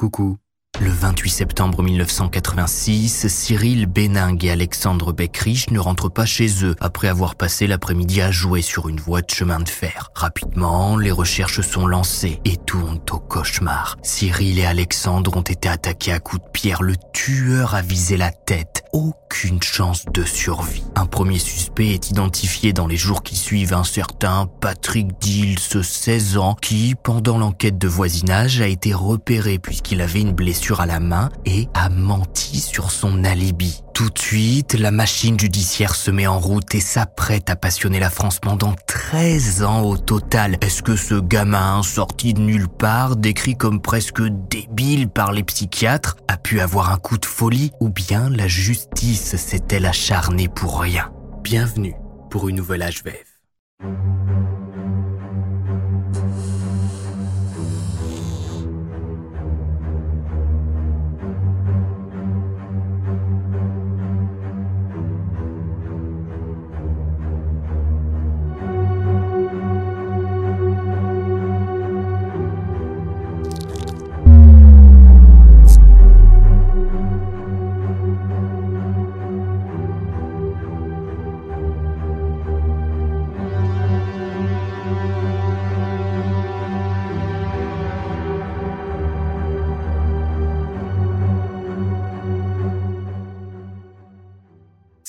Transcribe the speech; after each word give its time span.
Coucou. 0.00 0.40
Le 0.80 0.90
28 0.90 1.28
septembre 1.28 1.82
1986, 1.82 3.28
Cyril 3.28 3.84
Béningue 3.84 4.46
et 4.46 4.50
Alexandre 4.50 5.12
Beckrich 5.12 5.70
ne 5.70 5.78
rentrent 5.78 6.08
pas 6.08 6.24
chez 6.24 6.64
eux 6.64 6.74
après 6.80 7.08
avoir 7.08 7.34
passé 7.34 7.66
l'après-midi 7.66 8.22
à 8.22 8.30
jouer 8.30 8.62
sur 8.62 8.88
une 8.88 8.98
voie 8.98 9.20
de 9.20 9.30
chemin 9.30 9.60
de 9.60 9.68
fer. 9.68 10.10
Rapidement, 10.14 10.96
les 10.96 11.10
recherches 11.10 11.60
sont 11.60 11.86
lancées 11.86 12.40
et 12.46 12.56
tournent 12.56 13.02
au 13.10 13.18
cauchemar. 13.18 13.98
Cyril 14.02 14.58
et 14.58 14.64
Alexandre 14.64 15.36
ont 15.36 15.42
été 15.42 15.68
attaqués 15.68 16.12
à 16.12 16.18
coups 16.18 16.42
de 16.42 16.50
pierre. 16.50 16.82
Le 16.82 16.94
tueur 17.12 17.74
a 17.74 17.82
visé 17.82 18.16
la 18.16 18.30
tête. 18.30 18.82
Aucune 18.94 19.62
chance 19.62 20.06
de 20.06 20.24
survie. 20.24 20.84
Un 20.96 21.06
premier 21.06 21.38
suspect 21.38 21.90
est 21.90 22.10
identifié 22.10 22.72
dans 22.72 22.86
les 22.86 22.96
jours 22.96 23.22
qui 23.22 23.36
suivent 23.36 23.74
un 23.74 23.84
certain 23.84 24.48
Patrick 24.62 25.20
Dills, 25.20 25.58
16 25.60 26.38
ans, 26.38 26.56
qui, 26.60 26.94
pendant 27.00 27.36
l'enquête 27.36 27.76
de 27.76 27.86
voisinage, 27.86 28.62
a 28.62 28.66
été 28.66 28.94
repéré 28.94 29.58
puisqu'il 29.58 30.00
avait 30.00 30.22
une 30.22 30.32
blessure 30.32 30.69
à 30.78 30.86
la 30.86 31.00
main 31.00 31.30
et 31.46 31.68
a 31.74 31.88
menti 31.88 32.60
sur 32.60 32.90
son 32.90 33.24
alibi. 33.24 33.82
Tout 33.94 34.10
de 34.10 34.18
suite, 34.18 34.74
la 34.74 34.90
machine 34.90 35.38
judiciaire 35.38 35.94
se 35.94 36.10
met 36.10 36.26
en 36.26 36.38
route 36.38 36.74
et 36.74 36.80
s'apprête 36.80 37.50
à 37.50 37.56
passionner 37.56 37.98
la 37.98 38.10
France 38.10 38.38
pendant 38.38 38.74
13 38.86 39.62
ans 39.64 39.82
au 39.82 39.96
total. 39.96 40.56
Est-ce 40.60 40.82
que 40.82 40.96
ce 40.96 41.14
gamin, 41.14 41.82
sorti 41.82 42.34
de 42.34 42.40
nulle 42.40 42.68
part, 42.68 43.16
décrit 43.16 43.56
comme 43.56 43.80
presque 43.80 44.22
débile 44.48 45.08
par 45.08 45.32
les 45.32 45.42
psychiatres, 45.42 46.16
a 46.28 46.36
pu 46.36 46.60
avoir 46.60 46.92
un 46.92 46.98
coup 46.98 47.18
de 47.18 47.26
folie 47.26 47.72
ou 47.80 47.88
bien 47.88 48.30
la 48.30 48.48
justice 48.48 49.36
s'est-elle 49.36 49.86
acharnée 49.86 50.48
pour 50.48 50.80
rien? 50.80 51.10
Bienvenue 51.42 51.94
pour 52.30 52.48
une 52.48 52.56
nouvelle 52.56 52.82
HVF. 52.82 53.40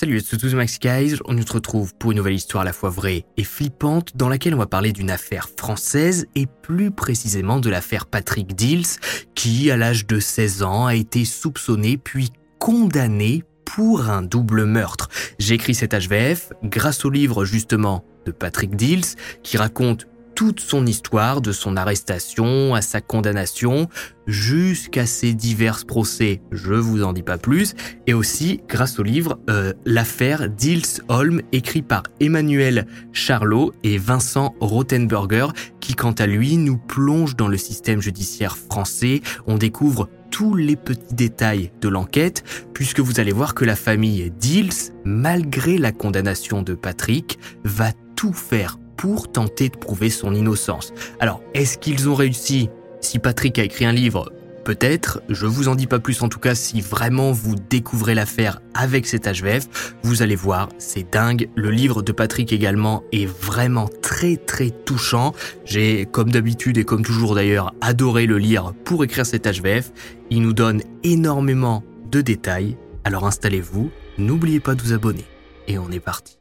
Salut 0.02 0.18
à 0.18 0.36
tous 0.36 0.56
Max 0.56 0.80
Guys, 0.80 1.18
on 1.26 1.40
se 1.40 1.54
retrouve 1.54 1.94
pour 1.94 2.10
une 2.10 2.18
nouvelle 2.18 2.34
histoire 2.34 2.64
à 2.64 2.66
la 2.66 2.74
fois 2.74 2.90
vraie 2.90 3.24
et 3.38 3.44
flippante 3.44 4.18
dans 4.18 4.30
laquelle 4.30 4.56
on 4.56 4.58
va 4.58 4.66
parler 4.66 4.94
d'une 4.94 5.12
affaire 5.12 5.48
française 5.56 6.26
et 6.34 6.48
plus 6.48 6.90
précisément 6.90 7.60
de 7.60 7.70
l'affaire 7.70 8.08
Patrick 8.08 8.56
Dills 8.56 8.98
qui 9.36 9.70
à 9.70 9.78
l'âge 9.78 10.08
de 10.08 10.20
16 10.20 10.64
ans 10.64 10.88
a 10.88 10.96
été 10.96 11.24
soupçonné 11.24 11.98
puis 11.98 12.32
condamné 12.58 13.44
pour 13.64 14.10
un 14.10 14.24
double 14.24 14.66
meurtre. 14.66 15.08
J'ai 15.38 15.54
écrit 15.54 15.76
cet 15.76 15.94
HVF 15.94 16.52
grâce 16.64 17.06
au 17.06 17.12
livre 17.12 17.46
justement 17.46 18.04
de 18.26 18.32
Patrick 18.32 18.76
Dills 18.76 19.06
qui 19.44 19.58
raconte 19.58 20.08
toute 20.42 20.60
son 20.60 20.88
histoire, 20.88 21.40
de 21.40 21.52
son 21.52 21.78
arrestation 21.78 22.74
à 22.74 22.82
sa 22.82 23.00
condamnation, 23.00 23.88
jusqu'à 24.26 25.06
ses 25.06 25.36
divers 25.36 25.86
procès, 25.86 26.42
je 26.52 26.74
vous 26.74 27.04
en 27.04 27.14
dis 27.14 27.22
pas 27.22 27.38
plus, 27.38 27.76
et 28.08 28.16
aussi 28.16 28.60
grâce 28.68 28.98
au 28.98 29.04
livre 29.04 29.38
euh, 29.52 29.74
L'affaire 29.86 30.50
Dils-Holm, 30.50 31.44
écrit 31.52 31.84
par 31.84 32.02
Emmanuel 32.20 32.88
Charlot 33.12 33.72
et 33.84 34.00
Vincent 34.00 34.56
Rothenberger, 34.60 35.46
qui 35.80 35.94
quant 35.94 36.14
à 36.14 36.26
lui 36.26 36.58
nous 36.58 36.80
plonge 36.80 37.36
dans 37.36 37.48
le 37.48 37.58
système 37.58 38.02
judiciaire 38.02 38.58
français. 38.58 39.22
On 39.46 39.60
découvre 39.60 40.10
tous 40.32 40.56
les 40.56 40.76
petits 40.76 41.14
détails 41.14 41.72
de 41.82 41.88
l'enquête, 41.88 42.44
puisque 42.74 43.00
vous 43.00 43.20
allez 43.20 43.32
voir 43.32 43.54
que 43.54 43.64
la 43.64 43.76
famille 43.76 44.32
Dils, 44.40 44.92
malgré 45.06 45.78
la 45.78 45.92
condamnation 45.92 46.64
de 46.64 46.74
Patrick, 46.74 47.38
va 47.64 47.92
tout 48.16 48.34
faire 48.34 48.80
pour 49.02 49.32
tenter 49.32 49.70
de 49.70 49.78
prouver 49.78 50.12
son 50.12 50.36
innocence. 50.36 50.94
Alors, 51.20 51.42
est-ce 51.56 51.80
qu'ils 51.80 52.08
ont 52.08 52.14
réussi? 52.14 52.70
Si 53.02 53.18
Patrick 53.18 53.58
a 53.58 53.64
écrit 53.64 53.86
un 53.86 53.92
livre, 53.92 54.32
peut-être, 54.64 55.24
je 55.28 55.48
vous 55.48 55.70
en 55.70 55.74
dis 55.74 55.88
pas 55.88 55.98
plus 55.98 56.22
en 56.22 56.30
tout 56.30 56.38
cas, 56.38 56.54
si 56.54 56.82
vraiment 56.82 57.32
vous 57.32 57.56
découvrez 57.56 58.14
l'affaire 58.14 58.62
avec 58.76 59.08
cet 59.08 59.26
HVF, 59.26 59.96
vous 60.04 60.22
allez 60.22 60.36
voir, 60.36 60.70
c'est 60.78 61.12
dingue. 61.12 61.50
Le 61.56 61.72
livre 61.72 62.04
de 62.04 62.12
Patrick 62.12 62.54
également 62.54 63.02
est 63.12 63.26
vraiment 63.26 63.90
très 64.04 64.38
très 64.38 64.70
touchant. 64.70 65.34
J'ai, 65.66 66.06
comme 66.06 66.32
d'habitude 66.32 66.78
et 66.78 66.84
comme 66.84 67.04
toujours 67.04 67.34
d'ailleurs, 67.34 67.74
adoré 67.82 68.28
le 68.28 68.38
lire 68.38 68.72
pour 68.86 69.04
écrire 69.04 69.26
cet 69.26 69.48
HVF. 69.48 69.92
Il 70.30 70.44
nous 70.44 70.54
donne 70.54 70.84
énormément 71.04 71.84
de 72.12 72.22
détails. 72.22 72.78
Alors 73.04 73.26
installez-vous, 73.26 73.90
n'oubliez 74.20 74.60
pas 74.60 74.76
de 74.76 74.82
vous 74.84 74.94
abonner. 74.94 75.26
Et 75.68 75.80
on 75.80 75.90
est 75.90 76.00
parti. 76.00 76.41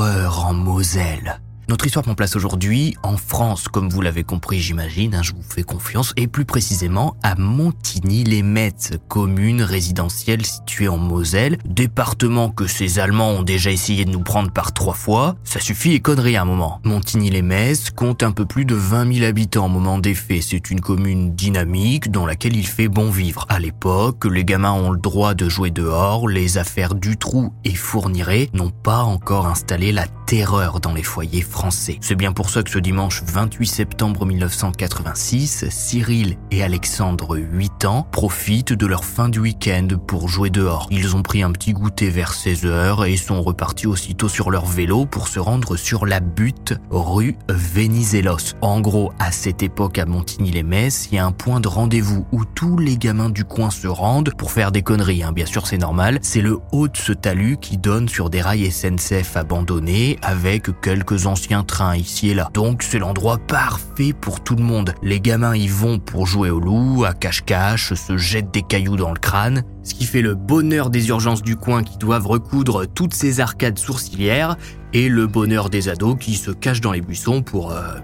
En 0.00 0.54
Moselle. 0.54 1.47
Notre 1.68 1.84
histoire 1.84 2.02
prend 2.02 2.14
place 2.14 2.34
aujourd'hui 2.34 2.96
en 3.02 3.18
France, 3.18 3.68
comme 3.68 3.90
vous 3.90 4.00
l'avez 4.00 4.24
compris 4.24 4.58
j'imagine, 4.58 5.14
hein, 5.14 5.22
je 5.22 5.34
vous 5.34 5.42
fais 5.42 5.62
confiance, 5.62 6.14
et 6.16 6.26
plus 6.26 6.46
précisément 6.46 7.14
à 7.22 7.34
Montigny-les-Metz, 7.34 8.92
commune 9.06 9.60
résidentielle 9.60 10.46
située 10.46 10.88
en 10.88 10.96
Moselle, 10.96 11.58
département 11.66 12.48
que 12.48 12.66
ces 12.66 12.98
Allemands 12.98 13.32
ont 13.32 13.42
déjà 13.42 13.70
essayé 13.70 14.06
de 14.06 14.10
nous 14.10 14.22
prendre 14.22 14.50
par 14.50 14.72
trois 14.72 14.94
fois. 14.94 15.36
Ça 15.44 15.60
suffit 15.60 15.92
et 15.92 16.00
connerie 16.00 16.36
à 16.36 16.42
un 16.42 16.46
moment. 16.46 16.80
Montigny-les-Metz 16.84 17.90
compte 17.90 18.22
un 18.22 18.32
peu 18.32 18.46
plus 18.46 18.64
de 18.64 18.74
20 18.74 19.16
000 19.16 19.26
habitants 19.26 19.66
au 19.66 19.68
moment 19.68 19.98
des 19.98 20.14
faits. 20.14 20.44
C'est 20.44 20.70
une 20.70 20.80
commune 20.80 21.34
dynamique 21.34 22.10
dans 22.10 22.24
laquelle 22.24 22.56
il 22.56 22.66
fait 22.66 22.88
bon 22.88 23.10
vivre. 23.10 23.44
À 23.50 23.58
l'époque, 23.58 24.24
les 24.24 24.46
gamins 24.46 24.72
ont 24.72 24.90
le 24.90 24.98
droit 24.98 25.34
de 25.34 25.50
jouer 25.50 25.70
dehors, 25.70 26.28
les 26.28 26.56
affaires 26.56 26.94
du 26.94 27.18
trou 27.18 27.52
et 27.64 27.74
Fourniret 27.74 28.48
n'ont 28.54 28.70
pas 28.70 29.02
encore 29.02 29.46
installé 29.46 29.92
la 29.92 30.06
terreur 30.26 30.80
dans 30.80 30.94
les 30.94 31.02
foyers 31.02 31.42
français 31.42 31.57
c'est 31.70 32.14
bien 32.14 32.32
pour 32.32 32.50
ça 32.50 32.62
que 32.62 32.70
ce 32.70 32.78
dimanche 32.78 33.22
28 33.26 33.66
septembre 33.66 34.24
1986, 34.24 35.66
Cyril 35.68 36.36
et 36.50 36.62
Alexandre, 36.62 37.36
8 37.36 37.84
ans, 37.84 38.06
profitent 38.12 38.72
de 38.72 38.86
leur 38.86 39.04
fin 39.04 39.28
du 39.28 39.40
week-end 39.40 39.88
pour 40.06 40.28
jouer 40.28 40.50
dehors. 40.50 40.86
Ils 40.90 41.16
ont 41.16 41.22
pris 41.22 41.42
un 41.42 41.50
petit 41.50 41.72
goûter 41.72 42.10
vers 42.10 42.32
16h 42.32 43.08
et 43.08 43.16
sont 43.16 43.42
repartis 43.42 43.88
aussitôt 43.88 44.28
sur 44.28 44.50
leur 44.50 44.66
vélo 44.66 45.04
pour 45.04 45.26
se 45.26 45.40
rendre 45.40 45.76
sur 45.76 46.06
la 46.06 46.20
butte 46.20 46.74
rue 46.90 47.36
Venizelos. 47.48 48.54
En 48.60 48.80
gros, 48.80 49.12
à 49.18 49.32
cette 49.32 49.62
époque 49.62 49.98
à 49.98 50.06
Montigny-les-Metz, 50.06 51.08
il 51.10 51.16
y 51.16 51.18
a 51.18 51.26
un 51.26 51.32
point 51.32 51.60
de 51.60 51.68
rendez-vous 51.68 52.24
où 52.30 52.44
tous 52.44 52.78
les 52.78 52.96
gamins 52.96 53.30
du 53.30 53.44
coin 53.44 53.70
se 53.70 53.88
rendent 53.88 54.32
pour 54.38 54.52
faire 54.52 54.70
des 54.70 54.82
conneries. 54.82 55.24
Hein. 55.24 55.32
Bien 55.32 55.46
sûr, 55.46 55.66
c'est 55.66 55.78
normal. 55.78 56.20
C'est 56.22 56.40
le 56.40 56.58
haut 56.72 56.88
de 56.88 56.96
ce 56.96 57.12
talus 57.12 57.58
qui 57.60 57.78
donne 57.78 58.08
sur 58.08 58.30
des 58.30 58.40
rails 58.40 58.70
SNCF 58.70 59.36
abandonnés 59.36 60.18
avec 60.22 60.80
quelques 60.80 61.26
anciens 61.26 61.47
un 61.52 61.64
train 61.64 61.96
ici 61.96 62.30
et 62.30 62.34
là. 62.34 62.50
Donc 62.54 62.82
c'est 62.82 62.98
l'endroit 62.98 63.38
parfait 63.38 64.12
pour 64.12 64.42
tout 64.42 64.56
le 64.56 64.62
monde. 64.62 64.94
Les 65.02 65.20
gamins 65.20 65.56
y 65.56 65.68
vont 65.68 65.98
pour 65.98 66.26
jouer 66.26 66.50
au 66.50 66.60
loup, 66.60 67.04
à 67.04 67.12
cache-cache, 67.12 67.94
se 67.94 68.16
jettent 68.16 68.52
des 68.52 68.62
cailloux 68.62 68.96
dans 68.96 69.12
le 69.12 69.18
crâne, 69.18 69.64
ce 69.82 69.94
qui 69.94 70.04
fait 70.04 70.22
le 70.22 70.34
bonheur 70.34 70.90
des 70.90 71.08
urgences 71.08 71.42
du 71.42 71.56
coin 71.56 71.82
qui 71.82 71.98
doivent 71.98 72.26
recoudre 72.26 72.86
toutes 72.86 73.14
ces 73.14 73.40
arcades 73.40 73.78
sourcilières 73.78 74.56
et 74.92 75.08
le 75.08 75.26
bonheur 75.26 75.70
des 75.70 75.88
ados 75.88 76.16
qui 76.18 76.34
se 76.34 76.50
cachent 76.50 76.80
dans 76.80 76.92
les 76.92 77.00
buissons 77.00 77.42
pour... 77.42 77.72
Euh, 77.72 77.94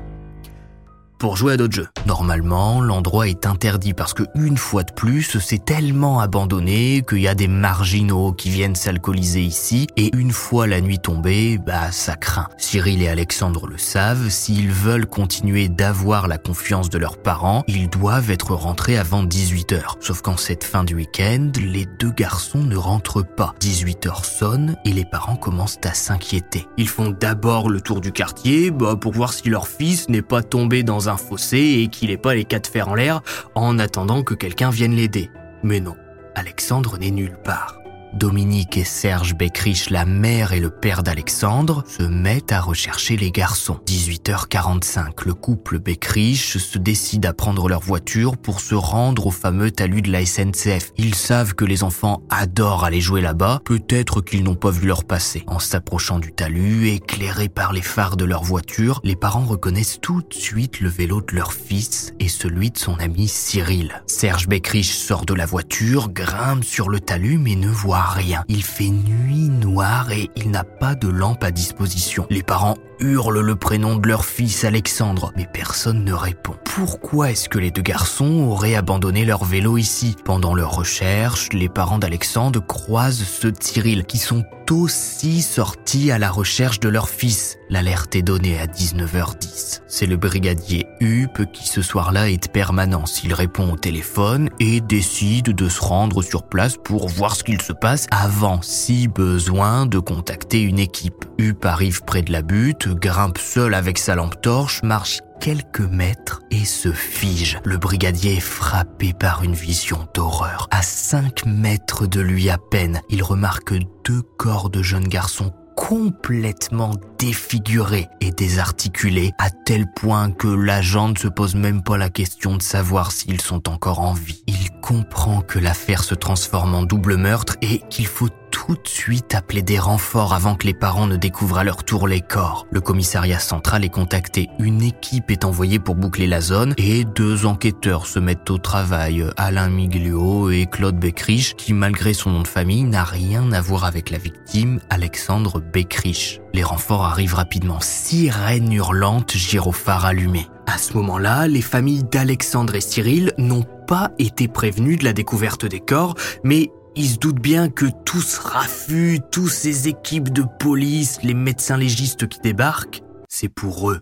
pour 1.19 1.37
jouer 1.37 1.55
à 1.55 1.57
d'autres 1.57 1.75
jeux. 1.75 1.89
Normalement, 2.07 2.81
l'endroit 2.81 3.29
est 3.29 3.47
interdit 3.47 3.95
parce 3.95 4.15
que 4.15 4.25
une 4.35 4.57
fois 4.57 4.83
de 4.83 4.93
plus, 4.93 5.39
c'est 5.39 5.65
tellement 5.65 6.21
abandonné 6.21 7.03
qu'il 7.09 7.21
y 7.21 7.29
a 7.29 7.35
des 7.35 7.49
marginaux 7.49 8.33
qui 8.33 8.51
viennent 8.51 8.75
s'alcooliser 8.75 9.43
ici 9.43 9.87
et 9.97 10.15
une 10.15 10.33
fois 10.33 10.67
la 10.67 10.81
nuit 10.81 10.99
tombée, 10.99 11.59
bah 11.59 11.93
ça 11.93 12.17
craint. 12.17 12.49
Cyril 12.59 13.03
et 13.03 13.09
Alexandre 13.09 13.67
le 13.67 13.79
savent, 13.79 14.29
s'ils 14.29 14.71
veulent 14.71 15.07
continuer 15.07 15.69
d'avoir 15.69 16.29
la 16.29 16.39
confiance 16.39 16.91
de 16.91 16.99
leurs 16.99 17.19
parents, 17.19 17.65
ils 17.69 17.89
doivent 17.89 18.31
être 18.31 18.55
rentrés 18.55 18.99
avant 18.99 19.25
18h. 19.25 19.97
Sauf 20.01 20.23
qu'en 20.23 20.37
cette 20.37 20.65
fin 20.65 20.85
du 20.85 20.95
week-end, 20.95 21.51
les 21.61 21.87
deux 21.87 22.11
garçons 22.11 22.63
ne 22.63 22.77
rentrent 22.77 23.25
pas. 23.25 23.55
18h 23.61 24.25
sonne 24.25 24.77
et 24.85 24.93
les 24.93 25.05
parents 25.05 25.37
commencent 25.37 25.79
à 25.85 25.95
s'inquiéter. 25.95 26.67
Ils 26.77 26.89
font 26.89 27.11
d'abord 27.11 27.69
le 27.69 27.81
tour 27.81 28.01
du 28.01 28.13
quartier 28.13 28.71
bah, 28.71 28.97
pour 28.97 29.13
voir 29.13 29.33
si 29.33 29.49
leur 29.49 29.69
fils 29.69 30.09
n'est 30.09 30.23
pas 30.23 30.43
tombé 30.43 30.83
dans 30.83 31.04
un 31.09 31.17
fossé 31.17 31.83
et 31.83 31.89
qu'il 31.89 32.11
n'est 32.11 32.17
pas 32.17 32.35
les 32.35 32.45
quatre 32.45 32.69
fers 32.71 32.89
en 32.89 32.95
l'air 32.95 33.23
en 33.55 33.79
attendant 33.79 34.23
que 34.23 34.35
quelqu'un 34.35 34.71
vienne 34.71 34.95
l'aider. 34.95 35.31
Mais 35.63 35.81
non, 35.81 35.97
Alexandre 36.35 36.99
n'est 36.99 37.11
nulle 37.11 37.39
part. 37.43 37.84
Dominique 38.15 38.77
et 38.77 38.85
Serge 38.85 39.35
Beckrich, 39.35 39.91
la 39.91 40.05
mère 40.05 40.53
et 40.53 40.61
le 40.61 40.71
père 40.71 41.03
d'Alexandre, 41.03 41.83
se 41.87 42.05
mettent 42.05 42.53
à 42.53 42.61
rechercher 42.61 43.17
les 43.17 43.33
garçons. 43.33 43.81
18h45, 43.87 45.25
le 45.27 45.35
couple 45.35 45.81
Beckrich 45.81 46.59
se 46.59 46.79
décide 46.79 47.27
à 47.27 47.33
prendre 47.33 47.69
leur 47.69 47.81
voiture 47.81 48.37
pour 48.37 48.61
se 48.61 48.77
rendre 48.77 49.27
au 49.27 49.31
fameux 49.33 49.73
talus 49.73 50.03
de 50.03 50.13
la 50.13 50.25
SNCF. 50.25 50.93
Ils 50.97 51.17
savent 51.17 51.55
que 51.55 51.65
les 51.65 51.83
enfants 51.83 52.23
adorent 52.31 52.85
aller 52.85 53.01
jouer 53.01 53.21
là-bas, 53.21 53.61
peut-être 53.65 54.21
qu'ils 54.21 54.45
n'ont 54.45 54.55
pas 54.55 54.71
vu 54.71 54.87
leur 54.87 55.05
passer. 55.05 55.43
En 55.49 55.59
s'approchant 55.59 56.21
du 56.21 56.33
talus, 56.33 56.91
éclairés 56.91 57.49
par 57.49 57.73
les 57.73 57.83
phares 57.83 58.17
de 58.17 58.25
leur 58.25 58.45
voiture, 58.45 59.01
les 59.03 59.17
parents 59.17 59.45
reconnaissent 59.45 59.99
tout 60.01 60.23
de 60.23 60.35
suite 60.35 60.81
le 60.81 60.89
vélo 60.89 61.21
de 61.21 61.35
leur 61.35 61.53
fils 61.53 62.13
et 62.21 62.29
celui 62.29 62.71
de 62.71 62.79
son 62.79 62.95
ami 63.01 63.27
Cyril. 63.27 64.03
Serge 64.07 64.47
Beckrich 64.47 64.93
sort 64.93 65.27
de 65.27 65.35
la 65.35 65.47
voiture, 65.47 66.11
grimpe 66.11 66.63
sur 66.63 66.89
le 66.89 67.01
talus 67.01 67.39
mais 67.39 67.57
ne 67.57 67.69
voit 67.69 68.04
rien. 68.07 68.45
Il 68.49 68.63
fait 68.63 68.91
nuit 68.91 69.49
noire 69.49 70.11
et 70.13 70.31
il 70.37 70.51
n'a 70.51 70.65
pas 70.65 70.95
de 70.95 71.09
lampe 71.09 71.45
à 71.45 71.51
disposition. 71.51 72.27
Les 72.31 72.43
parents 72.43 72.77
hurlent 73.01 73.41
le 73.41 73.57
prénom 73.57 73.97
de 73.97 74.09
leur 74.09 74.25
fils 74.25 74.65
Alexandre, 74.65 75.33
mais 75.37 75.47
personne 75.53 76.05
ne 76.05 76.13
répond. 76.13 76.55
Pourquoi 76.65 77.31
est-ce 77.31 77.49
que 77.49 77.59
les 77.59 77.71
deux 77.71 77.83
garçons 77.83 78.47
auraient 78.49 78.75
abandonné 78.75 79.25
leur 79.25 79.45
vélo 79.45 79.77
ici? 79.77 80.17
Pendant 80.25 80.55
leur 80.55 80.75
recherche, 80.75 81.49
les 81.53 81.69
parents 81.69 81.99
d'Alexandre 81.99 82.65
croisent 82.65 83.25
ceux 83.25 83.53
de 83.53 83.63
Cyril, 83.63 84.05
qui 84.05 84.19
sont 84.19 84.45
aussi 84.71 85.43
sortis 85.43 86.11
à 86.11 86.19
la 86.19 86.31
recherche 86.31 86.81
de 86.81 86.89
leur 86.89 87.09
fils. 87.09 87.59
L'alerte 87.69 88.17
est 88.17 88.23
donnée 88.23 88.59
à 88.59 88.67
19h10. 88.67 89.83
C'est 89.87 90.07
le 90.07 90.17
brigadier 90.17 90.87
Hupp 91.01 91.51
qui 91.53 91.67
ce 91.69 91.83
soir-là 91.83 92.31
est 92.31 92.45
de 92.45 92.49
permanence. 92.49 93.23
Il 93.25 93.35
répond 93.35 93.73
au 93.73 93.77
téléphone 93.77 94.49
et 94.61 94.81
décide 94.81 95.55
de 95.55 95.69
se 95.69 95.81
rendre 95.81 96.23
sur 96.23 96.45
place 96.45 96.77
pour 96.83 97.09
voir 97.09 97.37
ce 97.37 97.45
qu'il 97.45 97.61
se 97.61 97.73
passe 97.73 98.07
avant, 98.11 98.61
si 98.63 99.09
besoin, 99.09 99.87
de 99.87 99.99
contacter 99.99 100.63
une 100.63 100.79
équipe. 100.79 101.25
Hupp 101.39 101.65
arrive 101.65 102.03
près 102.05 102.23
de 102.23 102.33
la 102.33 102.43
butte, 102.43 102.89
grimpe 102.95 103.39
seul 103.39 103.75
avec 103.75 103.99
sa 103.99 104.15
lampe 104.15 104.41
torche, 104.41 104.83
marche 104.83 105.21
quelques 105.41 105.81
mètres 105.81 106.41
et 106.51 106.65
se 106.65 106.93
fige. 106.93 107.59
Le 107.65 107.77
brigadier 107.77 108.37
est 108.37 108.41
frappé 108.41 109.13
par 109.13 109.43
une 109.43 109.55
vision 109.55 110.09
d'horreur. 110.15 110.69
À 110.71 110.83
cinq 110.83 111.45
mètres 111.47 112.07
de 112.07 112.21
lui 112.21 112.51
à 112.51 112.59
peine, 112.59 113.01
il 113.11 113.23
remarque 113.23 113.75
deux 114.05 114.23
corps 114.39 114.71
de 114.71 114.83
jeunes 114.83 115.09
garçons 115.09 115.53
complètement 115.77 116.93
défigurés 117.19 118.09
et 118.21 118.31
désarticulés 118.31 119.33
à 119.39 119.51
tel 119.51 119.87
point 119.93 120.31
que 120.31 120.49
l'agent 120.49 121.09
ne 121.09 121.19
se 121.19 121.29
pose 121.29 121.55
même 121.55 121.83
pas 121.83 121.99
la 121.99 122.11
question 122.11 122.57
de 122.57 122.63
savoir 122.63 123.13
s'ils 123.13 123.41
sont 123.41 123.69
encore 123.69 124.01
en 124.01 124.13
vie. 124.13 124.45
Il 124.47 124.71
comprend 124.81 125.41
que 125.41 125.59
l'affaire 125.59 126.05
se 126.05 126.15
transforme 126.15 126.75
en 126.75 126.83
double 126.85 127.17
meurtre 127.17 127.57
et 127.61 127.81
qu'il 127.91 128.07
faut 128.07 128.29
tout 128.55 128.75
de 128.75 128.89
suite 128.89 129.35
appeler 129.35 129.63
des 129.63 129.81
renforts 129.81 130.33
avant 130.33 130.55
que 130.55 130.65
les 130.65 130.75
parents 130.75 131.09
ne 131.09 131.17
découvrent 131.17 131.59
à 131.59 131.65
leur 131.65 131.83
tour 131.83 132.07
les 132.07 132.21
corps. 132.21 132.69
Le 132.71 132.81
commissariat 132.81 133.41
central 133.41 133.85
est 133.85 133.89
contacté, 133.89 134.49
une 134.61 134.81
équipe 134.81 135.33
est 135.33 135.45
envoyée 135.45 135.81
pour 135.81 135.97
boucler 135.97 136.29
la 136.29 136.41
zone 136.41 136.73
et 136.79 137.05
deux 137.05 137.47
enquêteurs 137.47 138.07
se 138.07 138.21
mettent 138.21 138.49
au 138.51 138.59
travail, 138.59 139.27
Alain 139.37 139.69
Miglio 139.69 140.51
et 140.51 140.67
Claude 140.67 141.01
Beckrich, 141.01 141.57
qui 141.57 141.73
malgré 141.73 142.15
son 142.15 142.31
nom 142.31 142.43
de 142.43 142.49
famille 142.49 142.85
n'a 142.85 143.03
rien 143.03 143.51
à 143.51 143.61
voir 143.61 143.85
avec 143.85 144.11
la 144.11 144.19
victime, 144.19 144.79
Alexandre 144.89 145.61
Beckrich. 145.61 146.41
Les 146.53 146.63
renforts 146.63 147.05
arrivent 147.05 147.35
rapidement, 147.35 147.81
sirène 147.81 148.73
hurlante, 148.73 149.33
gyrophare 149.37 150.05
allumé. 150.05 150.47
À 150.67 150.79
ce 150.79 150.95
moment-là, 150.95 151.49
les 151.49 151.61
familles 151.61 152.05
d'Alexandre 152.05 152.77
et 152.77 152.81
Cyril 152.81 153.33
n'ont 153.37 153.67
pas 153.89 154.13
été 154.21 154.47
prévenues 154.47 154.97
de 154.97 155.05
la 155.05 155.13
découverte 155.13 155.67
des 155.67 155.81
corps, 155.81 156.15
mais 156.45 156.71
ils 156.97 157.11
se 157.11 157.19
doutent 157.19 157.41
bien 157.41 157.69
que 157.69 157.87
tout 158.05 158.21
ce 158.21 158.41
raffut, 158.41 159.21
tous 159.31 159.49
ces 159.49 159.89
équipes 159.89 160.33
de 160.33 160.45
police, 160.61 161.19
les 161.23 161.35
médecins 161.35 161.77
légistes 161.77 162.29
qui 162.29 162.41
débarquent, 162.41 163.03
c'est 163.29 163.49
pour 163.49 163.91
eux. 163.91 164.01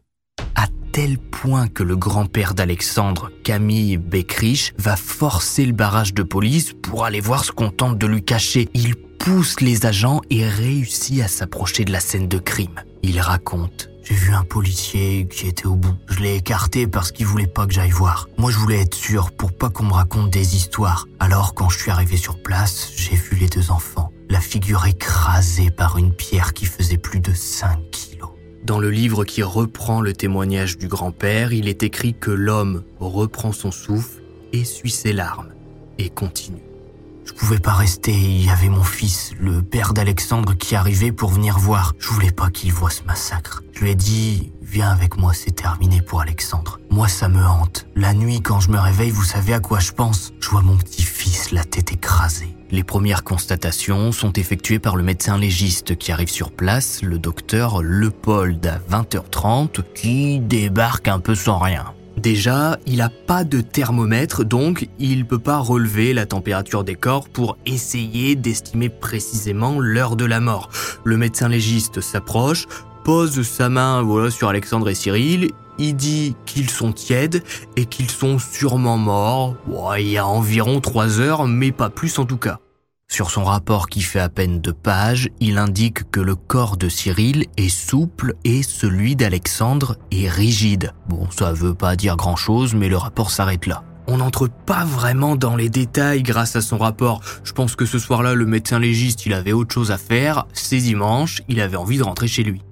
À 0.54 0.66
tel 0.92 1.18
point 1.18 1.68
que 1.68 1.82
le 1.82 1.96
grand-père 1.96 2.54
d'Alexandre, 2.54 3.30
Camille 3.44 3.96
Beckrich, 3.96 4.74
va 4.78 4.96
forcer 4.96 5.64
le 5.64 5.72
barrage 5.72 6.12
de 6.12 6.22
police 6.22 6.74
pour 6.82 7.04
aller 7.04 7.20
voir 7.20 7.44
ce 7.44 7.52
qu'on 7.52 7.70
tente 7.70 7.98
de 7.98 8.06
lui 8.06 8.22
cacher. 8.22 8.68
Il 8.74 8.96
pousse 8.96 9.60
les 9.60 9.86
agents 9.86 10.20
et 10.30 10.46
réussit 10.46 11.22
à 11.22 11.28
s'approcher 11.28 11.84
de 11.84 11.92
la 11.92 12.00
scène 12.00 12.28
de 12.28 12.38
crime. 12.38 12.74
Il 13.02 13.20
raconte 13.20 13.91
j'ai 14.04 14.14
vu 14.14 14.32
un 14.32 14.44
policier 14.44 15.26
qui 15.28 15.46
était 15.46 15.66
au 15.66 15.76
bout. 15.76 15.94
Je 16.08 16.20
l'ai 16.20 16.36
écarté 16.36 16.86
parce 16.86 17.12
qu'il 17.12 17.26
voulait 17.26 17.46
pas 17.46 17.66
que 17.66 17.72
j'aille 17.72 17.90
voir. 17.90 18.28
Moi, 18.36 18.50
je 18.50 18.58
voulais 18.58 18.80
être 18.80 18.94
sûr 18.94 19.30
pour 19.30 19.52
pas 19.52 19.70
qu'on 19.70 19.84
me 19.84 19.92
raconte 19.92 20.30
des 20.30 20.56
histoires. 20.56 21.06
Alors, 21.20 21.54
quand 21.54 21.68
je 21.68 21.78
suis 21.78 21.90
arrivé 21.90 22.16
sur 22.16 22.42
place, 22.42 22.92
j'ai 22.96 23.14
vu 23.14 23.36
les 23.36 23.48
deux 23.48 23.70
enfants. 23.70 24.10
La 24.28 24.40
figure 24.40 24.86
écrasée 24.86 25.70
par 25.70 25.98
une 25.98 26.12
pierre 26.12 26.52
qui 26.52 26.66
faisait 26.66 26.98
plus 26.98 27.20
de 27.20 27.32
5 27.32 27.78
kilos. 27.90 28.30
Dans 28.64 28.78
le 28.78 28.90
livre 28.90 29.24
qui 29.24 29.42
reprend 29.42 30.00
le 30.00 30.12
témoignage 30.12 30.78
du 30.78 30.88
grand-père, 30.88 31.52
il 31.52 31.68
est 31.68 31.82
écrit 31.82 32.14
que 32.14 32.30
l'homme 32.30 32.84
reprend 32.98 33.52
son 33.52 33.70
souffle, 33.70 34.22
essuie 34.52 34.90
ses 34.90 35.12
larmes 35.12 35.52
et 35.98 36.10
continue. 36.10 36.71
Je 37.24 37.32
pouvais 37.32 37.58
pas 37.58 37.72
rester, 37.72 38.12
il 38.12 38.44
y 38.44 38.50
avait 38.50 38.68
mon 38.68 38.82
fils, 38.82 39.32
le 39.40 39.62
père 39.62 39.94
d'Alexandre 39.94 40.54
qui 40.54 40.74
arrivait 40.74 41.12
pour 41.12 41.30
venir 41.30 41.58
voir. 41.58 41.94
Je 41.98 42.08
voulais 42.08 42.32
pas 42.32 42.50
qu'il 42.50 42.72
voie 42.72 42.90
ce 42.90 43.02
massacre. 43.04 43.62
Je 43.72 43.80
lui 43.80 43.90
ai 43.90 43.94
dit, 43.94 44.52
viens 44.62 44.90
avec 44.90 45.16
moi, 45.16 45.32
c'est 45.32 45.54
terminé 45.54 46.02
pour 46.02 46.20
Alexandre. 46.20 46.80
Moi, 46.90 47.08
ça 47.08 47.28
me 47.28 47.44
hante. 47.44 47.86
La 47.94 48.14
nuit, 48.14 48.40
quand 48.40 48.60
je 48.60 48.70
me 48.70 48.78
réveille, 48.78 49.10
vous 49.10 49.24
savez 49.24 49.54
à 49.54 49.60
quoi 49.60 49.78
je 49.78 49.92
pense? 49.92 50.32
Je 50.40 50.48
vois 50.48 50.62
mon 50.62 50.76
petit-fils, 50.76 51.52
la 51.52 51.64
tête 51.64 51.92
écrasée. 51.92 52.56
Les 52.70 52.84
premières 52.84 53.22
constatations 53.22 54.12
sont 54.12 54.32
effectuées 54.32 54.78
par 54.78 54.96
le 54.96 55.02
médecin 55.02 55.36
légiste 55.36 55.96
qui 55.96 56.10
arrive 56.10 56.30
sur 56.30 56.50
place, 56.50 57.02
le 57.02 57.18
docteur 57.18 57.82
Leopold 57.82 58.66
à 58.66 58.78
20h30, 58.90 59.82
qui 59.94 60.40
débarque 60.40 61.08
un 61.08 61.20
peu 61.20 61.34
sans 61.34 61.58
rien. 61.58 61.92
Déjà, 62.16 62.78
il 62.86 62.98
n'a 62.98 63.08
pas 63.08 63.44
de 63.44 63.60
thermomètre, 63.60 64.44
donc 64.44 64.88
il 64.98 65.20
ne 65.20 65.24
peut 65.24 65.38
pas 65.38 65.58
relever 65.58 66.12
la 66.12 66.26
température 66.26 66.84
des 66.84 66.94
corps 66.94 67.28
pour 67.28 67.56
essayer 67.66 68.36
d'estimer 68.36 68.88
précisément 68.88 69.78
l'heure 69.80 70.16
de 70.16 70.24
la 70.24 70.40
mort. 70.40 70.68
Le 71.04 71.16
médecin 71.16 71.48
légiste 71.48 72.00
s'approche, 72.00 72.66
pose 73.04 73.42
sa 73.42 73.68
main 73.68 74.02
voilà, 74.02 74.30
sur 74.30 74.48
Alexandre 74.48 74.88
et 74.88 74.94
Cyril, 74.94 75.50
il 75.78 75.96
dit 75.96 76.36
qu'ils 76.46 76.70
sont 76.70 76.92
tièdes 76.92 77.42
et 77.76 77.86
qu'ils 77.86 78.10
sont 78.10 78.38
sûrement 78.38 78.98
morts, 78.98 79.56
il 79.98 80.08
y 80.08 80.18
a 80.18 80.26
environ 80.26 80.80
trois 80.80 81.18
heures, 81.18 81.46
mais 81.46 81.72
pas 81.72 81.90
plus 81.90 82.18
en 82.18 82.24
tout 82.24 82.36
cas. 82.36 82.60
Sur 83.12 83.30
son 83.30 83.44
rapport 83.44 83.88
qui 83.90 84.00
fait 84.00 84.20
à 84.20 84.30
peine 84.30 84.62
deux 84.62 84.72
pages, 84.72 85.28
il 85.38 85.58
indique 85.58 86.10
que 86.10 86.18
le 86.18 86.34
corps 86.34 86.78
de 86.78 86.88
Cyril 86.88 87.44
est 87.58 87.68
souple 87.68 88.36
et 88.42 88.62
celui 88.62 89.16
d'Alexandre 89.16 89.98
est 90.10 90.30
rigide. 90.30 90.94
Bon, 91.10 91.28
ça 91.30 91.52
veut 91.52 91.74
pas 91.74 91.94
dire 91.94 92.16
grand 92.16 92.36
chose, 92.36 92.74
mais 92.74 92.88
le 92.88 92.96
rapport 92.96 93.30
s'arrête 93.30 93.66
là. 93.66 93.84
On 94.06 94.16
n'entre 94.16 94.48
pas 94.48 94.86
vraiment 94.86 95.36
dans 95.36 95.56
les 95.56 95.68
détails 95.68 96.22
grâce 96.22 96.56
à 96.56 96.62
son 96.62 96.78
rapport. 96.78 97.20
Je 97.44 97.52
pense 97.52 97.76
que 97.76 97.84
ce 97.84 97.98
soir-là, 97.98 98.32
le 98.32 98.46
médecin 98.46 98.78
légiste, 98.78 99.26
il 99.26 99.34
avait 99.34 99.52
autre 99.52 99.74
chose 99.74 99.90
à 99.90 99.98
faire. 99.98 100.46
C'est 100.54 100.78
dimanche, 100.78 101.42
il 101.48 101.60
avait 101.60 101.76
envie 101.76 101.98
de 101.98 102.04
rentrer 102.04 102.28
chez 102.28 102.44
lui. 102.44 102.62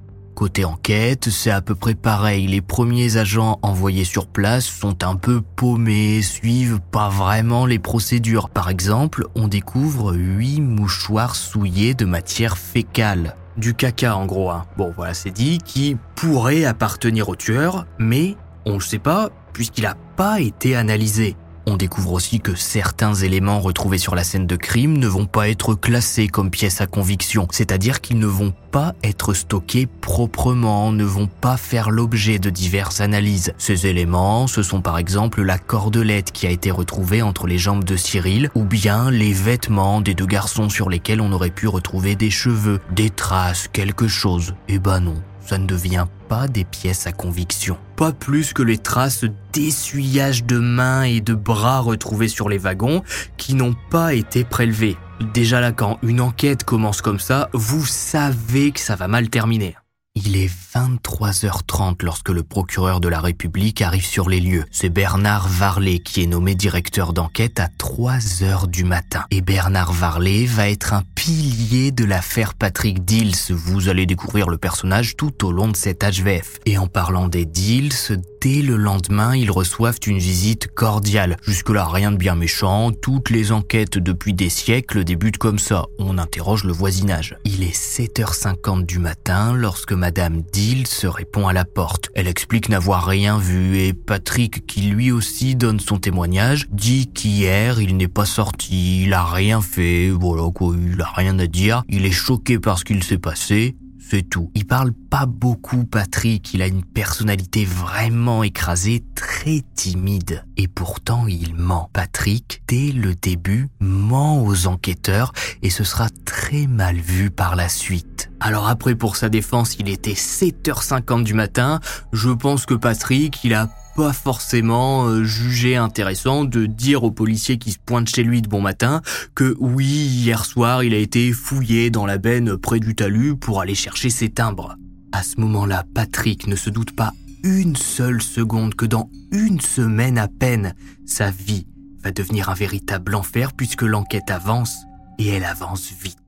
Côté 0.41 0.65
enquête, 0.65 1.29
c'est 1.29 1.51
à 1.51 1.61
peu 1.61 1.75
près 1.75 1.95
pareil. 1.95 2.47
Les 2.47 2.63
premiers 2.63 3.19
agents 3.19 3.59
envoyés 3.61 4.05
sur 4.05 4.27
place 4.27 4.65
sont 4.65 5.05
un 5.05 5.15
peu 5.15 5.43
paumés, 5.43 6.23
suivent 6.23 6.81
pas 6.81 7.11
vraiment 7.11 7.67
les 7.67 7.79
procédures. 7.79 8.49
Par 8.49 8.71
exemple, 8.71 9.27
on 9.35 9.49
découvre 9.49 10.15
huit 10.15 10.63
mouchoirs 10.63 11.37
souillés 11.37 11.93
de 11.93 12.07
matière 12.07 12.57
fécale. 12.57 13.37
Du 13.59 13.75
caca 13.75 14.17
en 14.17 14.25
gros, 14.25 14.49
hein. 14.49 14.65
Bon 14.79 14.95
voilà 14.97 15.13
c'est 15.13 15.31
dit, 15.31 15.59
qui 15.59 15.99
pourrait 16.15 16.65
appartenir 16.65 17.29
au 17.29 17.37
tueur, 17.37 17.85
mais 17.99 18.35
on 18.65 18.73
le 18.73 18.81
sait 18.81 18.99
pas 18.99 19.29
puisqu'il 19.53 19.85
a 19.85 19.97
pas 20.17 20.41
été 20.41 20.75
analysé. 20.75 21.37
On 21.67 21.77
découvre 21.77 22.13
aussi 22.13 22.41
que 22.41 22.55
certains 22.55 23.15
éléments 23.15 23.61
retrouvés 23.61 23.99
sur 23.99 24.15
la 24.15 24.25
scène 24.25 24.47
de 24.47 24.57
crime 24.57 24.97
ne 24.99 25.07
vont 25.07 25.27
pas 25.27 25.49
être 25.49 25.75
classés 25.75 26.29
comme 26.29 26.51
pièces 26.51 26.81
à 26.81 26.87
conviction, 26.87 27.47
c'est-à-dire 27.51 28.01
qu'ils 28.01 28.19
ne 28.19 28.27
vont 28.27 28.53
pas 28.71 28.95
être 29.03 29.35
stockés 29.35 29.87
proprement, 29.87 30.93
ne 30.93 31.05
vont 31.05 31.27
pas 31.27 31.57
faire 31.57 31.91
l'objet 31.91 32.39
de 32.39 32.51
diverses 32.51 33.01
analyses. 33.01 33.53
Ces 33.59 33.87
éléments, 33.87 34.47
ce 34.47 34.63
sont 34.63 34.81
par 34.81 34.99
exemple 34.99 35.43
la 35.43 35.59
cordelette 35.59 36.33
qui 36.33 36.47
a 36.47 36.51
été 36.51 36.71
retrouvée 36.71 37.23
entre 37.23 37.47
les 37.47 37.59
jambes 37.59 37.85
de 37.85 37.97
Cyril, 37.97 38.51
ou 38.55 38.65
bien 38.65 39.11
les 39.11 39.33
vêtements 39.33 40.01
des 40.01 40.15
deux 40.15 40.27
garçons 40.27 40.69
sur 40.69 40.89
lesquels 40.89 41.21
on 41.21 41.33
aurait 41.33 41.51
pu 41.51 41.69
retrouver 41.69 42.17
des 42.17 42.31
cheveux, 42.31 42.81
des 42.91 43.11
traces, 43.11 43.69
quelque 43.69 44.09
chose. 44.09 44.55
Eh 44.69 44.79
ben 44.79 45.01
non, 45.01 45.23
ça 45.51 45.59
ne 45.59 45.67
devient 45.67 46.07
pas 46.29 46.47
des 46.47 46.65
pièces 46.65 47.09
à 47.09 47.13
conviction. 47.13 47.77
Pas 47.97 48.13
plus 48.13 48.53
que 48.53 48.63
les 48.63 48.79
traces 48.79 49.25
d'essuyage 49.53 50.45
de 50.45 50.61
mains 50.61 51.03
et 51.03 51.21
de 51.21 51.35
bras 51.35 51.81
retrouvés 51.81 52.29
sur 52.29 52.49
les 52.49 52.57
wagons 52.57 53.03
qui 53.37 53.55
n'ont 53.55 53.75
pas 53.91 54.15
été 54.15 54.45
prélevés. 54.45 54.97
Déjà 55.35 55.61
là, 55.61 55.73
quand 55.73 55.99
une 56.05 56.21
enquête 56.21 56.63
commence 56.63 57.03
comme 57.03 57.19
ça, 57.19 57.51
vous 57.53 57.85
savez 57.85 58.71
que 58.71 58.79
ça 58.79 58.95
va 58.95 59.09
mal 59.09 59.29
terminer. 59.29 59.75
Il 60.17 60.37
est 60.37 60.51
23h30 60.75 62.03
lorsque 62.03 62.31
le 62.31 62.43
procureur 62.43 62.99
de 62.99 63.07
la 63.07 63.21
République 63.21 63.81
arrive 63.81 64.05
sur 64.05 64.29
les 64.29 64.41
lieux. 64.41 64.65
C'est 64.73 64.89
Bernard 64.89 65.47
Varlet 65.47 66.01
qui 66.01 66.21
est 66.21 66.27
nommé 66.27 66.57
directeur 66.57 67.13
d'enquête 67.13 67.61
à 67.61 67.69
3h 67.69 68.69
du 68.69 68.83
matin. 68.83 69.25
Et 69.31 69.41
Bernard 69.41 69.93
Varlet 69.93 70.47
va 70.47 70.69
être 70.69 70.95
un 70.95 71.05
pilier 71.15 71.93
de 71.93 72.05
l'affaire 72.05 72.55
Patrick 72.55 73.05
Dills. 73.05 73.37
Vous 73.51 73.89
allez 73.89 74.05
découvrir 74.05 74.49
le 74.49 74.59
personnage 74.59 75.15
tout 75.17 75.47
au 75.47 75.53
long 75.53 75.69
de 75.69 75.77
cet 75.77 76.03
HVF. 76.03 76.59
Et 76.67 76.77
en 76.77 76.89
parlant 76.89 77.29
des 77.29 77.45
Dills, 77.45 77.93
dès 78.41 78.63
le 78.63 78.77
lendemain, 78.77 79.37
ils 79.37 79.51
reçoivent 79.51 80.01
une 80.07 80.19
visite 80.19 80.67
cordiale. 80.75 81.37
Jusque-là, 81.47 81.87
rien 81.87 82.11
de 82.11 82.17
bien 82.17 82.35
méchant. 82.35 82.91
Toutes 82.91 83.31
les 83.31 83.53
enquêtes 83.53 83.99
depuis 83.99 84.35
des 84.35 84.49
siècles 84.49 85.05
débutent 85.05 85.39
comme 85.39 85.61
ça. 85.61 85.85
On 86.01 86.19
interroge 86.19 86.65
le 86.65 86.73
voisinage. 86.73 87.37
Il 87.45 87.63
est 87.63 87.77
7h50 87.77 88.87
du 88.87 88.99
matin 88.99 89.55
lorsque 89.55 89.93
Madame 90.01 90.41
Dill 90.51 90.87
se 90.87 91.07
répond 91.07 91.47
à 91.47 91.53
la 91.53 91.67
porte. 91.67 92.09
Elle 92.15 92.27
explique 92.27 92.71
n'avoir 92.71 93.05
rien 93.05 93.37
vu 93.37 93.77
et 93.77 93.93
Patrick, 93.93 94.67
qui 94.67 94.81
lui 94.81 95.13
aussi 95.13 95.57
donne 95.57 95.79
son 95.79 95.99
témoignage, 95.99 96.67
dit 96.71 97.09
qu'hier 97.09 97.83
il 97.83 97.99
n'est 97.99 98.09
pas 98.09 98.25
sorti, 98.25 99.03
il 99.03 99.13
a 99.13 99.23
rien 99.23 99.61
fait, 99.61 100.09
voilà 100.09 100.51
quoi, 100.53 100.75
il 100.75 100.99
a 101.03 101.13
rien 101.13 101.39
à 101.39 101.47
dire, 101.47 101.83
il 101.91 102.07
est 102.07 102.13
choqué 102.13 102.59
par 102.59 102.79
ce 102.79 102.87
qu'il 102.87 103.05
s'est 103.05 103.19
passé, 103.19 103.77
c'est 103.99 104.23
tout. 104.23 104.51
Il 104.55 104.67
parle 104.67 104.93
pas 104.93 105.27
beaucoup, 105.27 105.85
Patrick. 105.85 106.55
Il 106.55 106.63
a 106.63 106.67
une 106.67 106.83
personnalité 106.83 107.67
vraiment 107.67 108.43
écrasée, 108.43 109.05
très 109.15 109.63
timide. 109.75 110.47
Et 110.57 110.67
pourtant, 110.67 111.27
il 111.29 111.55
ment. 111.55 111.91
Patrick, 111.93 112.63
dès 112.67 112.91
le 112.91 113.15
début, 113.15 113.69
ment 113.81 114.43
aux 114.43 114.67
enquêteurs 114.67 115.33
et 115.63 115.69
ce 115.69 115.85
sera 115.85 116.09
très 116.25 116.67
mal 116.67 116.97
vu 116.97 117.31
par 117.31 117.55
la 117.55 117.69
suite. 117.69 118.30
Alors 118.41 118.69
après, 118.69 118.95
pour 118.95 119.17
sa 119.17 119.29
défense, 119.29 119.77
il 119.79 119.89
était 119.89 120.15
7h50 120.15 121.25
du 121.25 121.35
matin. 121.35 121.81
Je 122.13 122.31
pense 122.31 122.65
que 122.65 122.75
Patrick, 122.75 123.45
il 123.45 123.53
a 123.53 123.69
pas 123.97 124.13
forcément 124.15 125.05
euh, 125.05 125.25
jugé 125.25 125.77
intéressant 125.77 126.45
de 126.45 126.65
dire 126.65 127.05
aux 127.05 127.11
policiers 127.11 127.59
qui 127.59 127.73
se 127.73 127.79
pointent 127.79 128.09
chez 128.09 128.23
lui 128.23 128.41
de 128.41 128.49
bon 128.49 128.63
matin 128.63 129.03
que 129.35 129.57
oui, 129.61 129.85
hier 129.85 130.45
soir, 130.47 130.83
il 130.83 130.95
a 130.95 130.99
été 130.99 131.33
fouillé 131.33 131.91
dans 131.91 132.07
la 132.07 132.17
benne 132.17 132.57
près 132.57 132.81
du 132.81 132.95
talus 132.95 133.37
pour 133.37 133.61
aller 133.61 133.75
chercher 133.75 134.09
ses 134.09 134.31
timbres. 134.31 134.77
À 135.13 135.23
ce 135.23 135.39
moment-là, 135.41 135.85
Patrick 135.95 136.47
ne 136.47 136.57
se 136.57 136.71
doute 136.71 136.95
pas 136.97 137.13
une 137.43 137.77
seule 137.77 138.23
seconde 138.23 138.75
que 138.75 138.87
dans 138.87 139.11
une 139.33 139.61
semaine 139.61 140.19
à 140.19 140.29
peine, 140.29 140.75
sa 141.05 141.31
vie 141.31 141.67
va 142.03 142.11
devenir 142.11 142.49
un 142.49 142.55
véritable 142.55 143.15
enfer 143.15 143.53
puisque 143.53 143.83
l'enquête 143.83 144.31
avance 144.31 144.77
et 145.19 145.29
elle 145.29 145.45
avance 145.45 145.93
vite. 146.03 146.20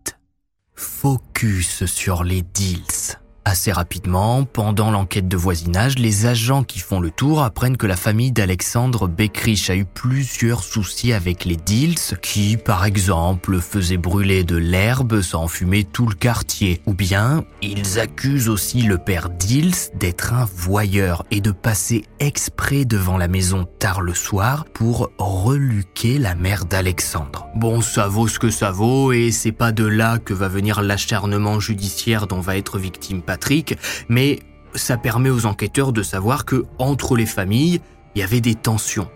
Focus 0.74 1.84
sur 1.86 2.24
les 2.24 2.42
deals. 2.42 3.21
Assez 3.44 3.72
rapidement, 3.72 4.44
pendant 4.44 4.92
l'enquête 4.92 5.26
de 5.26 5.36
voisinage, 5.36 5.98
les 5.98 6.26
agents 6.26 6.62
qui 6.62 6.78
font 6.78 7.00
le 7.00 7.10
tour 7.10 7.42
apprennent 7.42 7.76
que 7.76 7.88
la 7.88 7.96
famille 7.96 8.30
d'Alexandre 8.30 9.08
Beckrich 9.08 9.68
a 9.68 9.74
eu 9.74 9.84
plusieurs 9.84 10.62
soucis 10.62 11.12
avec 11.12 11.44
les 11.44 11.56
Dils, 11.56 12.16
qui, 12.22 12.56
par 12.56 12.84
exemple, 12.84 13.60
faisaient 13.60 13.96
brûler 13.96 14.44
de 14.44 14.54
l'herbe 14.54 15.22
sans 15.22 15.48
fumer 15.48 15.82
tout 15.82 16.06
le 16.06 16.14
quartier. 16.14 16.82
Ou 16.86 16.94
bien, 16.94 17.44
ils 17.62 17.98
accusent 17.98 18.48
aussi 18.48 18.82
le 18.82 18.98
père 18.98 19.28
Dils 19.28 19.90
d'être 19.96 20.34
un 20.34 20.48
voyeur 20.54 21.24
et 21.32 21.40
de 21.40 21.50
passer 21.50 22.04
exprès 22.20 22.84
devant 22.84 23.18
la 23.18 23.26
maison 23.26 23.66
tard 23.80 24.02
le 24.02 24.14
soir 24.14 24.66
pour 24.72 25.10
reluquer 25.18 26.18
la 26.18 26.36
mère 26.36 26.64
d'Alexandre. 26.64 27.48
Bon, 27.56 27.80
ça 27.80 28.06
vaut 28.06 28.28
ce 28.28 28.38
que 28.38 28.50
ça 28.50 28.70
vaut 28.70 29.10
et 29.10 29.32
c'est 29.32 29.50
pas 29.50 29.72
de 29.72 29.84
là 29.84 30.18
que 30.18 30.32
va 30.32 30.46
venir 30.46 30.80
l'acharnement 30.80 31.58
judiciaire 31.58 32.28
dont 32.28 32.40
va 32.40 32.56
être 32.56 32.78
victime 32.78 33.20
Patrick, 33.32 33.78
mais 34.10 34.40
ça 34.74 34.98
permet 34.98 35.30
aux 35.30 35.46
enquêteurs 35.46 35.94
de 35.94 36.02
savoir 36.02 36.44
que 36.44 36.66
entre 36.78 37.16
les 37.16 37.24
familles, 37.24 37.80
il 38.14 38.18
y 38.18 38.22
avait 38.22 38.42
des 38.42 38.54
tensions. 38.54 39.08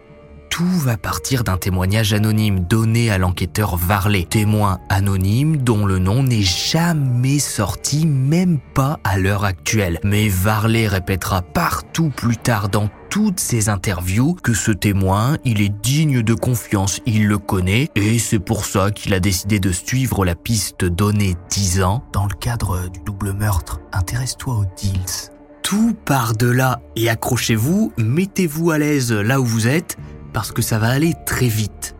Tout 0.56 0.64
va 0.64 0.96
partir 0.96 1.44
d'un 1.44 1.58
témoignage 1.58 2.14
anonyme 2.14 2.60
donné 2.60 3.10
à 3.10 3.18
l'enquêteur 3.18 3.76
Varley, 3.76 4.24
témoin 4.24 4.78
anonyme 4.88 5.58
dont 5.58 5.84
le 5.84 5.98
nom 5.98 6.22
n'est 6.22 6.40
jamais 6.40 7.38
sorti, 7.38 8.06
même 8.06 8.58
pas 8.72 8.98
à 9.04 9.18
l'heure 9.18 9.44
actuelle. 9.44 10.00
Mais 10.02 10.30
Varley 10.30 10.88
répétera 10.88 11.42
partout 11.42 12.08
plus 12.08 12.38
tard 12.38 12.70
dans 12.70 12.88
toutes 13.10 13.38
ses 13.38 13.68
interviews 13.68 14.32
que 14.32 14.54
ce 14.54 14.70
témoin, 14.72 15.36
il 15.44 15.60
est 15.60 15.68
digne 15.68 16.22
de 16.22 16.32
confiance, 16.32 17.02
il 17.04 17.28
le 17.28 17.36
connaît, 17.36 17.90
et 17.94 18.18
c'est 18.18 18.38
pour 18.38 18.64
ça 18.64 18.90
qu'il 18.90 19.12
a 19.12 19.20
décidé 19.20 19.60
de 19.60 19.72
suivre 19.72 20.24
la 20.24 20.36
piste 20.36 20.86
donnée 20.86 21.36
10 21.50 21.82
ans 21.82 22.02
dans 22.14 22.24
le 22.24 22.34
cadre 22.34 22.88
du 22.88 23.00
double 23.00 23.34
meurtre. 23.34 23.82
Intéresse-toi 23.92 24.54
aux 24.54 24.64
deals. 24.80 25.30
Tout 25.62 25.94
part 26.06 26.34
de 26.34 26.46
là, 26.46 26.80
et 26.94 27.10
accrochez-vous, 27.10 27.92
mettez-vous 27.98 28.70
à 28.70 28.78
l'aise 28.78 29.12
là 29.12 29.40
où 29.40 29.44
vous 29.44 29.66
êtes, 29.66 29.98
parce 30.36 30.52
que 30.52 30.60
ça 30.60 30.78
va 30.78 30.88
aller 30.88 31.14
très 31.24 31.48
vite. 31.48 31.95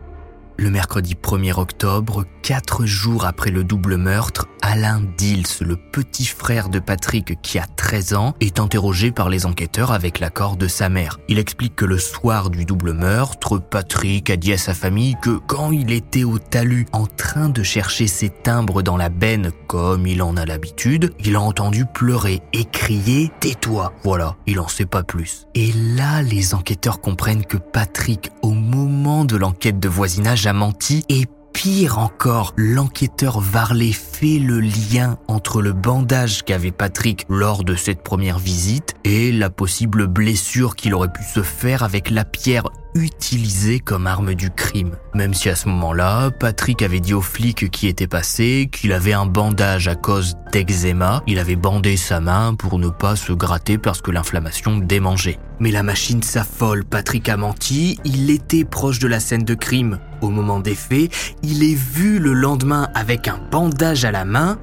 Le 0.59 0.71
mercredi 0.71 1.13
1er 1.13 1.59
octobre, 1.59 2.25
quatre 2.41 2.87
jours 2.87 3.25
après 3.25 3.51
le 3.51 3.63
double 3.63 3.95
meurtre, 3.95 4.47
Alain 4.63 5.03
Dils, 5.15 5.45
le 5.61 5.75
petit 5.75 6.25
frère 6.25 6.69
de 6.69 6.79
Patrick 6.79 7.39
qui 7.43 7.59
a 7.59 7.65
13 7.67 8.15
ans, 8.15 8.33
est 8.39 8.59
interrogé 8.59 9.11
par 9.11 9.29
les 9.29 9.45
enquêteurs 9.45 9.91
avec 9.91 10.19
l'accord 10.19 10.57
de 10.57 10.67
sa 10.67 10.89
mère. 10.89 11.19
Il 11.29 11.37
explique 11.37 11.75
que 11.75 11.85
le 11.85 11.99
soir 11.99 12.49
du 12.49 12.65
double 12.65 12.93
meurtre, 12.93 13.59
Patrick 13.59 14.31
a 14.31 14.35
dit 14.35 14.51
à 14.51 14.57
sa 14.57 14.73
famille 14.73 15.15
que 15.21 15.37
quand 15.37 15.71
il 15.71 15.91
était 15.91 16.23
au 16.23 16.39
talus 16.39 16.87
en 16.91 17.05
train 17.05 17.49
de 17.49 17.61
chercher 17.61 18.07
ses 18.07 18.29
timbres 18.29 18.81
dans 18.81 18.97
la 18.97 19.09
benne 19.09 19.51
comme 19.67 20.07
il 20.07 20.23
en 20.23 20.37
a 20.37 20.45
l'habitude, 20.45 21.13
il 21.23 21.35
a 21.35 21.41
entendu 21.41 21.85
pleurer 21.85 22.41
et 22.53 22.65
crier 22.65 23.31
«Tais-toi!» 23.39 23.93
Voilà, 24.03 24.35
il 24.47 24.59
en 24.59 24.67
sait 24.67 24.87
pas 24.87 25.03
plus. 25.03 25.45
Et 25.53 25.71
là, 25.95 26.23
les 26.23 26.55
enquêteurs 26.55 26.99
comprennent 26.99 27.45
que 27.45 27.57
Patrick, 27.57 28.31
moment 28.67 29.25
de 29.25 29.37
l'enquête 29.37 29.79
de 29.79 29.89
voisinage, 29.89 30.45
a 30.45 30.53
menti 30.53 31.03
et 31.09 31.25
Pire 31.53 31.97
encore, 31.97 32.53
l'enquêteur 32.55 33.39
Varley 33.39 33.91
fait 33.91 34.37
le 34.37 34.59
lien 34.59 35.17
entre 35.27 35.63
le 35.63 35.73
bandage 35.73 36.43
qu'avait 36.43 36.71
Patrick 36.71 37.25
lors 37.29 37.63
de 37.63 37.73
cette 37.73 38.03
première 38.03 38.37
visite 38.37 38.93
et 39.03 39.31
la 39.31 39.49
possible 39.49 40.05
blessure 40.05 40.75
qu'il 40.75 40.93
aurait 40.93 41.11
pu 41.11 41.23
se 41.23 41.41
faire 41.41 41.81
avec 41.81 42.11
la 42.11 42.25
pierre 42.25 42.69
utilisée 42.97 43.79
comme 43.79 44.07
arme 44.07 44.33
du 44.33 44.49
crime. 44.49 44.95
Même 45.13 45.33
si 45.33 45.49
à 45.49 45.55
ce 45.55 45.67
moment-là, 45.69 46.31
Patrick 46.31 46.81
avait 46.81 46.99
dit 46.99 47.13
aux 47.13 47.21
flics 47.21 47.69
qui 47.71 47.87
étaient 47.87 48.07
passés 48.07 48.69
qu'il 48.71 48.93
avait 48.93 49.13
un 49.13 49.25
bandage 49.25 49.87
à 49.87 49.95
cause 49.95 50.35
d'eczéma, 50.51 51.23
il 51.27 51.39
avait 51.39 51.55
bandé 51.55 51.97
sa 51.97 52.19
main 52.19 52.55
pour 52.55 52.79
ne 52.79 52.89
pas 52.89 53.15
se 53.15 53.33
gratter 53.33 53.77
parce 53.77 54.01
que 54.01 54.11
l'inflammation 54.11 54.77
démangeait. 54.77 55.39
Mais 55.59 55.71
la 55.71 55.83
machine 55.83 56.21
s'affole, 56.21 56.85
Patrick 56.85 57.29
a 57.29 57.37
menti, 57.37 57.99
il 58.05 58.29
était 58.29 58.65
proche 58.65 58.99
de 58.99 59.07
la 59.07 59.19
scène 59.19 59.43
de 59.43 59.55
crime. 59.55 59.99
Au 60.21 60.29
moment 60.29 60.59
des 60.59 60.75
faits, 60.75 61.11
il 61.43 61.63
est 61.63 61.75
vu 61.75 62.19
le 62.19 62.33
lendemain 62.33 62.89
avec 62.93 63.27
un 63.27 63.39
bandage 63.51 64.05
à 64.05 64.11
la 64.11 64.25
main. 64.25 64.59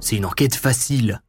C'est 0.00 0.16
une 0.16 0.26
enquête 0.26 0.54
facile. 0.54 1.20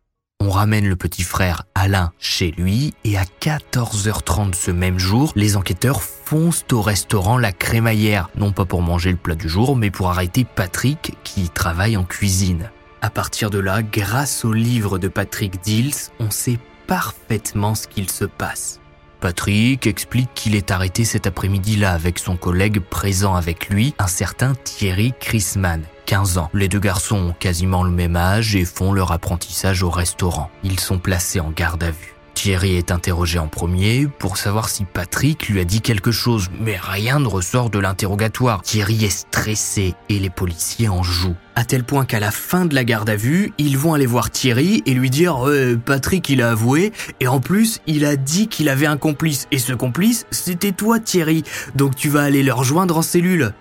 On 0.42 0.52
ramène 0.52 0.88
le 0.88 0.96
petit 0.96 1.24
frère 1.24 1.64
Alain 1.76 2.14
chez 2.18 2.52
lui 2.52 2.94
et 3.04 3.18
à 3.18 3.24
14h30 3.42 4.54
ce 4.54 4.72
même 4.72 4.98
jour, 4.98 5.34
les 5.36 5.58
enquêteurs 5.58 6.02
foncent 6.02 6.66
au 6.72 6.82
restaurant 6.82 7.38
La 7.38 7.52
Crémaillère, 7.52 8.30
non 8.38 8.54
pas 8.54 8.64
pour 8.64 8.82
manger 8.82 9.12
le 9.12 9.18
plat 9.18 9.36
du 9.36 9.50
jour, 9.50 9.76
mais 9.76 9.92
pour 9.92 10.10
arrêter 10.10 10.46
Patrick 10.46 11.18
qui 11.26 11.50
travaille 11.50 11.98
en 11.98 12.06
cuisine. 12.06 12.72
À 13.02 13.10
partir 13.10 13.50
de 13.50 13.60
là, 13.60 13.84
grâce 13.84 14.46
au 14.46 14.54
livre 14.54 14.98
de 14.98 15.10
Patrick 15.10 15.62
Dills, 15.62 15.94
on 16.22 16.32
sait 16.32 16.60
parfaitement 16.88 17.76
ce 17.76 17.88
qu'il 17.88 18.10
se 18.10 18.26
passe. 18.26 18.80
Patrick 19.20 19.86
explique 19.88 20.34
qu'il 20.36 20.56
est 20.56 20.72
arrêté 20.72 21.04
cet 21.04 21.28
après-midi-là 21.28 21.92
avec 21.92 22.18
son 22.18 22.38
collègue 22.38 22.80
présent 22.80 23.36
avec 23.36 23.70
lui, 23.70 23.94
un 24.00 24.08
certain 24.08 24.56
Thierry 24.56 25.14
Chrisman, 25.20 25.84
15 26.10 26.40
ans. 26.40 26.50
Les 26.56 26.68
deux 26.70 26.80
garçons 26.80 27.18
ont 27.18 27.34
quasiment 27.34 27.84
le 27.84 27.92
même 27.92 28.16
âge 28.16 28.56
et 28.56 28.66
font 28.66 28.94
leur 28.94 29.12
apprentissage 29.12 29.84
au 29.84 29.92
restaurant. 29.92 30.50
Ils 30.64 30.80
sont 30.80 30.98
placés 30.98 31.40
en 31.40 31.52
garde 31.52 31.84
à 31.84 31.92
vue. 31.92 32.16
Thierry 32.34 32.78
est 32.78 32.90
interrogé 32.90 33.38
en 33.38 33.48
premier 33.48 34.08
pour 34.18 34.38
savoir 34.38 34.70
si 34.70 34.86
Patrick 34.86 35.50
lui 35.50 35.60
a 35.60 35.66
dit 35.66 35.82
quelque 35.82 36.12
chose, 36.12 36.50
mais 36.60 36.80
rien 36.82 37.20
ne 37.20 37.28
ressort 37.28 37.70
de 37.70 37.78
l'interrogatoire. 37.78 38.64
Thierry 38.64 39.06
est 39.06 39.10
stressé 39.10 39.94
et 40.10 40.18
les 40.18 40.32
policiers 40.32 40.90
en 40.90 41.04
jouent. 41.04 41.36
À 41.56 41.64
tel 41.64 41.84
point 41.84 42.06
qu'à 42.06 42.20
la 42.20 42.32
fin 42.32 42.66
de 42.66 42.74
la 42.74 42.86
garde 42.86 43.10
à 43.10 43.16
vue, 43.16 43.54
ils 43.60 43.78
vont 43.78 43.94
aller 43.94 44.08
voir 44.08 44.32
Thierry 44.32 44.82
et 44.88 44.96
lui 44.96 45.12
dire 45.12 45.46
Patrick 45.86 46.28
il 46.30 46.42
a 46.42 46.52
avoué 46.52 46.92
et 47.20 47.28
en 47.28 47.40
plus 47.40 47.82
il 47.86 48.04
a 48.04 48.16
dit 48.16 48.48
qu'il 48.48 48.70
avait 48.70 48.88
un 48.88 48.98
complice 48.98 49.48
et 49.52 49.60
ce 49.60 49.74
complice 49.74 50.26
c'était 50.32 50.72
toi 50.72 51.00
Thierry 51.00 51.44
donc 51.76 51.96
tu 51.96 52.10
vas 52.10 52.22
aller 52.22 52.42
le 52.42 52.54
rejoindre 52.54 52.98
en 52.98 53.04
cellule. 53.04 53.54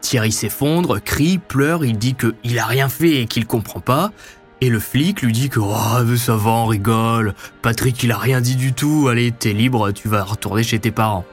Thierry 0.00 0.32
s'effondre, 0.32 1.02
crie, 1.02 1.38
pleure, 1.38 1.84
il 1.84 1.98
dit 1.98 2.14
qu'il 2.14 2.58
a 2.58 2.66
rien 2.66 2.88
fait 2.88 3.22
et 3.22 3.26
qu'il 3.26 3.46
comprend 3.46 3.80
pas. 3.80 4.12
Et 4.60 4.68
le 4.68 4.80
flic 4.80 5.22
lui 5.22 5.32
dit 5.32 5.48
que 5.48 5.60
oh, 5.60 6.16
ça 6.16 6.36
va, 6.36 6.50
on 6.50 6.66
rigole. 6.66 7.34
Patrick, 7.62 8.02
il 8.02 8.10
a 8.10 8.18
rien 8.18 8.40
dit 8.40 8.56
du 8.56 8.72
tout. 8.72 9.08
Allez, 9.08 9.30
t'es 9.30 9.52
libre, 9.52 9.92
tu 9.92 10.08
vas 10.08 10.24
retourner 10.24 10.64
chez 10.64 10.80
tes 10.80 10.90
parents. 10.90 11.24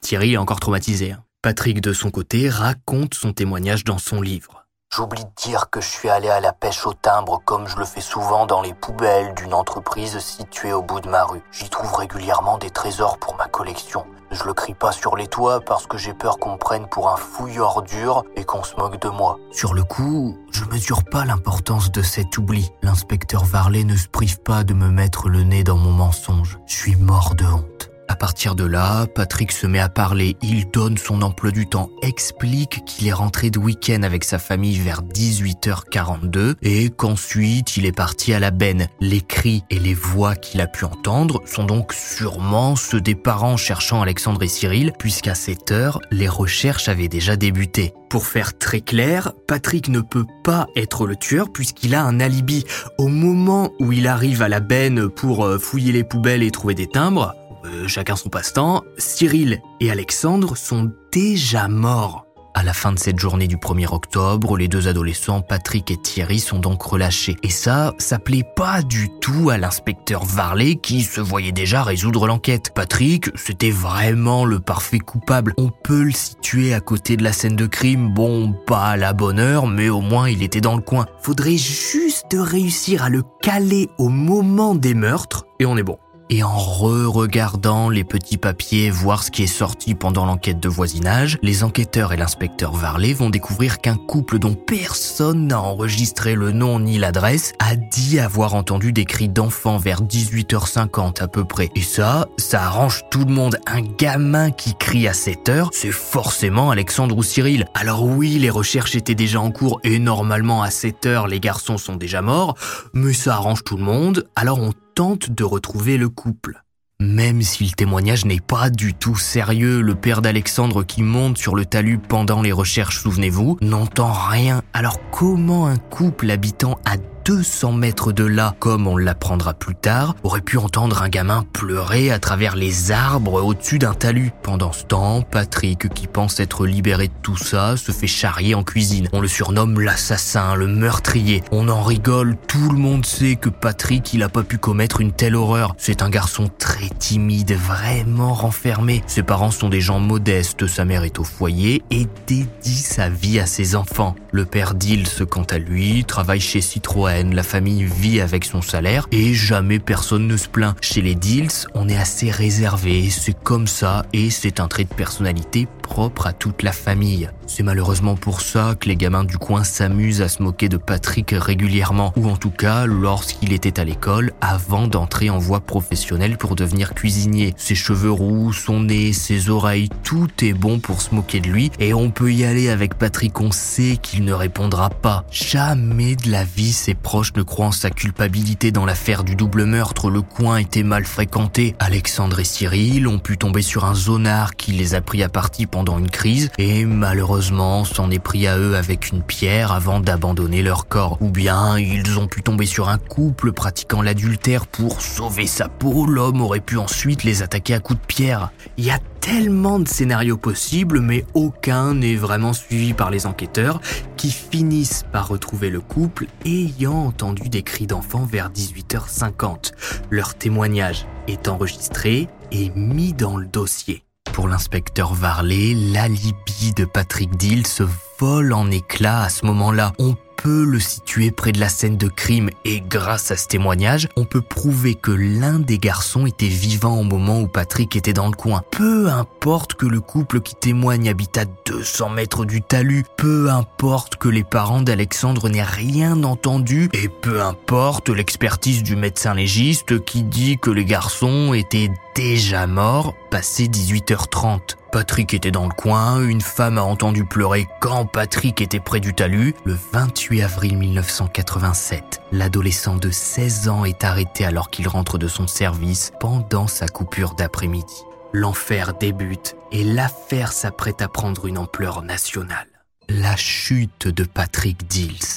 Thierry 0.00 0.34
est 0.34 0.36
encore 0.36 0.60
traumatisé. 0.60 1.12
Hein. 1.12 1.22
Patrick, 1.42 1.80
de 1.80 1.92
son 1.92 2.10
côté, 2.10 2.48
raconte 2.48 3.14
son 3.14 3.32
témoignage 3.32 3.84
dans 3.84 3.98
son 3.98 4.20
livre. 4.20 4.59
J'oublie 4.92 5.24
de 5.24 5.30
dire 5.36 5.70
que 5.70 5.80
je 5.80 5.88
suis 5.88 6.08
allé 6.08 6.28
à 6.28 6.40
la 6.40 6.52
pêche 6.52 6.84
au 6.84 6.92
timbre 6.92 7.40
comme 7.44 7.68
je 7.68 7.76
le 7.76 7.84
fais 7.84 8.00
souvent 8.00 8.44
dans 8.44 8.60
les 8.60 8.74
poubelles 8.74 9.34
d'une 9.34 9.54
entreprise 9.54 10.18
située 10.18 10.72
au 10.72 10.82
bout 10.82 10.98
de 10.98 11.08
ma 11.08 11.22
rue. 11.22 11.42
J'y 11.52 11.70
trouve 11.70 11.94
régulièrement 11.94 12.58
des 12.58 12.70
trésors 12.70 13.16
pour 13.18 13.36
ma 13.36 13.46
collection. 13.46 14.04
Je 14.32 14.42
le 14.42 14.52
crie 14.52 14.74
pas 14.74 14.90
sur 14.90 15.14
les 15.14 15.28
toits 15.28 15.60
parce 15.60 15.86
que 15.86 15.96
j'ai 15.96 16.12
peur 16.12 16.38
qu'on 16.38 16.54
me 16.54 16.58
prenne 16.58 16.88
pour 16.88 17.08
un 17.08 17.16
fouilleur 17.16 17.82
dur 17.82 18.24
et 18.34 18.42
qu'on 18.42 18.64
se 18.64 18.74
moque 18.74 19.00
de 19.00 19.08
moi. 19.08 19.38
Sur 19.52 19.74
le 19.74 19.84
coup, 19.84 20.36
je 20.50 20.64
mesure 20.64 21.04
pas 21.04 21.24
l'importance 21.24 21.92
de 21.92 22.02
cet 22.02 22.36
oubli. 22.36 22.72
L'inspecteur 22.82 23.44
Varley 23.44 23.84
ne 23.84 23.96
se 23.96 24.08
prive 24.08 24.40
pas 24.40 24.64
de 24.64 24.74
me 24.74 24.88
mettre 24.88 25.28
le 25.28 25.44
nez 25.44 25.62
dans 25.62 25.76
mon 25.76 25.92
mensonge. 25.92 26.58
Je 26.66 26.74
suis 26.74 26.96
mort 26.96 27.36
de 27.36 27.44
honte. 27.44 27.89
À 28.10 28.16
partir 28.16 28.56
de 28.56 28.64
là, 28.64 29.06
Patrick 29.06 29.52
se 29.52 29.68
met 29.68 29.78
à 29.78 29.88
parler, 29.88 30.36
il 30.42 30.68
donne 30.68 30.98
son 30.98 31.22
emploi 31.22 31.52
du 31.52 31.68
temps, 31.68 31.90
explique 32.02 32.84
qu'il 32.84 33.06
est 33.06 33.12
rentré 33.12 33.50
de 33.50 33.60
week-end 33.60 34.02
avec 34.02 34.24
sa 34.24 34.40
famille 34.40 34.80
vers 34.80 35.04
18h42 35.04 36.56
et 36.60 36.90
qu'ensuite 36.90 37.76
il 37.76 37.86
est 37.86 37.92
parti 37.92 38.34
à 38.34 38.40
la 38.40 38.50
benne. 38.50 38.88
Les 39.00 39.20
cris 39.20 39.62
et 39.70 39.78
les 39.78 39.94
voix 39.94 40.34
qu'il 40.34 40.60
a 40.60 40.66
pu 40.66 40.84
entendre 40.84 41.40
sont 41.46 41.62
donc 41.62 41.92
sûrement 41.92 42.74
ceux 42.74 43.00
des 43.00 43.14
parents 43.14 43.56
cherchant 43.56 44.02
Alexandre 44.02 44.42
et 44.42 44.48
Cyril, 44.48 44.92
puisqu'à 44.98 45.36
cette 45.36 45.70
heure, 45.70 46.00
les 46.10 46.28
recherches 46.28 46.88
avaient 46.88 47.06
déjà 47.06 47.36
débuté. 47.36 47.94
Pour 48.10 48.26
faire 48.26 48.58
très 48.58 48.80
clair, 48.80 49.30
Patrick 49.46 49.88
ne 49.88 50.00
peut 50.00 50.26
pas 50.42 50.66
être 50.74 51.06
le 51.06 51.14
tueur 51.14 51.52
puisqu'il 51.52 51.94
a 51.94 52.02
un 52.02 52.18
alibi. 52.18 52.64
Au 52.98 53.06
moment 53.06 53.70
où 53.78 53.92
il 53.92 54.08
arrive 54.08 54.42
à 54.42 54.48
la 54.48 54.58
benne 54.58 55.08
pour 55.08 55.44
euh, 55.44 55.58
fouiller 55.58 55.92
les 55.92 56.02
poubelles 56.02 56.42
et 56.42 56.50
trouver 56.50 56.74
des 56.74 56.88
timbres, 56.88 57.36
euh, 57.64 57.88
chacun 57.88 58.16
son 58.16 58.28
passe-temps, 58.28 58.82
Cyril 58.98 59.60
et 59.80 59.90
Alexandre 59.90 60.56
sont 60.56 60.90
déjà 61.12 61.68
morts. 61.68 62.26
À 62.52 62.64
la 62.64 62.72
fin 62.72 62.92
de 62.92 62.98
cette 62.98 63.18
journée 63.18 63.46
du 63.46 63.58
1er 63.58 63.94
octobre, 63.94 64.56
les 64.56 64.66
deux 64.66 64.88
adolescents, 64.88 65.40
Patrick 65.40 65.90
et 65.92 65.96
Thierry, 65.96 66.40
sont 66.40 66.58
donc 66.58 66.82
relâchés. 66.82 67.36
Et 67.44 67.48
ça, 67.48 67.94
ça 67.98 68.18
plaît 68.18 68.44
pas 68.56 68.82
du 68.82 69.08
tout 69.20 69.50
à 69.50 69.58
l'inspecteur 69.58 70.24
Varley 70.24 70.74
qui 70.74 71.02
se 71.02 71.20
voyait 71.20 71.52
déjà 71.52 71.84
résoudre 71.84 72.26
l'enquête. 72.26 72.72
Patrick, 72.74 73.30
c'était 73.36 73.70
vraiment 73.70 74.44
le 74.44 74.58
parfait 74.58 74.98
coupable. 74.98 75.54
On 75.58 75.68
peut 75.68 76.02
le 76.02 76.12
situer 76.12 76.74
à 76.74 76.80
côté 76.80 77.16
de 77.16 77.22
la 77.22 77.32
scène 77.32 77.56
de 77.56 77.66
crime. 77.66 78.12
Bon, 78.12 78.52
pas 78.52 78.88
à 78.88 78.96
la 78.96 79.12
bonne 79.12 79.38
heure, 79.38 79.68
mais 79.68 79.88
au 79.88 80.00
moins 80.00 80.28
il 80.28 80.42
était 80.42 80.60
dans 80.60 80.74
le 80.74 80.82
coin. 80.82 81.06
Faudrait 81.22 81.56
juste 81.56 82.36
réussir 82.36 83.04
à 83.04 83.10
le 83.10 83.22
caler 83.42 83.88
au 83.98 84.08
moment 84.08 84.74
des 84.74 84.94
meurtres 84.94 85.46
et 85.60 85.66
on 85.66 85.76
est 85.76 85.84
bon 85.84 85.98
et 86.30 86.42
en 86.44 86.56
re-regardant 86.56 87.90
les 87.90 88.04
petits 88.04 88.38
papiers, 88.38 88.90
voir 88.90 89.22
ce 89.22 89.30
qui 89.30 89.42
est 89.42 89.48
sorti 89.48 89.94
pendant 89.94 90.24
l'enquête 90.24 90.60
de 90.60 90.68
voisinage, 90.68 91.38
les 91.42 91.64
enquêteurs 91.64 92.12
et 92.12 92.16
l'inspecteur 92.16 92.72
Varley 92.72 93.12
vont 93.12 93.30
découvrir 93.30 93.80
qu'un 93.80 93.96
couple 93.96 94.38
dont 94.38 94.54
personne 94.54 95.48
n'a 95.48 95.60
enregistré 95.60 96.36
le 96.36 96.52
nom 96.52 96.78
ni 96.78 96.98
l'adresse 96.98 97.52
a 97.58 97.74
dit 97.74 98.20
avoir 98.20 98.54
entendu 98.54 98.92
des 98.92 99.04
cris 99.04 99.28
d'enfants 99.28 99.78
vers 99.78 100.02
18h50 100.02 101.20
à 101.20 101.28
peu 101.28 101.44
près. 101.44 101.70
Et 101.74 101.82
ça, 101.82 102.28
ça 102.38 102.62
arrange 102.62 103.02
tout 103.10 103.24
le 103.24 103.32
monde. 103.32 103.58
Un 103.66 103.82
gamin 103.82 104.52
qui 104.52 104.74
crie 104.76 105.08
à 105.08 105.12
7 105.12 105.48
heures, 105.48 105.70
c'est 105.72 105.90
forcément 105.90 106.70
Alexandre 106.70 107.16
ou 107.16 107.24
Cyril. 107.24 107.66
Alors 107.74 108.04
oui, 108.04 108.38
les 108.38 108.50
recherches 108.50 108.94
étaient 108.94 109.16
déjà 109.16 109.40
en 109.40 109.50
cours 109.50 109.80
et 109.82 109.98
normalement 109.98 110.62
à 110.62 110.70
7 110.70 111.06
heures, 111.06 111.26
les 111.26 111.40
garçons 111.40 111.76
sont 111.76 111.96
déjà 111.96 112.22
morts, 112.22 112.56
mais 112.94 113.12
ça 113.12 113.34
arrange 113.34 113.64
tout 113.64 113.76
le 113.76 113.82
monde. 113.82 114.28
Alors 114.36 114.60
on 114.60 114.72
tente 115.00 115.30
de 115.30 115.44
retrouver 115.44 115.96
le 115.96 116.10
couple. 116.10 116.62
Même 117.00 117.40
si 117.40 117.64
le 117.64 117.70
témoignage 117.70 118.26
n'est 118.26 118.38
pas 118.38 118.68
du 118.68 118.92
tout 118.92 119.16
sérieux, 119.16 119.80
le 119.80 119.94
père 119.94 120.20
d'Alexandre 120.20 120.82
qui 120.82 121.02
monte 121.02 121.38
sur 121.38 121.56
le 121.56 121.64
talus 121.64 121.96
pendant 121.96 122.42
les 122.42 122.52
recherches, 122.52 123.00
souvenez-vous, 123.00 123.56
n'entend 123.62 124.12
rien. 124.12 124.60
Alors 124.74 124.98
comment 125.10 125.68
un 125.68 125.78
couple 125.78 126.30
habitant 126.30 126.78
à 126.84 126.98
200 127.24 127.72
mètres 127.72 128.12
de 128.12 128.24
là, 128.24 128.54
comme 128.58 128.86
on 128.86 128.96
l'apprendra 128.96 129.54
plus 129.54 129.74
tard, 129.74 130.14
aurait 130.22 130.40
pu 130.40 130.56
entendre 130.56 131.02
un 131.02 131.08
gamin 131.08 131.44
pleurer 131.52 132.10
à 132.10 132.18
travers 132.18 132.56
les 132.56 132.92
arbres 132.92 133.42
au-dessus 133.42 133.78
d'un 133.78 133.94
talus. 133.94 134.32
Pendant 134.42 134.72
ce 134.72 134.84
temps, 134.84 135.22
Patrick, 135.22 135.92
qui 135.92 136.06
pense 136.06 136.40
être 136.40 136.66
libéré 136.66 137.08
de 137.08 137.12
tout 137.22 137.36
ça, 137.36 137.76
se 137.76 137.92
fait 137.92 138.06
charrier 138.06 138.54
en 138.54 138.62
cuisine. 138.62 139.08
On 139.12 139.20
le 139.20 139.28
surnomme 139.28 139.80
l'assassin, 139.80 140.54
le 140.54 140.66
meurtrier. 140.66 141.42
On 141.52 141.68
en 141.68 141.82
rigole, 141.82 142.36
tout 142.48 142.70
le 142.70 142.78
monde 142.78 143.04
sait 143.04 143.36
que 143.36 143.48
Patrick, 143.48 144.14
il 144.14 144.22
a 144.22 144.28
pas 144.28 144.42
pu 144.42 144.58
commettre 144.58 145.00
une 145.00 145.12
telle 145.12 145.36
horreur. 145.36 145.74
C'est 145.78 146.02
un 146.02 146.10
garçon 146.10 146.48
très 146.58 146.88
timide, 146.98 147.52
vraiment 147.52 148.34
renfermé. 148.34 149.02
Ses 149.06 149.22
parents 149.22 149.50
sont 149.50 149.68
des 149.68 149.80
gens 149.80 150.00
modestes, 150.00 150.66
sa 150.66 150.84
mère 150.84 151.04
est 151.04 151.18
au 151.18 151.24
foyer 151.24 151.82
et 151.90 152.06
dédie 152.26 152.76
sa 152.76 153.08
vie 153.08 153.38
à 153.38 153.46
ses 153.46 153.76
enfants. 153.76 154.14
Le 154.32 154.44
père 154.44 154.74
Dils, 154.74 155.26
quant 155.28 155.44
à 155.50 155.58
lui, 155.58 156.04
travaille 156.04 156.40
chez 156.40 156.60
Citroën 156.60 157.09
la 157.18 157.42
famille 157.42 157.84
vit 157.84 158.20
avec 158.20 158.44
son 158.44 158.62
salaire 158.62 159.06
et 159.12 159.34
jamais 159.34 159.78
personne 159.78 160.26
ne 160.26 160.36
se 160.36 160.48
plaint. 160.48 160.76
Chez 160.80 161.02
les 161.02 161.14
Deals, 161.14 161.66
on 161.74 161.88
est 161.88 161.96
assez 161.96 162.30
réservé, 162.30 163.10
c'est 163.10 163.36
comme 163.42 163.66
ça 163.66 164.04
et 164.12 164.30
c'est 164.30 164.60
un 164.60 164.68
trait 164.68 164.84
de 164.84 164.94
personnalité 164.94 165.66
propre 165.82 166.26
à 166.26 166.32
toute 166.32 166.62
la 166.62 166.72
famille. 166.72 167.28
C'est 167.52 167.64
malheureusement 167.64 168.14
pour 168.14 168.42
ça 168.42 168.76
que 168.78 168.88
les 168.88 168.94
gamins 168.94 169.24
du 169.24 169.36
coin 169.36 169.64
s'amusent 169.64 170.22
à 170.22 170.28
se 170.28 170.40
moquer 170.40 170.68
de 170.68 170.76
Patrick 170.76 171.34
régulièrement, 171.36 172.12
ou 172.16 172.28
en 172.28 172.36
tout 172.36 172.52
cas 172.52 172.86
lorsqu'il 172.86 173.52
était 173.52 173.80
à 173.80 173.84
l'école 173.84 174.32
avant 174.40 174.86
d'entrer 174.86 175.30
en 175.30 175.38
voie 175.38 175.58
professionnelle 175.58 176.38
pour 176.38 176.54
devenir 176.54 176.94
cuisinier. 176.94 177.52
Ses 177.56 177.74
cheveux 177.74 178.12
roux, 178.12 178.52
son 178.52 178.84
nez, 178.84 179.12
ses 179.12 179.50
oreilles, 179.50 179.88
tout 180.04 180.28
est 180.42 180.52
bon 180.52 180.78
pour 180.78 181.02
se 181.02 181.12
moquer 181.12 181.40
de 181.40 181.48
lui 181.48 181.72
et 181.80 181.92
on 181.92 182.10
peut 182.10 182.32
y 182.32 182.44
aller 182.44 182.70
avec 182.70 182.94
Patrick, 182.94 183.40
on 183.40 183.50
sait 183.50 183.98
qu'il 184.00 184.24
ne 184.24 184.32
répondra 184.32 184.88
pas. 184.88 185.24
Jamais 185.32 186.14
de 186.14 186.30
la 186.30 186.44
vie 186.44 186.72
ses 186.72 186.94
proches 186.94 187.34
ne 187.34 187.42
croient 187.42 187.66
en 187.66 187.72
sa 187.72 187.90
culpabilité 187.90 188.70
dans 188.70 188.86
l'affaire 188.86 189.24
du 189.24 189.34
double 189.34 189.64
meurtre, 189.64 190.08
le 190.08 190.22
coin 190.22 190.58
était 190.58 190.84
mal 190.84 191.04
fréquenté. 191.04 191.74
Alexandre 191.80 192.38
et 192.38 192.44
Cyril 192.44 193.08
ont 193.08 193.18
pu 193.18 193.36
tomber 193.36 193.62
sur 193.62 193.86
un 193.86 193.96
zonard 193.96 194.54
qui 194.54 194.70
les 194.70 194.94
a 194.94 195.00
pris 195.00 195.24
à 195.24 195.28
partie 195.28 195.66
pendant 195.66 195.98
une 195.98 196.10
crise 196.10 196.48
et 196.56 196.84
malheureusement 196.84 197.39
s'en 197.40 198.10
est 198.10 198.18
pris 198.18 198.46
à 198.46 198.58
eux 198.58 198.76
avec 198.76 199.10
une 199.10 199.22
pierre 199.22 199.72
avant 199.72 200.00
d'abandonner 200.00 200.62
leur 200.62 200.88
corps. 200.88 201.18
Ou 201.20 201.30
bien 201.30 201.78
ils 201.78 202.18
ont 202.18 202.26
pu 202.26 202.42
tomber 202.42 202.66
sur 202.66 202.88
un 202.88 202.98
couple 202.98 203.52
pratiquant 203.52 204.02
l'adultère 204.02 204.66
pour 204.66 205.00
sauver 205.00 205.46
sa 205.46 205.68
peau, 205.68 206.06
l'homme 206.06 206.40
aurait 206.40 206.60
pu 206.60 206.76
ensuite 206.76 207.24
les 207.24 207.42
attaquer 207.42 207.74
à 207.74 207.80
coups 207.80 208.00
de 208.00 208.06
pierre. 208.06 208.50
Il 208.76 208.84
y 208.84 208.90
a 208.90 208.98
tellement 209.20 209.78
de 209.78 209.88
scénarios 209.88 210.36
possibles, 210.36 211.00
mais 211.00 211.24
aucun 211.34 211.94
n'est 211.94 212.16
vraiment 212.16 212.52
suivi 212.52 212.94
par 212.94 213.10
les 213.10 213.26
enquêteurs 213.26 213.80
qui 214.16 214.30
finissent 214.30 215.04
par 215.12 215.28
retrouver 215.28 215.70
le 215.70 215.80
couple 215.80 216.26
ayant 216.44 217.06
entendu 217.06 217.48
des 217.48 217.62
cris 217.62 217.86
d'enfants 217.86 218.24
vers 218.24 218.50
18h50. 218.50 219.72
Leur 220.10 220.34
témoignage 220.34 221.06
est 221.28 221.48
enregistré 221.48 222.28
et 222.52 222.70
mis 222.74 223.12
dans 223.12 223.36
le 223.36 223.46
dossier. 223.46 224.04
Pour 224.32 224.48
l'inspecteur 224.48 225.14
Varley, 225.14 225.74
l'alibi 225.74 226.72
de 226.76 226.84
Patrick 226.84 227.36
Dill 227.36 227.66
se 227.66 227.84
vole 228.18 228.52
en 228.52 228.70
éclats 228.70 229.22
à 229.22 229.28
ce 229.28 229.44
moment-là. 229.46 229.92
Peut 230.42 230.64
le 230.64 230.80
situer 230.80 231.30
près 231.30 231.52
de 231.52 231.60
la 231.60 231.68
scène 231.68 231.98
de 231.98 232.08
crime 232.08 232.48
et 232.64 232.80
grâce 232.80 233.30
à 233.30 233.36
ce 233.36 233.46
témoignage, 233.46 234.08
on 234.16 234.24
peut 234.24 234.40
prouver 234.40 234.94
que 234.94 235.10
l'un 235.10 235.58
des 235.58 235.78
garçons 235.78 236.24
était 236.24 236.48
vivant 236.48 236.98
au 236.98 237.02
moment 237.02 237.40
où 237.40 237.46
Patrick 237.46 237.94
était 237.94 238.14
dans 238.14 238.26
le 238.26 238.34
coin. 238.34 238.62
Peu 238.70 239.08
importe 239.08 239.74
que 239.74 239.84
le 239.84 240.00
couple 240.00 240.40
qui 240.40 240.54
témoigne 240.54 241.10
habite 241.10 241.36
à 241.36 241.44
200 241.66 242.08
mètres 242.10 242.46
du 242.46 242.62
talus, 242.62 243.04
peu 243.18 243.50
importe 243.50 244.16
que 244.16 244.28
les 244.28 244.44
parents 244.44 244.80
d'Alexandre 244.80 245.50
n'aient 245.50 245.62
rien 245.62 246.22
entendu 246.24 246.88
et 246.94 247.08
peu 247.08 247.42
importe 247.42 248.08
l'expertise 248.08 248.82
du 248.82 248.96
médecin 248.96 249.34
légiste 249.34 250.02
qui 250.04 250.22
dit 250.22 250.56
que 250.58 250.70
les 250.70 250.86
garçons 250.86 251.52
étaient 251.52 251.90
déjà 252.14 252.66
morts 252.66 253.14
passé 253.30 253.66
18h30. 253.66 254.79
Patrick 254.92 255.34
était 255.34 255.52
dans 255.52 255.68
le 255.68 255.72
coin, 255.72 256.20
une 256.20 256.40
femme 256.40 256.76
a 256.76 256.82
entendu 256.82 257.24
pleurer 257.24 257.68
quand 257.80 258.06
Patrick 258.06 258.60
était 258.60 258.80
près 258.80 258.98
du 258.98 259.14
talus. 259.14 259.54
Le 259.64 259.78
28 259.92 260.42
avril 260.42 260.78
1987, 260.78 262.20
l'adolescent 262.32 262.96
de 262.96 263.10
16 263.10 263.68
ans 263.68 263.84
est 263.84 264.02
arrêté 264.02 264.44
alors 264.44 264.68
qu'il 264.68 264.88
rentre 264.88 265.16
de 265.16 265.28
son 265.28 265.46
service 265.46 266.10
pendant 266.18 266.66
sa 266.66 266.88
coupure 266.88 267.34
d'après-midi. 267.34 268.02
L'enfer 268.32 268.94
débute 268.94 269.54
et 269.70 269.84
l'affaire 269.84 270.50
s'apprête 270.52 271.02
à 271.02 271.08
prendre 271.08 271.46
une 271.46 271.58
ampleur 271.58 272.02
nationale. 272.02 272.66
La 273.08 273.36
chute 273.36 274.08
de 274.08 274.24
Patrick 274.24 274.88
Dills. 274.88 275.36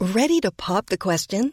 Ready 0.00 0.40
to 0.42 0.50
pop 0.50 0.86
the 0.86 0.98
question? 0.98 1.52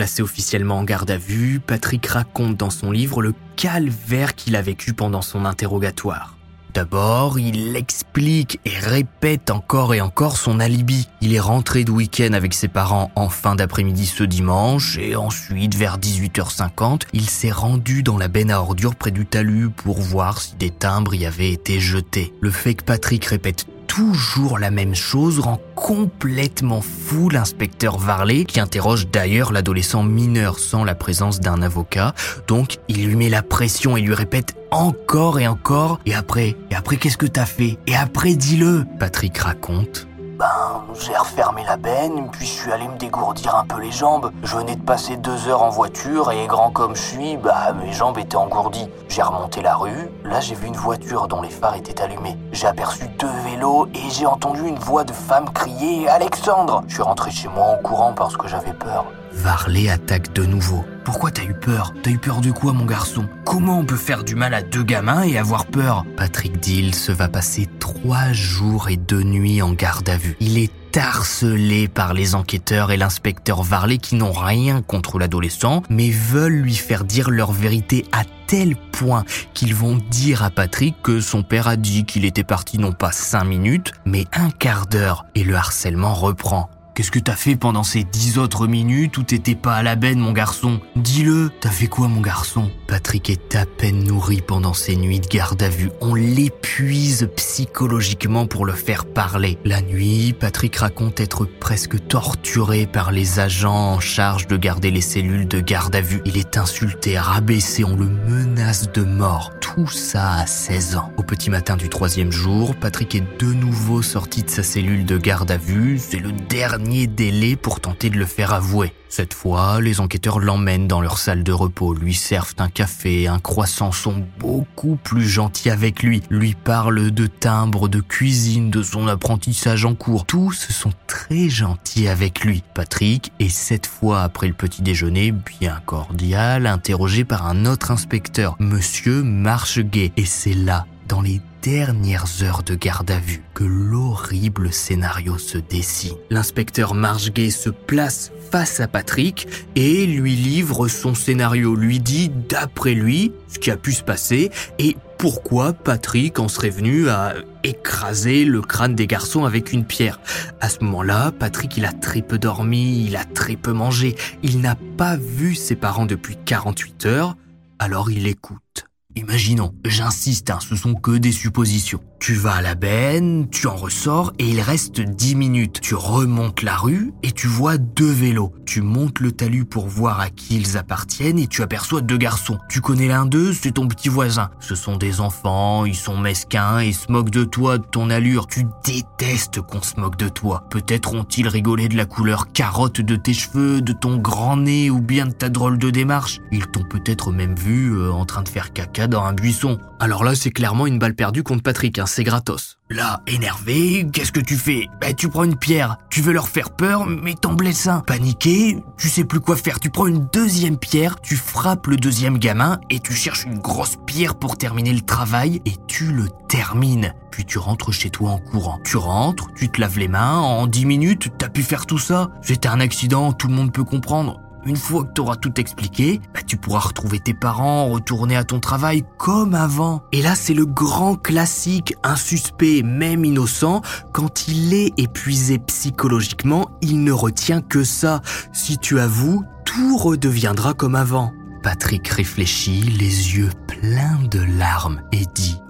Placé 0.00 0.22
officiellement 0.22 0.78
en 0.78 0.84
garde 0.84 1.10
à 1.10 1.18
vue, 1.18 1.60
Patrick 1.60 2.06
raconte 2.06 2.56
dans 2.56 2.70
son 2.70 2.90
livre 2.90 3.20
le 3.20 3.34
calvaire 3.56 4.34
qu'il 4.34 4.56
a 4.56 4.62
vécu 4.62 4.94
pendant 4.94 5.20
son 5.20 5.44
interrogatoire. 5.44 6.38
D'abord, 6.72 7.38
il 7.38 7.76
explique 7.76 8.60
et 8.64 8.78
répète 8.78 9.50
encore 9.50 9.92
et 9.92 10.00
encore 10.00 10.38
son 10.38 10.58
alibi. 10.58 11.06
Il 11.20 11.34
est 11.34 11.40
rentré 11.40 11.84
de 11.84 11.90
week-end 11.90 12.32
avec 12.32 12.54
ses 12.54 12.68
parents 12.68 13.10
en 13.14 13.28
fin 13.28 13.56
d'après-midi 13.56 14.06
ce 14.06 14.24
dimanche 14.24 14.96
et 14.96 15.16
ensuite, 15.16 15.74
vers 15.74 15.98
18h50, 15.98 17.02
il 17.12 17.28
s'est 17.28 17.50
rendu 17.50 18.02
dans 18.02 18.16
la 18.16 18.28
benne 18.28 18.50
à 18.50 18.62
ordures 18.62 18.94
près 18.94 19.10
du 19.10 19.26
talus 19.26 19.68
pour 19.68 20.00
voir 20.00 20.40
si 20.40 20.54
des 20.54 20.70
timbres 20.70 21.14
y 21.14 21.26
avaient 21.26 21.52
été 21.52 21.78
jetés. 21.78 22.32
Le 22.40 22.50
fait 22.50 22.72
que 22.72 22.84
Patrick 22.84 23.26
répète 23.26 23.66
toujours 23.90 24.60
la 24.60 24.70
même 24.70 24.94
chose 24.94 25.40
rend 25.40 25.60
complètement 25.74 26.80
fou 26.80 27.28
l'inspecteur 27.28 27.98
Varley 27.98 28.44
qui 28.44 28.60
interroge 28.60 29.08
d'ailleurs 29.08 29.50
l'adolescent 29.50 30.04
mineur 30.04 30.60
sans 30.60 30.84
la 30.84 30.94
présence 30.94 31.40
d'un 31.40 31.60
avocat. 31.60 32.14
Donc 32.46 32.78
il 32.86 33.04
lui 33.04 33.16
met 33.16 33.28
la 33.28 33.42
pression 33.42 33.96
et 33.96 34.00
lui 34.00 34.14
répète 34.14 34.54
encore 34.70 35.40
et 35.40 35.48
encore 35.48 35.98
et 36.06 36.14
après 36.14 36.54
et 36.70 36.76
après 36.76 36.98
qu'est-ce 36.98 37.16
que 37.16 37.26
t'as 37.26 37.46
fait? 37.46 37.78
Et 37.88 37.96
après 37.96 38.34
dis-le 38.34 38.84
Patrick 39.00 39.36
raconte. 39.38 40.06
Ben, 40.40 40.86
j'ai 40.98 41.14
refermé 41.14 41.64
la 41.64 41.76
benne, 41.76 42.30
puis 42.32 42.46
je 42.46 42.50
suis 42.50 42.72
allé 42.72 42.88
me 42.88 42.96
dégourdir 42.96 43.56
un 43.56 43.66
peu 43.66 43.78
les 43.78 43.92
jambes. 43.92 44.32
Je 44.42 44.56
venais 44.56 44.74
de 44.74 44.80
passer 44.80 45.18
deux 45.18 45.48
heures 45.48 45.62
en 45.62 45.68
voiture 45.68 46.32
et 46.32 46.46
grand 46.46 46.70
comme 46.70 46.96
je 46.96 47.02
suis, 47.02 47.36
bah 47.36 47.74
mes 47.74 47.92
jambes 47.92 48.16
étaient 48.16 48.36
engourdies. 48.36 48.88
J'ai 49.10 49.20
remonté 49.20 49.60
la 49.60 49.74
rue, 49.74 50.08
là 50.24 50.40
j'ai 50.40 50.54
vu 50.54 50.68
une 50.68 50.76
voiture 50.76 51.28
dont 51.28 51.42
les 51.42 51.50
phares 51.50 51.76
étaient 51.76 52.00
allumés. 52.00 52.38
J'ai 52.52 52.68
aperçu 52.68 53.06
deux 53.18 53.28
vélos 53.44 53.88
et 53.92 54.08
j'ai 54.08 54.24
entendu 54.24 54.66
une 54.66 54.78
voix 54.78 55.04
de 55.04 55.12
femme 55.12 55.50
crier 55.50 56.08
Alexandre 56.08 56.84
Je 56.88 56.94
suis 56.94 57.02
rentré 57.02 57.30
chez 57.30 57.48
moi 57.48 57.66
en 57.66 57.76
courant 57.76 58.14
parce 58.14 58.38
que 58.38 58.48
j'avais 58.48 58.72
peur. 58.72 59.04
Varley 59.32 59.88
attaque 59.88 60.32
de 60.32 60.44
nouveau. 60.44 60.84
Pourquoi 61.04 61.30
t'as 61.30 61.44
eu 61.44 61.54
peur? 61.54 61.94
T'as 62.02 62.10
eu 62.10 62.18
peur 62.18 62.40
de 62.40 62.50
quoi, 62.50 62.72
mon 62.72 62.84
garçon? 62.84 63.28
Comment 63.44 63.78
on 63.78 63.84
peut 63.84 63.96
faire 63.96 64.24
du 64.24 64.34
mal 64.34 64.54
à 64.54 64.62
deux 64.62 64.82
gamins 64.82 65.22
et 65.22 65.38
avoir 65.38 65.66
peur? 65.66 66.04
Patrick 66.16 66.60
Dill 66.60 66.94
se 66.94 67.12
va 67.12 67.28
passer 67.28 67.68
trois 67.78 68.32
jours 68.32 68.88
et 68.88 68.96
deux 68.96 69.22
nuits 69.22 69.62
en 69.62 69.72
garde 69.72 70.08
à 70.08 70.16
vue. 70.16 70.36
Il 70.40 70.58
est 70.58 70.96
harcelé 70.96 71.88
par 71.88 72.14
les 72.14 72.34
enquêteurs 72.34 72.90
et 72.90 72.96
l'inspecteur 72.96 73.62
Varley 73.62 73.98
qui 73.98 74.16
n'ont 74.16 74.32
rien 74.32 74.82
contre 74.82 75.18
l'adolescent, 75.18 75.82
mais 75.88 76.10
veulent 76.10 76.62
lui 76.62 76.74
faire 76.74 77.04
dire 77.04 77.30
leur 77.30 77.52
vérité 77.52 78.04
à 78.12 78.24
tel 78.46 78.74
point 78.76 79.24
qu'ils 79.54 79.74
vont 79.74 79.98
dire 80.10 80.42
à 80.42 80.50
Patrick 80.50 81.00
que 81.02 81.20
son 81.20 81.44
père 81.44 81.68
a 81.68 81.76
dit 81.76 82.04
qu'il 82.04 82.24
était 82.24 82.44
parti 82.44 82.78
non 82.78 82.92
pas 82.92 83.12
cinq 83.12 83.44
minutes, 83.44 83.92
mais 84.04 84.26
un 84.32 84.50
quart 84.50 84.86
d'heure, 84.86 85.26
et 85.36 85.44
le 85.44 85.54
harcèlement 85.54 86.14
reprend. 86.14 86.68
Qu'est-ce 87.00 87.10
que 87.10 87.18
t'as 87.18 87.34
fait 87.34 87.56
pendant 87.56 87.82
ces 87.82 88.04
dix 88.04 88.36
autres 88.36 88.66
minutes 88.66 89.16
où 89.16 89.22
t'étais 89.22 89.54
pas 89.54 89.76
à 89.76 89.82
la 89.82 89.96
benne, 89.96 90.18
mon 90.18 90.32
garçon? 90.32 90.82
Dis-le, 90.96 91.50
t'as 91.58 91.70
fait 91.70 91.86
quoi, 91.86 92.08
mon 92.08 92.20
garçon? 92.20 92.70
Patrick 92.86 93.30
est 93.30 93.56
à 93.56 93.64
peine 93.64 94.04
nourri 94.04 94.42
pendant 94.42 94.74
ces 94.74 94.96
nuits 94.96 95.20
de 95.20 95.26
garde 95.26 95.62
à 95.62 95.70
vue. 95.70 95.88
On 96.02 96.14
l'épuise 96.14 97.30
psychologiquement 97.36 98.46
pour 98.46 98.66
le 98.66 98.74
faire 98.74 99.06
parler. 99.06 99.56
La 99.64 99.80
nuit, 99.80 100.34
Patrick 100.38 100.76
raconte 100.76 101.20
être 101.20 101.46
presque 101.46 102.06
torturé 102.06 102.84
par 102.84 103.12
les 103.12 103.40
agents 103.40 103.94
en 103.94 104.00
charge 104.00 104.46
de 104.46 104.58
garder 104.58 104.90
les 104.90 105.00
cellules 105.00 105.48
de 105.48 105.60
garde 105.60 105.96
à 105.96 106.02
vue. 106.02 106.20
Il 106.26 106.36
est 106.36 106.58
insulté, 106.58 107.18
rabaissé, 107.18 107.82
on 107.82 107.96
le 107.96 108.10
menace 108.10 108.92
de 108.92 109.04
mort. 109.04 109.52
Tout 109.62 109.88
ça 109.88 110.32
à 110.32 110.46
16 110.46 110.96
ans. 110.96 111.12
Au 111.16 111.22
petit 111.22 111.48
matin 111.48 111.76
du 111.78 111.88
troisième 111.88 112.32
jour, 112.32 112.74
Patrick 112.74 113.14
est 113.14 113.24
de 113.38 113.54
nouveau 113.54 114.02
sorti 114.02 114.42
de 114.42 114.50
sa 114.50 114.62
cellule 114.62 115.06
de 115.06 115.16
garde 115.16 115.50
à 115.50 115.56
vue. 115.56 115.98
C'est 115.98 116.18
le 116.18 116.32
dernier 116.32 116.89
délai 117.06 117.56
pour 117.56 117.80
tenter 117.80 118.10
de 118.10 118.18
le 118.18 118.26
faire 118.26 118.52
avouer. 118.52 118.92
Cette 119.08 119.34
fois, 119.34 119.80
les 119.80 119.98
enquêteurs 119.98 120.38
l'emmènent 120.38 120.86
dans 120.86 121.00
leur 121.00 121.18
salle 121.18 121.42
de 121.42 121.52
repos, 121.52 121.94
lui 121.94 122.14
servent 122.14 122.54
un 122.58 122.68
café, 122.68 123.26
un 123.26 123.40
croissant, 123.40 123.90
sont 123.90 124.24
beaucoup 124.38 124.96
plus 124.96 125.28
gentils 125.28 125.70
avec 125.70 126.02
lui, 126.02 126.22
lui 126.30 126.54
parlent 126.54 127.10
de 127.10 127.26
timbre, 127.26 127.88
de 127.88 128.00
cuisine, 128.00 128.70
de 128.70 128.84
son 128.84 129.08
apprentissage 129.08 129.84
en 129.84 129.94
cours. 129.94 130.26
Tous 130.26 130.52
sont 130.52 130.92
très 131.08 131.48
gentils 131.48 132.06
avec 132.06 132.44
lui. 132.44 132.62
Patrick 132.72 133.32
est 133.40 133.48
cette 133.48 133.86
fois 133.86 134.22
après 134.22 134.46
le 134.46 134.54
petit 134.54 134.82
déjeuner 134.82 135.32
bien 135.32 135.80
cordial, 135.86 136.66
interrogé 136.66 137.24
par 137.24 137.46
un 137.46 137.66
autre 137.66 137.90
inspecteur, 137.90 138.54
Monsieur 138.60 139.24
Marcheguet. 139.24 140.12
Et 140.16 140.24
c'est 140.24 140.54
là, 140.54 140.86
dans 141.08 141.20
les 141.20 141.40
dernières 141.62 142.42
heures 142.42 142.62
de 142.62 142.74
garde 142.74 143.10
à 143.10 143.18
vue 143.18 143.42
que 143.54 143.64
l'horrible 143.64 144.72
scénario 144.72 145.38
se 145.38 145.58
dessine. 145.58 146.16
L'inspecteur 146.30 146.94
Marcheguet 146.94 147.50
se 147.50 147.70
place 147.70 148.32
face 148.50 148.80
à 148.80 148.88
Patrick 148.88 149.46
et 149.76 150.06
lui 150.06 150.34
livre 150.34 150.88
son 150.88 151.14
scénario, 151.14 151.74
lui 151.74 152.00
dit 152.00 152.30
d'après 152.48 152.94
lui 152.94 153.32
ce 153.48 153.58
qui 153.58 153.70
a 153.70 153.76
pu 153.76 153.92
se 153.92 154.02
passer 154.02 154.50
et 154.78 154.96
pourquoi 155.18 155.74
Patrick 155.74 156.38
en 156.38 156.48
serait 156.48 156.70
venu 156.70 157.10
à 157.10 157.34
écraser 157.62 158.44
le 158.46 158.62
crâne 158.62 158.94
des 158.94 159.06
garçons 159.06 159.44
avec 159.44 159.72
une 159.72 159.84
pierre. 159.84 160.18
À 160.60 160.70
ce 160.70 160.82
moment-là, 160.82 161.30
Patrick, 161.30 161.76
il 161.76 161.84
a 161.84 161.92
très 161.92 162.22
peu 162.22 162.38
dormi, 162.38 163.04
il 163.04 163.16
a 163.16 163.24
très 163.24 163.56
peu 163.56 163.72
mangé, 163.72 164.16
il 164.42 164.60
n'a 164.60 164.76
pas 164.96 165.16
vu 165.16 165.54
ses 165.54 165.76
parents 165.76 166.06
depuis 166.06 166.36
48 166.42 167.06
heures, 167.06 167.36
alors 167.78 168.10
il 168.10 168.26
écoute. 168.26 168.69
Imaginons, 169.16 169.74
j'insiste, 169.84 170.50
hein, 170.50 170.58
ce 170.60 170.76
sont 170.76 170.94
que 170.94 171.12
des 171.12 171.32
suppositions. 171.32 172.00
Tu 172.20 172.34
vas 172.34 172.56
à 172.56 172.60
la 172.60 172.74
benne, 172.74 173.48
tu 173.50 173.66
en 173.66 173.74
ressors 173.74 174.34
et 174.38 174.46
il 174.46 174.60
reste 174.60 175.00
10 175.00 175.36
minutes. 175.36 175.80
Tu 175.80 175.94
remontes 175.94 176.60
la 176.62 176.76
rue 176.76 177.14
et 177.22 177.32
tu 177.32 177.46
vois 177.46 177.78
deux 177.78 178.10
vélos. 178.10 178.52
Tu 178.66 178.82
montes 178.82 179.20
le 179.20 179.32
talus 179.32 179.64
pour 179.64 179.88
voir 179.88 180.20
à 180.20 180.28
qui 180.28 180.56
ils 180.56 180.76
appartiennent 180.76 181.38
et 181.38 181.46
tu 181.46 181.62
aperçois 181.62 182.02
deux 182.02 182.18
garçons. 182.18 182.58
Tu 182.68 182.82
connais 182.82 183.08
l'un 183.08 183.24
d'eux, 183.24 183.54
c'est 183.54 183.72
ton 183.72 183.88
petit 183.88 184.10
voisin. 184.10 184.50
Ce 184.60 184.74
sont 184.74 184.98
des 184.98 185.22
enfants, 185.22 185.86
ils 185.86 185.96
sont 185.96 186.18
mesquins 186.18 186.80
et 186.80 186.92
se 186.92 187.10
moquent 187.10 187.30
de 187.30 187.44
toi, 187.44 187.78
de 187.78 187.86
ton 187.86 188.10
allure. 188.10 188.48
Tu 188.48 188.66
détestes 188.84 189.62
qu'on 189.62 189.80
se 189.80 189.98
moque 189.98 190.18
de 190.18 190.28
toi. 190.28 190.64
Peut-être 190.68 191.14
ont-ils 191.14 191.48
rigolé 191.48 191.88
de 191.88 191.96
la 191.96 192.04
couleur 192.04 192.52
carotte 192.52 193.00
de 193.00 193.16
tes 193.16 193.32
cheveux, 193.32 193.80
de 193.80 193.94
ton 193.94 194.18
grand 194.18 194.58
nez 194.58 194.90
ou 194.90 195.00
bien 195.00 195.24
de 195.24 195.32
ta 195.32 195.48
drôle 195.48 195.78
de 195.78 195.88
démarche. 195.88 196.40
Ils 196.52 196.66
t'ont 196.66 196.84
peut-être 196.84 197.32
même 197.32 197.54
vu 197.54 197.94
euh, 197.94 198.12
en 198.12 198.26
train 198.26 198.42
de 198.42 198.48
faire 198.50 198.74
caca 198.74 199.06
dans 199.06 199.24
un 199.24 199.32
buisson. 199.32 199.78
Alors 200.00 200.22
là, 200.22 200.34
c'est 200.34 200.50
clairement 200.50 200.86
une 200.86 200.98
balle 200.98 201.14
perdue 201.14 201.42
contre 201.42 201.62
Patrick, 201.62 201.98
hein, 201.98 202.06
c'est 202.10 202.24
gratos. 202.24 202.78
Là, 202.88 203.20
énervé, 203.26 204.06
qu'est-ce 204.12 204.32
que 204.32 204.40
tu 204.40 204.56
fais? 204.56 204.88
Ben, 205.00 205.14
tu 205.14 205.28
prends 205.28 205.44
une 205.44 205.56
pierre, 205.56 205.96
tu 206.10 206.20
veux 206.20 206.32
leur 206.32 206.48
faire 206.48 206.70
peur, 206.70 207.06
mais 207.06 207.34
t'en 207.34 207.54
blesses 207.54 207.86
un. 207.86 208.00
Paniqué, 208.00 208.82
tu 208.98 209.08
sais 209.08 209.24
plus 209.24 209.40
quoi 209.40 209.56
faire, 209.56 209.78
tu 209.78 209.90
prends 209.90 210.06
une 210.06 210.26
deuxième 210.32 210.76
pierre, 210.76 211.20
tu 211.20 211.36
frappes 211.36 211.86
le 211.86 211.96
deuxième 211.96 212.38
gamin 212.38 212.80
et 212.90 212.98
tu 212.98 213.12
cherches 213.12 213.44
une 213.44 213.58
grosse 213.58 213.96
pierre 214.06 214.34
pour 214.34 214.58
terminer 214.58 214.92
le 214.92 215.02
travail 215.02 215.62
et 215.66 215.74
tu 215.86 216.12
le 216.12 216.28
termines. 216.48 217.14
Puis 217.30 217.44
tu 217.44 217.58
rentres 217.58 217.92
chez 217.92 218.10
toi 218.10 218.32
en 218.32 218.38
courant. 218.38 218.80
Tu 218.84 218.96
rentres, 218.96 219.48
tu 219.54 219.68
te 219.68 219.80
laves 219.80 219.98
les 219.98 220.08
mains, 220.08 220.38
en 220.38 220.66
10 220.66 220.86
minutes, 220.86 221.28
t'as 221.38 221.48
pu 221.48 221.62
faire 221.62 221.86
tout 221.86 221.98
ça. 221.98 222.30
C'était 222.42 222.68
un 222.68 222.80
accident, 222.80 223.32
tout 223.32 223.46
le 223.46 223.54
monde 223.54 223.72
peut 223.72 223.84
comprendre. 223.84 224.40
Une 224.66 224.76
fois 224.76 225.04
que 225.04 225.12
t'auras 225.12 225.36
tout 225.36 225.58
expliqué, 225.58 226.20
bah, 226.34 226.40
tu 226.46 226.56
pourras 226.56 226.80
retrouver 226.80 227.18
tes 227.18 227.34
parents, 227.34 227.88
retourner 227.88 228.36
à 228.36 228.44
ton 228.44 228.60
travail 228.60 229.04
comme 229.18 229.54
avant. 229.54 230.02
Et 230.12 230.22
là, 230.22 230.34
c'est 230.34 230.54
le 230.54 230.66
grand 230.66 231.16
classique, 231.16 231.94
un 232.02 232.16
suspect, 232.16 232.82
même 232.82 233.24
innocent, 233.24 233.80
quand 234.12 234.48
il 234.48 234.74
est 234.74 234.92
épuisé 234.98 235.58
psychologiquement, 235.58 236.70
il 236.82 237.02
ne 237.04 237.12
retient 237.12 237.62
que 237.62 237.84
ça. 237.84 238.20
Si 238.52 238.78
tu 238.78 239.00
avoues, 239.00 239.44
tout 239.64 239.96
redeviendra 239.96 240.74
comme 240.74 240.94
avant. 240.94 241.32
Patrick 241.62 242.08
réfléchit, 242.08 242.82
les 242.82 243.36
yeux 243.36 243.50
plein 243.66 244.18
de 244.30 244.40
larmes 244.58 245.02
et 245.12 245.24
dit 245.34 245.60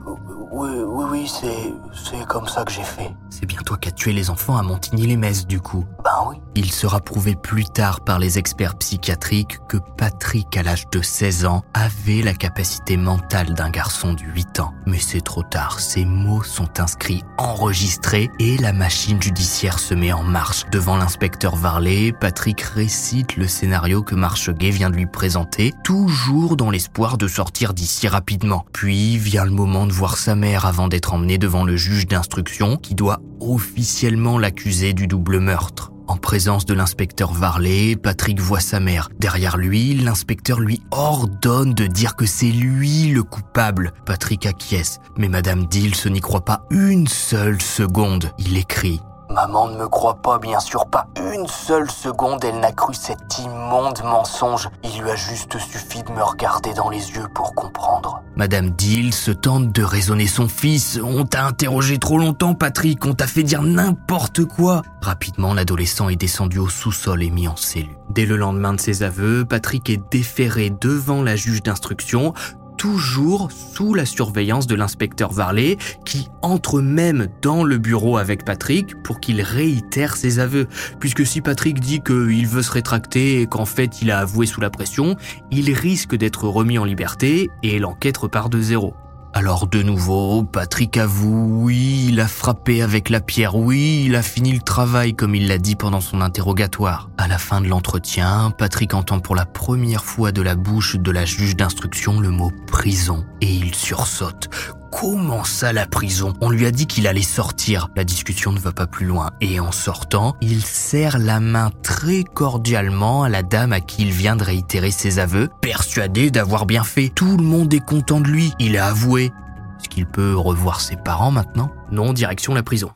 Oui, 0.61 0.69
oui, 0.87 1.05
oui, 1.11 1.27
c'est, 1.27 1.73
c'est 1.95 2.27
comme 2.27 2.47
ça 2.47 2.65
que 2.65 2.71
j'ai 2.71 2.83
fait. 2.83 3.15
C'est 3.31 3.47
bien 3.47 3.61
toi 3.63 3.79
qui 3.79 3.89
as 3.89 3.93
tué 3.93 4.13
les 4.13 4.29
enfants 4.29 4.59
à 4.59 4.63
Montigny-les-Messes 4.63 5.47
du 5.47 5.59
coup. 5.59 5.87
Ben 6.05 6.11
oui. 6.29 6.37
Il 6.55 6.71
sera 6.71 7.01
prouvé 7.01 7.35
plus 7.35 7.65
tard 7.65 8.03
par 8.03 8.19
les 8.19 8.39
experts 8.39 8.77
psychiatriques 8.77 9.59
que 9.69 9.79
Patrick, 9.97 10.55
à 10.59 10.63
l'âge 10.63 10.85
de 10.93 11.01
16 11.01 11.47
ans, 11.47 11.63
avait 11.73 12.21
la 12.21 12.35
capacité 12.35 12.99
mentale 12.99 13.55
d'un 13.55 13.71
garçon 13.71 14.13
de 14.13 14.21
8 14.21 14.61
ans. 14.61 14.75
Mais 14.85 14.99
c'est 14.99 15.23
trop 15.23 15.43
tard, 15.43 15.81
ces 15.81 16.05
mots 16.05 16.43
sont 16.43 16.79
inscrits, 16.79 17.25
enregistrés, 17.39 18.29
et 18.39 18.59
la 18.59 18.75
machine 18.75 19.23
judiciaire 19.23 19.79
se 19.79 19.95
met 19.95 20.13
en 20.13 20.25
marche. 20.25 20.67
Devant 20.71 20.99
l'inspecteur 20.99 21.57
Varley, 21.57 22.13
Patrick 22.13 22.61
récite 22.61 23.37
le 23.37 23.49
scénario 23.49 24.03
que 24.03 24.15
Marcheguet 24.15 24.71
vient 24.71 24.91
de 24.91 24.97
lui 24.97 25.07
présenter, 25.07 25.73
toujours 25.85 26.57
dans 26.57 26.71
l'espoir 26.71 27.17
de 27.17 27.29
sortir 27.29 27.73
d'ici 27.73 28.09
rapidement. 28.09 28.67
Puis 28.75 29.17
vient 29.17 29.47
le 29.47 29.53
moment 29.53 29.87
de 29.87 29.93
voir 29.93 30.19
sa 30.19 30.35
mère 30.35 30.50
avant 30.57 30.89
d'être 30.89 31.15
emmené 31.15 31.39
devant 31.39 31.65
le 31.65 31.77
juge 31.77 32.07
d'instruction 32.07 32.77
qui 32.77 32.95
doit 32.95 33.21
officiellement 33.41 34.39
l'accuser 34.39 34.93
du 34.93 35.07
double 35.07 35.41
meurtre. 35.41 35.93
En 36.11 36.17
présence 36.17 36.67
de 36.67 36.75
l'inspecteur 36.75 37.33
Varley, 37.33 37.95
Patrick 37.95 38.41
voit 38.41 38.59
sa 38.59 38.81
mère. 38.81 39.11
Derrière 39.21 39.57
lui, 39.57 39.95
l'inspecteur 39.95 40.59
lui 40.59 40.83
ordonne 40.91 41.73
de 41.73 41.87
dire 41.87 42.17
que 42.17 42.27
c'est 42.27 42.51
lui 42.51 43.09
le 43.09 43.23
coupable. 43.23 43.93
Patrick 44.07 44.45
acquiesce, 44.45 44.99
mais 45.17 45.29
Madame 45.29 45.67
Dills 45.67 46.11
n'y 46.11 46.21
croit 46.21 46.45
pas 46.45 46.67
une 46.71 47.07
seule 47.07 47.63
seconde. 47.63 48.33
Il 48.39 48.57
écrit 48.57 49.01
Maman 49.31 49.69
ne 49.69 49.77
me 49.77 49.87
croit 49.87 50.17
pas, 50.17 50.39
bien 50.41 50.59
sûr, 50.59 50.87
pas 50.87 51.07
une 51.33 51.47
seule 51.47 51.89
seconde, 51.89 52.45
elle 52.45 52.59
n'a 52.59 52.73
cru 52.73 52.95
cet 52.95 53.39
immonde 53.39 54.01
mensonge. 54.03 54.69
Il 54.83 55.01
lui 55.01 55.11
a 55.11 55.15
juste 55.15 55.57
suffi 55.59 56.03
de 56.03 56.11
me 56.11 56.23
regarder 56.23 56.75
dans 56.75 56.91
les 56.91 57.11
yeux 57.13 57.29
pour 57.33 57.55
comprendre. 57.55 58.23
Madame 58.35 58.71
Dill 58.71 59.15
se 59.15 59.31
tente 59.31 59.71
de 59.71 59.83
raisonner 59.85 60.27
son 60.27 60.49
fils. 60.49 60.99
On 61.05 61.25
t'a 61.25 61.47
interrogé 61.47 61.99
trop 61.99 62.19
longtemps, 62.19 62.55
Patrick, 62.55 63.07
on 63.07 63.15
t'a 63.15 63.29
fait 63.29 63.45
dire 63.45 63.63
n'importe 63.63 64.45
quoi. 64.47 64.83
Rapidement, 65.01 65.55
l'adolescent 65.55 66.09
est 66.09 66.17
descendu 66.17 66.59
au 66.59 66.69
sous-sol 66.69 67.23
et 67.23 67.31
mis 67.31 67.47
en 67.47 67.57
cellule. 67.57 67.97
Dès 68.11 68.27
le 68.27 68.37
lendemain 68.37 68.75
de 68.75 68.81
ses 68.81 69.05
aveux, 69.05 69.45
Patrick 69.45 69.89
est 69.89 70.03
déféré 70.11 70.71
devant 70.71 71.23
la 71.23 71.37
juge 71.37 71.63
d'instruction, 71.63 72.35
toujours 72.81 73.51
sous 73.53 73.93
la 73.93 74.07
surveillance 74.07 74.67
de 74.67 74.75
l'inspecteur 74.75 75.31
Varley, 75.35 75.77
qui 76.07 76.29
entre 76.41 76.81
même 76.81 77.29
dans 77.43 77.63
le 77.63 77.77
bureau 77.77 78.17
avec 78.17 78.43
Patrick 78.43 79.03
pour 79.03 79.21
qu'il 79.21 79.43
réitère 79.43 80.17
ses 80.17 80.39
aveux. 80.39 80.67
Puisque 80.99 81.27
si 81.27 81.43
Patrick 81.43 81.79
dit 81.79 82.01
qu'il 82.01 82.47
veut 82.47 82.63
se 82.63 82.73
rétracter 82.73 83.43
et 83.43 83.47
qu'en 83.47 83.67
fait 83.67 84.01
il 84.01 84.11
a 84.11 84.21
avoué 84.21 84.47
sous 84.47 84.63
la 84.63 84.71
pression, 84.71 85.17
il 85.51 85.71
risque 85.75 86.15
d'être 86.15 86.49
remis 86.49 86.79
en 86.79 86.87
liberté 86.87 87.51
et 87.63 87.79
l'enquête 87.79 88.17
repart 88.17 88.51
de 88.51 88.63
zéro. 88.63 88.95
Alors 89.33 89.69
de 89.69 89.83
nouveau, 89.83 90.43
Patrick 90.43 90.97
avoue, 90.97 91.63
oui, 91.63 92.07
il 92.09 92.21
a 92.21 92.27
frappé 92.27 92.83
avec 92.83 93.09
la 93.11 93.21
pierre, 93.21 93.55
oui, 93.55 94.03
il 94.07 94.17
a 94.17 94.23
fini 94.23 94.53
le 94.53 94.61
travail 94.61 95.15
comme 95.15 95.37
il 95.37 95.47
l'a 95.47 95.59
dit 95.59 95.77
pendant 95.77 96.01
son 96.01 96.21
interrogatoire. 96.21 97.11
À 97.17 97.29
la 97.29 97.39
fin 97.39 97.61
de 97.61 97.69
l'entretien, 97.69 98.51
Patrick 98.51 98.93
entend 98.93 99.21
pour 99.21 99.37
la 99.37 99.47
première 99.47 100.05
fois 100.05 100.33
de 100.33 100.43
la 100.43 100.57
bouche 100.57 100.97
de 100.97 101.11
la 101.13 101.25
juge 101.25 101.55
d'instruction 101.55 102.19
le 102.19 102.31
mot 102.31 102.51
prison 102.67 103.25
et 103.41 103.53
il 103.53 103.75
sursaute. 103.75 104.49
Comment 104.91 105.45
ça 105.45 105.73
la 105.73 105.87
prison 105.87 106.35
On 106.41 106.51
lui 106.51 106.67
a 106.67 106.71
dit 106.71 106.87
qu'il 106.87 107.07
allait 107.07 107.23
sortir. 107.23 107.89
La 107.97 108.05
discussion 108.05 108.53
ne 108.53 108.59
va 108.59 108.73
pas 108.73 108.87
plus 108.87 109.07
loin. 109.07 109.31
Et 109.41 109.61
en 109.61 109.73
sortant, 109.73 110.35
il 110.41 110.63
serre 110.63 111.19
la 111.19 111.41
main 111.41 111.71
très 111.83 112.25
cordialement 112.25 113.23
à 113.23 113.29
la 113.29 113.43
dame 113.43 113.73
à 113.73 113.81
qui 113.81 114.03
il 114.03 114.11
vient 114.11 114.37
de 114.37 114.45
réitérer 114.45 114.91
ses 114.91 115.19
aveux, 115.19 115.49
persuadé 115.61 116.31
d'avoir 116.31 116.67
bien 116.67 116.85
fait. 116.85 117.09
Tout 117.09 117.37
le 117.37 117.45
monde 117.45 117.73
est 117.73 117.85
content 117.85 118.21
de 118.21 118.29
lui. 118.29 118.53
Il 118.59 118.77
a 118.77 118.87
avoué. 118.87 119.33
Est-ce 119.81 119.89
qu'il 119.89 120.07
peut 120.07 120.37
revoir 120.37 120.81
ses 120.81 120.97
parents 120.97 121.31
maintenant? 121.31 121.71
Non, 121.91 122.13
direction 122.13 122.53
la 122.55 122.63
prison. 122.63 122.91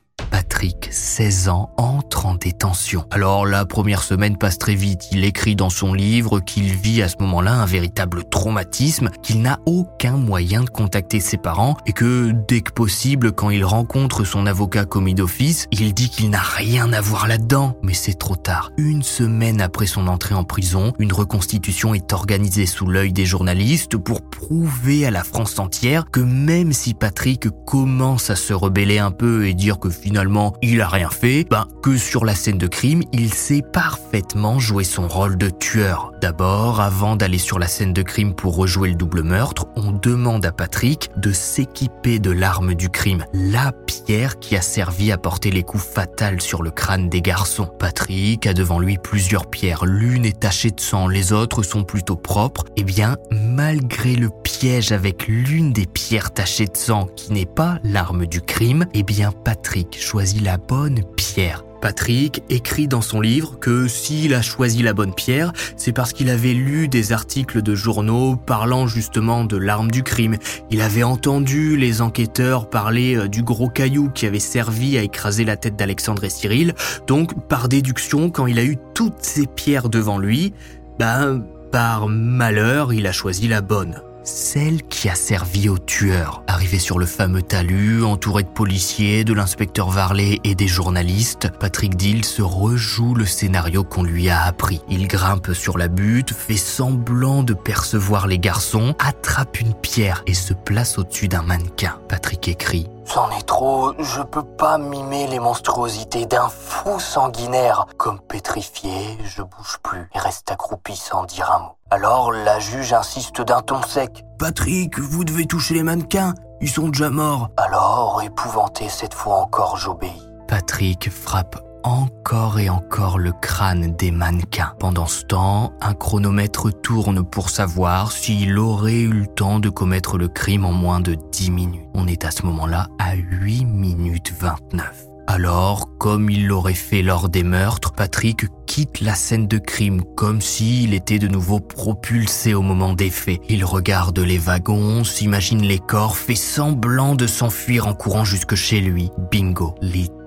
Patrick, 0.65 0.89
16 0.91 1.49
ans, 1.51 1.69
entre 1.77 2.25
en 2.25 2.37
détention. 2.37 3.05
Alors 3.11 3.45
la 3.45 3.67
première 3.67 4.03
semaine 4.03 4.39
passe 4.39 4.57
très 4.57 4.75
vite. 4.75 5.09
Il 5.13 5.23
écrit 5.25 5.57
dans 5.57 5.69
son 5.69 5.93
livre 5.93 6.41
qu'il 6.41 6.73
vit 6.73 7.03
à 7.03 7.09
ce 7.09 7.17
moment-là 7.21 7.53
un 7.53 7.67
véritable 7.67 8.25
traumatisme, 8.25 9.11
qu'il 9.23 9.43
n'a 9.43 9.59
aucun 9.67 10.17
moyen 10.17 10.63
de 10.63 10.71
contacter 10.71 11.21
ses 11.21 11.37
parents 11.37 11.77
et 11.85 11.93
que 11.93 12.33
dès 12.49 12.63
que 12.63 12.73
possible, 12.73 13.33
quand 13.33 13.51
il 13.51 13.63
rencontre 13.63 14.25
son 14.25 14.47
avocat 14.47 14.87
commis 14.87 15.15
d'office, 15.15 15.67
il 15.71 15.93
dit 15.93 16.09
qu'il 16.09 16.31
n'a 16.31 16.41
rien 16.41 16.95
à 16.95 17.01
voir 17.03 17.29
là-dedans. 17.29 17.77
Mais 17.83 17.93
c'est 17.93 18.15
trop 18.15 18.37
tard. 18.37 18.71
Une 18.79 19.03
semaine 19.03 19.61
après 19.61 19.87
son 19.87 20.09
entrée 20.09 20.35
en 20.35 20.45
prison, 20.45 20.95
une 20.99 21.13
reconstitution 21.13 21.93
est 21.93 22.15
organisée 22.15 22.65
sous 22.65 22.87
l'œil 22.87 23.13
des 23.13 23.27
journalistes 23.27 23.99
pour 23.99 24.23
prouver 24.23 25.05
à 25.05 25.11
la 25.11 25.25
France 25.25 25.59
entière 25.59 26.07
que 26.11 26.21
même 26.21 26.73
si 26.73 26.95
Patrick 26.95 27.49
commence 27.67 28.31
à 28.31 28.37
se 28.37 28.55
rebeller 28.55 28.99
un 28.99 29.11
peu 29.11 29.47
et 29.47 29.53
dire 29.53 29.79
que 29.79 29.91
finalement 29.91 30.54
il 30.63 30.81
a 30.81 30.89
rien 30.89 31.11
fait, 31.11 31.47
ben, 31.51 31.67
que 31.83 31.97
sur 31.97 32.25
la 32.25 32.35
scène 32.35 32.59
de 32.59 32.67
crime, 32.67 33.03
il 33.13 33.33
sait 33.33 33.63
parfaitement 33.73 34.59
jouer 34.59 34.85
son 34.85 35.09
rôle 35.09 35.37
de 35.37 35.51
tueur. 35.51 36.13
D'abord, 36.21 36.81
avant 36.81 37.17
d'aller 37.17 37.39
sur 37.39 37.59
la 37.59 37.67
scène 37.67 37.93
de 37.93 38.03
crime 38.03 38.35
pour 38.35 38.57
rejouer 38.57 38.89
le 38.89 38.95
double 38.95 39.23
meurtre, 39.23 39.67
on 39.77 39.93
demande 39.93 40.47
à 40.47 40.53
Patrick 40.53 41.11
de 41.17 41.33
s'équiper 41.33 42.19
de 42.19 42.31
l'arme 42.31 42.75
du 42.75 42.89
crime, 42.89 43.25
la 43.33 43.73
pierre 43.73 44.39
qui 44.39 44.57
a 44.57 44.63
servi 44.63 45.13
à 45.13 45.19
porter 45.19 45.51
les 45.51 45.63
coups 45.63 45.85
fatals 45.85 46.41
sur 46.41 46.63
le 46.63 46.71
crâne 46.71 47.09
des 47.09 47.21
garçons. 47.21 47.69
Patrick 47.79 48.47
a 48.47 48.55
devant 48.55 48.79
lui 48.79 48.99
plusieurs 48.99 49.51
pierres, 49.51 49.85
l'une 49.85 50.25
est 50.25 50.41
tachée 50.41 50.71
de 50.71 50.81
sang, 50.81 51.09
les 51.09 51.33
autres 51.33 51.63
sont 51.63 51.85
plutôt 51.85 52.17
propres. 52.17 52.65
Eh 52.77 52.85
bien, 52.85 53.17
malgré 53.31 54.15
le 54.15 54.31
piège 54.31 54.93
avec 54.93 55.27
l'une 55.27 55.73
des 55.73 55.87
pierres 55.87 56.33
tachées 56.33 56.67
de 56.67 56.77
sang 56.77 57.07
qui 57.17 57.33
n'est 57.33 57.47
pas 57.47 57.79
l'arme 57.85 58.27
du 58.27 58.41
crime, 58.41 58.87
eh 58.95 59.03
bien 59.03 59.33
Patrick 59.33 60.01
choisit 60.01 60.44
la 60.45 60.59
bonne 60.59 61.01
pierre. 61.17 61.65
Patrick 61.81 62.43
écrit 62.51 62.87
dans 62.87 63.01
son 63.01 63.21
livre 63.21 63.59
que 63.59 63.89
s'il 63.89 64.35
a 64.35 64.43
choisi 64.43 64.83
la 64.83 64.93
bonne 64.93 65.15
pierre, 65.15 65.53
c'est 65.77 65.93
parce 65.93 66.13
qu'il 66.13 66.29
avait 66.29 66.53
lu 66.53 66.87
des 66.87 67.13
articles 67.13 67.63
de 67.63 67.75
journaux 67.75 68.37
parlant 68.37 68.87
justement 68.87 69.45
de 69.45 69.57
l'arme 69.57 69.91
du 69.91 70.03
crime. 70.03 70.37
Il 70.71 70.83
avait 70.83 71.03
entendu 71.03 71.77
les 71.77 72.03
enquêteurs 72.03 72.69
parler 72.69 73.17
euh, 73.17 73.29
du 73.29 73.43
gros 73.43 73.69
caillou 73.71 74.11
qui 74.11 74.27
avait 74.27 74.39
servi 74.39 74.99
à 74.99 75.03
écraser 75.03 75.45
la 75.45 75.57
tête 75.57 75.77
d'Alexandre 75.77 76.25
et 76.25 76.31
Cyril. 76.31 76.75
Donc, 77.07 77.49
par 77.49 77.69
déduction, 77.69 78.31
quand 78.31 78.47
il 78.47 78.59
a 78.59 78.65
eu 78.65 78.77
toutes 78.95 79.23
ces 79.23 79.47
pierres 79.47 79.89
devant 79.89 80.19
lui, 80.19 80.53
ben, 80.99 81.43
par 81.73 82.09
malheur, 82.09 82.93
il 82.93 83.07
a 83.07 83.13
choisi 83.13 83.49
la 83.49 83.63
bonne 83.63 84.01
celle 84.25 84.83
qui 84.83 85.09
a 85.09 85.15
servi 85.15 85.69
au 85.69 85.79
tueur. 85.79 86.43
Arrivé 86.47 86.79
sur 86.79 86.99
le 86.99 87.07
fameux 87.07 87.43
talus, 87.43 88.05
entouré 88.05 88.43
de 88.43 88.49
policiers, 88.49 89.25
de 89.25 89.33
l'inspecteur 89.33 89.91
Varley 89.91 90.41
et 90.45 90.55
des 90.55 90.67
journalistes, 90.69 91.51
Patrick 91.61 91.97
Dill 91.97 92.25
se 92.25 92.43
rejoue 92.43 93.15
le 93.15 93.27
scénario 93.27 93.85
qu'on 93.85 94.03
lui 94.03 94.31
a 94.31 94.43
appris. 94.43 94.81
Il 94.89 95.09
grimpe 95.09 95.53
sur 95.53 95.79
la 95.79 95.89
butte, 95.89 96.33
fait 96.33 96.57
semblant 96.57 97.43
de 97.43 97.55
percevoir 97.55 98.27
les 98.27 98.39
garçons, 98.39 98.95
attrape 98.99 99.61
une 99.61 99.75
pierre 99.75 100.23
et 100.27 100.35
se 100.35 100.55
place 100.55 100.99
au-dessus 100.99 101.29
d'un 101.29 101.43
mannequin. 101.43 101.99
Patrick 102.09 102.49
écrit 102.49 102.89
C'en 103.05 103.31
est 103.31 103.47
trop, 103.47 103.93
je 103.99 104.23
peux 104.23 104.43
pas 104.43 104.79
mimer 104.79 105.27
les 105.27 105.39
monstruosités 105.39 106.27
d'un 106.27 106.49
fou 106.49 106.99
sanguinaire. 106.99 107.87
Comme 107.97 108.21
pétrifié, 108.21 109.19
je 109.25 109.43
bouge 109.43 109.79
plus 109.83 110.09
et 110.15 110.19
reste 110.19 110.51
accroupi 110.51 110.97
sans 110.97 111.25
dire 111.25 111.51
un 111.53 111.59
mot. 111.61 111.77
Alors 111.91 112.33
la 112.33 112.59
juge 112.59 112.93
insiste 112.93 113.41
d'un 113.41 113.61
ton 113.61 113.83
sec. 113.83 114.25
Patrick, 114.39 114.99
vous 114.99 115.25
devez 115.25 115.47
toucher 115.47 115.75
les 115.75 115.83
mannequins, 115.83 116.35
ils 116.61 116.71
sont 116.71 116.89
déjà 116.89 117.11
morts. 117.11 117.51
Alors, 117.57 118.23
épouvanté 118.23 118.89
cette 118.89 119.15
fois 119.15 119.37
encore, 119.37 119.77
j'obéis. 119.77 120.23
Patrick 120.49 121.11
frappe 121.11 121.57
encore 121.85 122.59
et 122.59 122.69
encore 122.69 123.19
le 123.19 123.33
crâne 123.33 123.95
des 123.97 124.11
mannequins. 124.11 124.73
Pendant 124.81 125.07
ce 125.07 125.23
temps, 125.25 125.73
un 125.81 125.95
chronomètre 125.95 126.73
tourne 126.83 127.23
pour 127.23 127.51
savoir 127.51 128.11
s'il 128.11 128.59
aurait 128.59 129.03
eu 129.03 129.13
le 129.13 129.27
temps 129.27 129.61
de 129.61 129.69
commettre 129.69 130.19
le 130.19 130.29
crime 130.29 130.65
en 130.65 130.73
moins 130.73 131.01
de 131.01 131.17
10 131.33 131.51
minutes. 131.51 131.89
On 131.95 132.07
est 132.07 132.25
à 132.25 132.31
ce 132.31 132.45
moment-là 132.47 132.89
à 132.99 133.15
8 133.15 133.67
minutes 133.67 134.33
29. 134.39 135.07
Alors, 135.27 135.89
comme 135.99 136.29
il 136.29 136.47
l'aurait 136.47 136.75
fait 136.75 137.03
lors 137.03 137.31
des 137.31 137.45
meurtres, 137.45 137.93
Patrick 137.93 138.47
quitte 138.67 139.01
la 139.01 139.15
scène 139.15 139.47
de 139.47 139.57
crime 139.57 140.03
comme 140.17 140.43
s'il 140.43 140.93
était 140.93 141.19
de 141.19 141.29
nouveau 141.29 141.61
propulsé 141.61 142.53
au 142.53 142.61
moment 142.61 142.93
des 142.93 143.09
faits. 143.09 143.41
Il 143.49 143.65
regarde 143.65 144.19
les 144.19 144.37
wagons, 144.37 145.03
s'imagine 145.03 145.63
les 145.63 145.79
corps, 145.79 146.19
fait 146.19 146.35
semblant 146.35 147.15
de 147.15 147.27
s'enfuir 147.27 147.87
en 147.87 147.95
courant 147.95 148.25
jusque 148.25 148.55
chez 148.55 148.81
lui. 148.81 149.11
Bingo, 149.31 149.75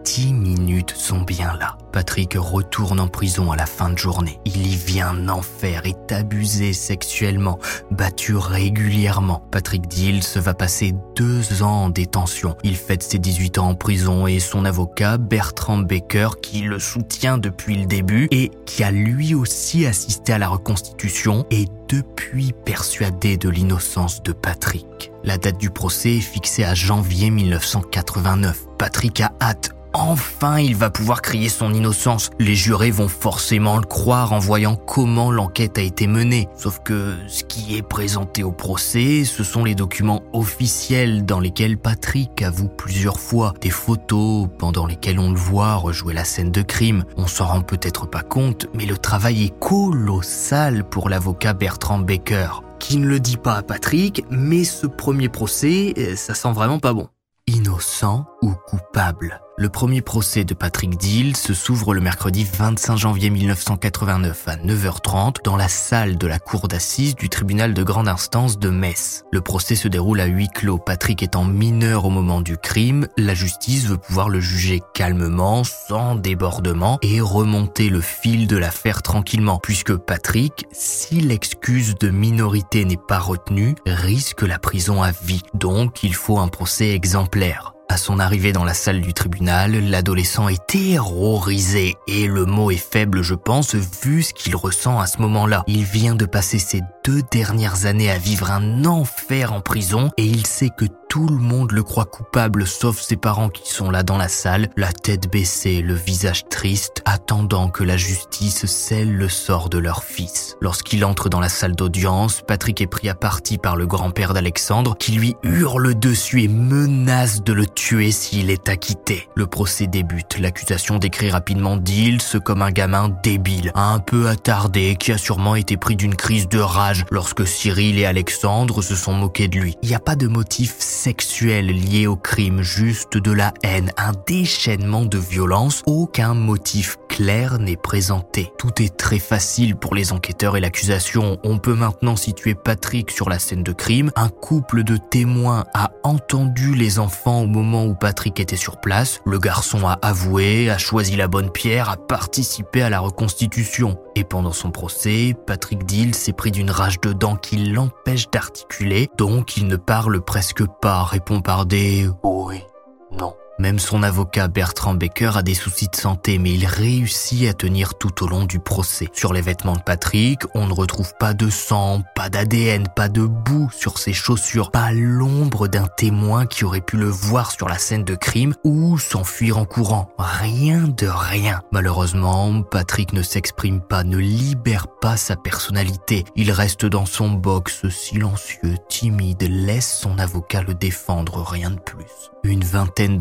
dix 0.07 0.33
minutes 0.33 0.93
sont 0.95 1.19
bien 1.19 1.53
là. 1.57 1.77
Patrick 1.91 2.35
retourne 2.37 2.99
en 2.99 3.09
prison 3.09 3.51
à 3.51 3.57
la 3.57 3.65
fin 3.65 3.89
de 3.89 3.97
journée. 3.97 4.39
Il 4.45 4.65
y 4.65 4.75
vient 4.75 5.09
un 5.09 5.27
enfer, 5.27 5.85
est 5.85 6.13
abusé 6.13 6.71
sexuellement, 6.71 7.59
battu 7.91 8.35
régulièrement. 8.35 9.45
Patrick 9.51 9.87
Dills 9.87 10.23
va 10.35 10.53
passer 10.53 10.93
deux 11.15 11.61
ans 11.61 11.83
en 11.83 11.89
détention. 11.89 12.55
Il 12.63 12.77
fête 12.77 13.03
ses 13.03 13.19
18 13.19 13.57
ans 13.57 13.69
en 13.69 13.75
prison 13.75 14.27
et 14.27 14.39
son 14.39 14.63
avocat, 14.63 15.17
Bertrand 15.17 15.79
Baker, 15.79 16.29
qui 16.41 16.61
le 16.61 16.79
soutient 16.79 17.37
depuis 17.37 17.75
le 17.75 17.85
début 17.85 18.29
et 18.31 18.51
qui 18.65 18.83
a 18.83 18.91
lui 18.91 19.35
aussi 19.35 19.85
assisté 19.85 20.31
à 20.31 20.37
la 20.37 20.47
reconstitution, 20.47 21.45
est 21.51 21.69
depuis 21.89 22.53
persuadé 22.53 23.35
de 23.35 23.49
l'innocence 23.49 24.23
de 24.23 24.31
Patrick. 24.31 25.11
La 25.25 25.37
date 25.37 25.57
du 25.57 25.69
procès 25.69 26.17
est 26.17 26.21
fixée 26.21 26.63
à 26.63 26.75
janvier 26.75 27.29
1989. 27.29 28.67
Patrick 28.77 29.19
a 29.19 29.33
hâte 29.41 29.71
Enfin, 29.93 30.59
il 30.59 30.75
va 30.75 30.89
pouvoir 30.89 31.21
crier 31.21 31.49
son 31.49 31.73
innocence. 31.73 32.29
Les 32.39 32.55
jurés 32.55 32.91
vont 32.91 33.07
forcément 33.07 33.77
le 33.77 33.85
croire 33.85 34.33
en 34.33 34.39
voyant 34.39 34.75
comment 34.75 35.31
l'enquête 35.31 35.77
a 35.77 35.81
été 35.81 36.07
menée. 36.07 36.47
Sauf 36.55 36.79
que 36.83 37.15
ce 37.27 37.43
qui 37.43 37.75
est 37.75 37.81
présenté 37.81 38.43
au 38.43 38.51
procès, 38.51 39.23
ce 39.25 39.43
sont 39.43 39.63
les 39.63 39.75
documents 39.75 40.23
officiels 40.33 41.25
dans 41.25 41.39
lesquels 41.39 41.77
Patrick 41.77 42.41
avoue 42.41 42.67
plusieurs 42.67 43.19
fois 43.19 43.53
des 43.61 43.69
photos 43.69 44.47
pendant 44.59 44.85
lesquelles 44.85 45.19
on 45.19 45.31
le 45.31 45.39
voit 45.39 45.75
rejouer 45.75 46.13
la 46.13 46.25
scène 46.25 46.51
de 46.51 46.61
crime. 46.61 47.05
On 47.15 47.27
s'en 47.27 47.45
rend 47.45 47.61
peut-être 47.61 48.07
pas 48.07 48.23
compte, 48.23 48.67
mais 48.73 48.85
le 48.85 48.97
travail 48.97 49.45
est 49.45 49.59
colossal 49.59 50.83
pour 50.83 51.09
l'avocat 51.09 51.53
Bertrand 51.53 51.99
Baker 51.99 52.61
qui 52.79 52.97
ne 52.97 53.07
le 53.07 53.19
dit 53.19 53.37
pas 53.37 53.55
à 53.55 53.63
Patrick, 53.63 54.23
mais 54.29 54.63
ce 54.63 54.85
premier 54.85 55.29
procès, 55.29 55.93
ça 56.15 56.35
sent 56.35 56.51
vraiment 56.51 56.77
pas 56.77 56.93
bon. 56.93 57.07
Innocent 57.47 58.25
ou 58.43 58.53
coupable? 58.67 59.41
Le 59.59 59.69
premier 59.69 60.03
procès 60.03 60.43
de 60.43 60.53
Patrick 60.53 60.97
Deal 60.97 61.35
se 61.35 61.55
s'ouvre 61.55 61.95
le 61.95 61.99
mercredi 61.99 62.43
25 62.45 62.95
janvier 62.95 63.31
1989 63.31 64.47
à 64.47 64.55
9h30 64.55 65.43
dans 65.43 65.55
la 65.55 65.67
salle 65.67 66.19
de 66.19 66.27
la 66.27 66.37
cour 66.37 66.67
d'assises 66.67 67.15
du 67.15 67.27
tribunal 67.27 67.73
de 67.73 67.81
grande 67.81 68.07
instance 68.07 68.59
de 68.59 68.69
Metz. 68.69 69.23
Le 69.31 69.41
procès 69.41 69.73
se 69.73 69.87
déroule 69.87 70.21
à 70.21 70.25
huis 70.25 70.49
clos. 70.53 70.77
Patrick 70.77 71.23
étant 71.23 71.43
mineur 71.43 72.05
au 72.05 72.11
moment 72.11 72.41
du 72.41 72.55
crime, 72.55 73.07
la 73.17 73.33
justice 73.33 73.87
veut 73.87 73.97
pouvoir 73.97 74.29
le 74.29 74.39
juger 74.39 74.79
calmement, 74.93 75.63
sans 75.63 76.13
débordement 76.13 76.99
et 77.01 77.19
remonter 77.19 77.89
le 77.89 78.01
fil 78.01 78.45
de 78.45 78.57
l'affaire 78.57 79.01
tranquillement 79.01 79.59
puisque 79.63 79.95
Patrick, 79.95 80.67
si 80.71 81.19
l'excuse 81.19 81.95
de 81.95 82.11
minorité 82.11 82.85
n'est 82.85 82.95
pas 82.95 83.19
retenue, 83.19 83.73
risque 83.87 84.43
la 84.43 84.59
prison 84.59 85.01
à 85.01 85.09
vie. 85.09 85.41
Donc 85.55 86.03
il 86.03 86.13
faut 86.13 86.37
un 86.37 86.47
procès 86.47 86.91
exemplaire. 86.91 87.73
À 87.89 87.95
son 87.95 88.19
arrivée 88.19 88.51
dans 88.51 88.65
la 88.65 88.73
salle 88.73 88.99
du 88.99 89.13
tribunal, 89.13 89.71
l'adolescent 89.71 90.49
est 90.49 90.65
terrorisé 90.67 91.95
et 92.07 92.27
le 92.27 92.45
mot 92.45 92.69
est 92.69 92.75
faible 92.75 93.21
je 93.21 93.33
pense 93.33 93.75
vu 93.75 94.23
ce 94.23 94.33
qu'il 94.33 94.57
ressent 94.57 94.99
à 94.99 95.07
ce 95.07 95.21
moment-là. 95.21 95.63
Il 95.67 95.83
vient 95.83 96.15
de 96.15 96.25
passer 96.25 96.59
ses 96.59 96.81
deux 97.05 97.21
dernières 97.31 97.85
années 97.85 98.11
à 98.11 98.17
vivre 98.17 98.51
un 98.51 98.83
enfer 98.83 99.53
en 99.53 99.61
prison 99.61 100.11
et 100.17 100.25
il 100.25 100.45
sait 100.45 100.69
que 100.69 100.85
tout 101.17 101.25
le 101.25 101.39
monde 101.39 101.71
le 101.71 101.81
croit 101.81 102.05
coupable 102.05 102.67
sauf 102.67 103.01
ses 103.01 103.15
parents 103.15 103.49
qui 103.49 103.73
sont 103.73 103.89
là 103.89 104.03
dans 104.03 104.17
la 104.17 104.27
salle, 104.27 104.69
la 104.77 104.91
tête 104.93 105.31
baissée, 105.31 105.81
le 105.81 105.95
visage 105.95 106.47
triste, 106.47 107.01
attendant 107.05 107.69
que 107.69 107.83
la 107.83 107.97
justice 107.97 108.67
scelle 108.67 109.11
le 109.11 109.27
sort 109.27 109.69
de 109.69 109.79
leur 109.79 110.03
fils. 110.03 110.57
Lorsqu'il 110.61 111.03
entre 111.03 111.27
dans 111.27 111.39
la 111.39 111.49
salle 111.49 111.75
d'audience, 111.75 112.43
Patrick 112.47 112.81
est 112.81 112.85
pris 112.85 113.09
à 113.09 113.15
partie 113.15 113.57
par 113.57 113.75
le 113.75 113.87
grand-père 113.87 114.35
d'Alexandre 114.35 114.95
qui 114.95 115.13
lui 115.13 115.35
hurle 115.41 115.97
dessus 115.97 116.43
et 116.43 116.47
menace 116.47 117.41
de 117.41 117.51
le 117.51 117.65
tuer 117.65 118.11
s'il 118.11 118.51
est 118.51 118.69
acquitté. 118.69 119.27
Le 119.33 119.47
procès 119.47 119.87
débute. 119.87 120.37
L'accusation 120.37 120.99
décrit 120.99 121.31
rapidement 121.31 121.77
Dils 121.77 122.39
comme 122.45 122.61
un 122.61 122.69
gamin 122.69 123.09
débile, 123.23 123.71
un 123.73 123.97
peu 123.97 124.27
attardé, 124.27 124.95
qui 124.99 125.11
a 125.11 125.17
sûrement 125.17 125.55
été 125.55 125.77
pris 125.77 125.95
d'une 125.95 126.15
crise 126.15 126.47
de 126.47 126.59
rage 126.59 127.05
lorsque 127.09 127.47
Cyril 127.47 127.97
et 127.97 128.05
Alexandre 128.05 128.83
se 128.83 128.95
sont 128.95 129.13
moqués 129.13 129.47
de 129.47 129.57
lui. 129.57 129.77
Il 129.81 129.89
n'y 129.89 129.95
a 129.95 129.99
pas 129.99 130.15
de 130.15 130.27
motif 130.27 130.75
sexuel 131.07 131.67
lié 131.67 132.05
au 132.05 132.17
crime, 132.17 132.61
juste 132.61 133.17
de 133.17 133.31
la 133.31 133.53
haine, 133.63 133.93
un 133.95 134.11
déchaînement 134.27 135.05
de 135.05 135.17
violence, 135.17 135.81
aucun 135.85 136.33
motif 136.33 136.97
clair 137.07 137.59
n'est 137.59 137.77
présenté. 137.77 138.51
Tout 138.57 138.81
est 138.81 138.97
très 138.97 139.17
facile 139.17 139.77
pour 139.77 139.95
les 139.95 140.11
enquêteurs 140.11 140.57
et 140.57 140.59
l'accusation. 140.59 141.39
On 141.45 141.59
peut 141.59 141.75
maintenant 141.75 142.17
situer 142.17 142.55
Patrick 142.55 143.09
sur 143.09 143.29
la 143.29 143.39
scène 143.39 143.63
de 143.63 143.71
crime. 143.71 144.11
Un 144.17 144.27
couple 144.27 144.83
de 144.83 144.97
témoins 144.97 145.63
a 145.73 145.91
entendu 146.03 146.75
les 146.75 146.99
enfants 146.99 147.41
au 147.41 147.47
moment 147.47 147.85
où 147.85 147.95
Patrick 147.95 148.41
était 148.41 148.57
sur 148.57 148.81
place. 148.81 149.21
Le 149.25 149.39
garçon 149.39 149.87
a 149.87 149.93
avoué, 150.01 150.69
a 150.69 150.77
choisi 150.77 151.15
la 151.15 151.29
bonne 151.29 151.51
pierre, 151.51 151.89
a 151.89 151.95
participé 151.95 152.81
à 152.81 152.89
la 152.89 152.99
reconstitution. 152.99 153.97
Et 154.17 154.23
pendant 154.23 154.51
son 154.51 154.71
procès, 154.71 155.35
Patrick 155.45 155.85
Dill 155.85 156.15
s'est 156.15 156.33
pris 156.33 156.49
d'une 156.49 156.71
rage 156.71 156.99
de 157.01 157.13
dents 157.13 157.35
qui 157.35 157.55
l'empêche 157.55 158.27
d'articuler, 158.31 159.09
donc 159.15 159.57
il 159.57 159.67
ne 159.67 159.75
parle 159.75 160.21
presque 160.21 160.65
pas, 160.81 161.03
répond 161.03 161.41
par 161.41 161.67
des 161.67 162.09
oui, 162.23 162.63
non. 163.11 163.35
Même 163.59 163.79
son 163.79 164.03
avocat 164.03 164.47
Bertrand 164.47 164.93
Baker 164.93 165.31
a 165.35 165.41
des 165.41 165.55
soucis 165.55 165.87
de 165.87 165.95
santé, 165.95 166.37
mais 166.37 166.51
il 166.51 166.67
réussit 166.67 167.49
à 167.49 167.53
tenir 167.53 167.95
tout 167.95 168.23
au 168.23 168.27
long 168.27 168.45
du 168.45 168.59
procès. 168.59 169.07
Sur 169.13 169.33
les 169.33 169.41
vêtements 169.41 169.75
de 169.75 169.81
Patrick, 169.81 170.41
on 170.53 170.67
ne 170.67 170.73
retrouve 170.73 171.13
pas 171.19 171.33
de 171.33 171.49
sang, 171.49 172.03
pas 172.15 172.29
d'ADN, 172.29 172.87
pas 172.95 173.09
de 173.09 173.25
boue 173.25 173.71
sur 173.71 173.97
ses 173.97 174.13
chaussures, 174.13 174.69
pas 174.69 174.91
l'ombre 174.91 175.67
d'un 175.67 175.87
témoin 175.87 176.45
qui 176.45 176.65
aurait 176.65 176.81
pu 176.81 176.97
le 176.97 177.07
voir 177.07 177.51
sur 177.51 177.67
la 177.67 177.79
scène 177.79 178.03
de 178.03 178.13
crime 178.13 178.53
ou 178.63 178.99
s'enfuir 178.99 179.57
en 179.57 179.65
courant. 179.65 180.09
Rien 180.19 180.83
de 180.87 181.07
rien. 181.07 181.61
Malheureusement, 181.71 182.61
Patrick 182.61 183.11
ne 183.13 183.23
s'exprime 183.23 183.81
pas, 183.81 184.03
ne 184.03 184.17
libère 184.17 184.87
pas 184.87 185.17
sa 185.17 185.35
personnalité. 185.35 186.25
Il 186.35 186.51
reste 186.51 186.85
dans 186.85 187.07
son 187.07 187.31
box, 187.31 187.89
silencieux, 187.89 188.75
timide, 188.87 189.47
laisse 189.49 189.99
son 189.99 190.19
avocat 190.19 190.61
le 190.61 190.75
défendre, 190.75 191.41
rien 191.41 191.71
de 191.71 191.79
plus. 191.79 192.31
Une 192.43 192.63
vingtaine 192.63 193.17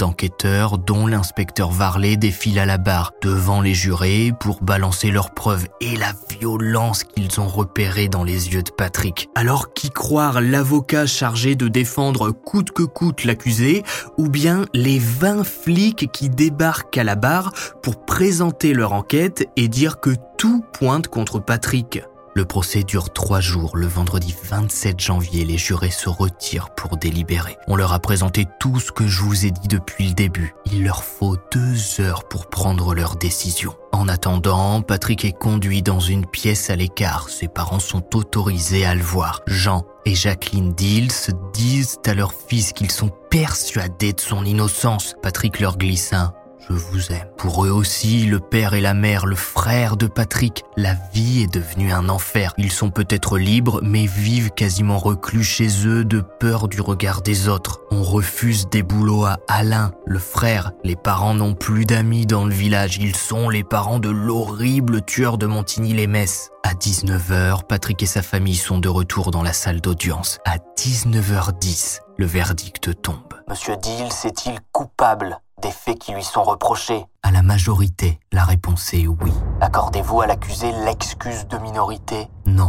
dont 0.86 1.06
l'inspecteur 1.06 1.70
Varley, 1.70 2.16
défilent 2.16 2.58
à 2.58 2.66
la 2.66 2.78
barre 2.78 3.12
devant 3.22 3.60
les 3.60 3.74
jurés 3.74 4.32
pour 4.38 4.62
balancer 4.62 5.10
leurs 5.10 5.32
preuves 5.32 5.66
et 5.80 5.96
la 5.96 6.12
violence 6.38 7.04
qu'ils 7.04 7.40
ont 7.40 7.48
repérée 7.48 8.08
dans 8.08 8.24
les 8.24 8.52
yeux 8.52 8.62
de 8.62 8.70
Patrick. 8.70 9.28
Alors 9.34 9.72
qui 9.74 9.90
croire 9.90 10.40
l'avocat 10.40 11.06
chargé 11.06 11.54
de 11.54 11.68
défendre 11.68 12.30
coûte 12.30 12.70
que 12.70 12.82
coûte 12.82 13.24
l'accusé 13.24 13.82
ou 14.18 14.28
bien 14.28 14.66
les 14.74 14.98
20 14.98 15.44
flics 15.44 16.10
qui 16.12 16.28
débarquent 16.28 16.98
à 16.98 17.04
la 17.04 17.16
barre 17.16 17.52
pour 17.82 18.04
présenter 18.04 18.72
leur 18.72 18.92
enquête 18.92 19.48
et 19.56 19.68
dire 19.68 20.00
que 20.00 20.10
tout 20.38 20.64
pointe 20.72 21.08
contre 21.08 21.38
Patrick? 21.38 22.00
Le 22.36 22.44
procès 22.44 22.82
dure 22.82 23.14
trois 23.14 23.40
jours. 23.40 23.78
Le 23.78 23.86
vendredi 23.86 24.34
27 24.44 25.00
janvier, 25.00 25.46
les 25.46 25.56
jurés 25.56 25.90
se 25.90 26.10
retirent 26.10 26.68
pour 26.68 26.98
délibérer. 26.98 27.56
On 27.66 27.76
leur 27.76 27.94
a 27.94 27.98
présenté 27.98 28.44
tout 28.60 28.78
ce 28.78 28.92
que 28.92 29.08
je 29.08 29.22
vous 29.22 29.46
ai 29.46 29.50
dit 29.50 29.68
depuis 29.68 30.08
le 30.08 30.12
début. 30.12 30.54
Il 30.66 30.84
leur 30.84 31.02
faut 31.02 31.38
deux 31.50 31.98
heures 31.98 32.28
pour 32.28 32.50
prendre 32.50 32.94
leur 32.94 33.16
décision. 33.16 33.74
En 33.90 34.06
attendant, 34.06 34.82
Patrick 34.82 35.24
est 35.24 35.32
conduit 35.32 35.80
dans 35.80 35.98
une 35.98 36.26
pièce 36.26 36.68
à 36.68 36.76
l'écart. 36.76 37.30
Ses 37.30 37.48
parents 37.48 37.80
sont 37.80 38.04
autorisés 38.14 38.84
à 38.84 38.94
le 38.94 39.02
voir. 39.02 39.40
Jean 39.46 39.86
et 40.04 40.14
Jacqueline 40.14 40.74
Dills 40.74 41.32
disent 41.54 41.96
à 42.04 42.12
leur 42.12 42.34
fils 42.34 42.74
qu'ils 42.74 42.92
sont 42.92 43.10
persuadés 43.30 44.12
de 44.12 44.20
son 44.20 44.44
innocence. 44.44 45.14
Patrick 45.22 45.58
leur 45.58 45.78
glisse 45.78 46.12
un 46.12 46.34
je 46.68 46.74
vous 46.74 47.12
aime. 47.12 47.28
Pour 47.36 47.64
eux 47.64 47.70
aussi, 47.70 48.26
le 48.26 48.40
père 48.40 48.74
et 48.74 48.80
la 48.80 48.94
mère, 48.94 49.26
le 49.26 49.36
frère 49.36 49.96
de 49.96 50.06
Patrick, 50.06 50.64
la 50.76 50.94
vie 51.12 51.42
est 51.42 51.52
devenue 51.52 51.92
un 51.92 52.08
enfer. 52.08 52.52
Ils 52.58 52.72
sont 52.72 52.90
peut-être 52.90 53.38
libres, 53.38 53.80
mais 53.82 54.06
vivent 54.06 54.50
quasiment 54.50 54.98
reclus 54.98 55.44
chez 55.44 55.68
eux 55.86 56.04
de 56.04 56.20
peur 56.20 56.68
du 56.68 56.80
regard 56.80 57.22
des 57.22 57.48
autres. 57.48 57.80
On 57.90 58.02
refuse 58.02 58.68
des 58.68 58.82
boulots 58.82 59.24
à 59.24 59.38
Alain, 59.48 59.92
le 60.06 60.18
frère. 60.18 60.72
Les 60.84 60.96
parents 60.96 61.34
n'ont 61.34 61.54
plus 61.54 61.84
d'amis 61.84 62.26
dans 62.26 62.44
le 62.44 62.54
village. 62.54 62.98
Ils 62.98 63.16
sont 63.16 63.48
les 63.48 63.64
parents 63.64 64.00
de 64.00 64.10
l'horrible 64.10 65.02
tueur 65.02 65.38
de 65.38 65.46
Montigny-les-Messes. 65.46 66.50
À 66.62 66.74
19h, 66.74 67.66
Patrick 67.68 68.02
et 68.02 68.06
sa 68.06 68.22
famille 68.22 68.56
sont 68.56 68.78
de 68.78 68.88
retour 68.88 69.30
dans 69.30 69.42
la 69.42 69.52
salle 69.52 69.80
d'audience. 69.80 70.38
À 70.44 70.56
19h10, 70.76 72.00
le 72.16 72.26
verdict 72.26 73.00
tombe. 73.02 73.34
Monsieur 73.48 73.76
Dill, 73.76 74.06
est-il 74.24 74.58
coupable 74.72 75.40
des 75.62 75.70
faits 75.70 75.98
qui 75.98 76.12
lui 76.12 76.24
sont 76.24 76.42
reprochés? 76.42 77.04
À 77.22 77.30
la 77.30 77.42
majorité, 77.42 78.18
la 78.32 78.44
réponse 78.44 78.94
est 78.94 79.06
oui. 79.06 79.32
Accordez-vous 79.60 80.22
à 80.22 80.26
l'accusé 80.26 80.72
l'excuse 80.84 81.46
de 81.46 81.58
minorité? 81.58 82.28
Non. 82.46 82.68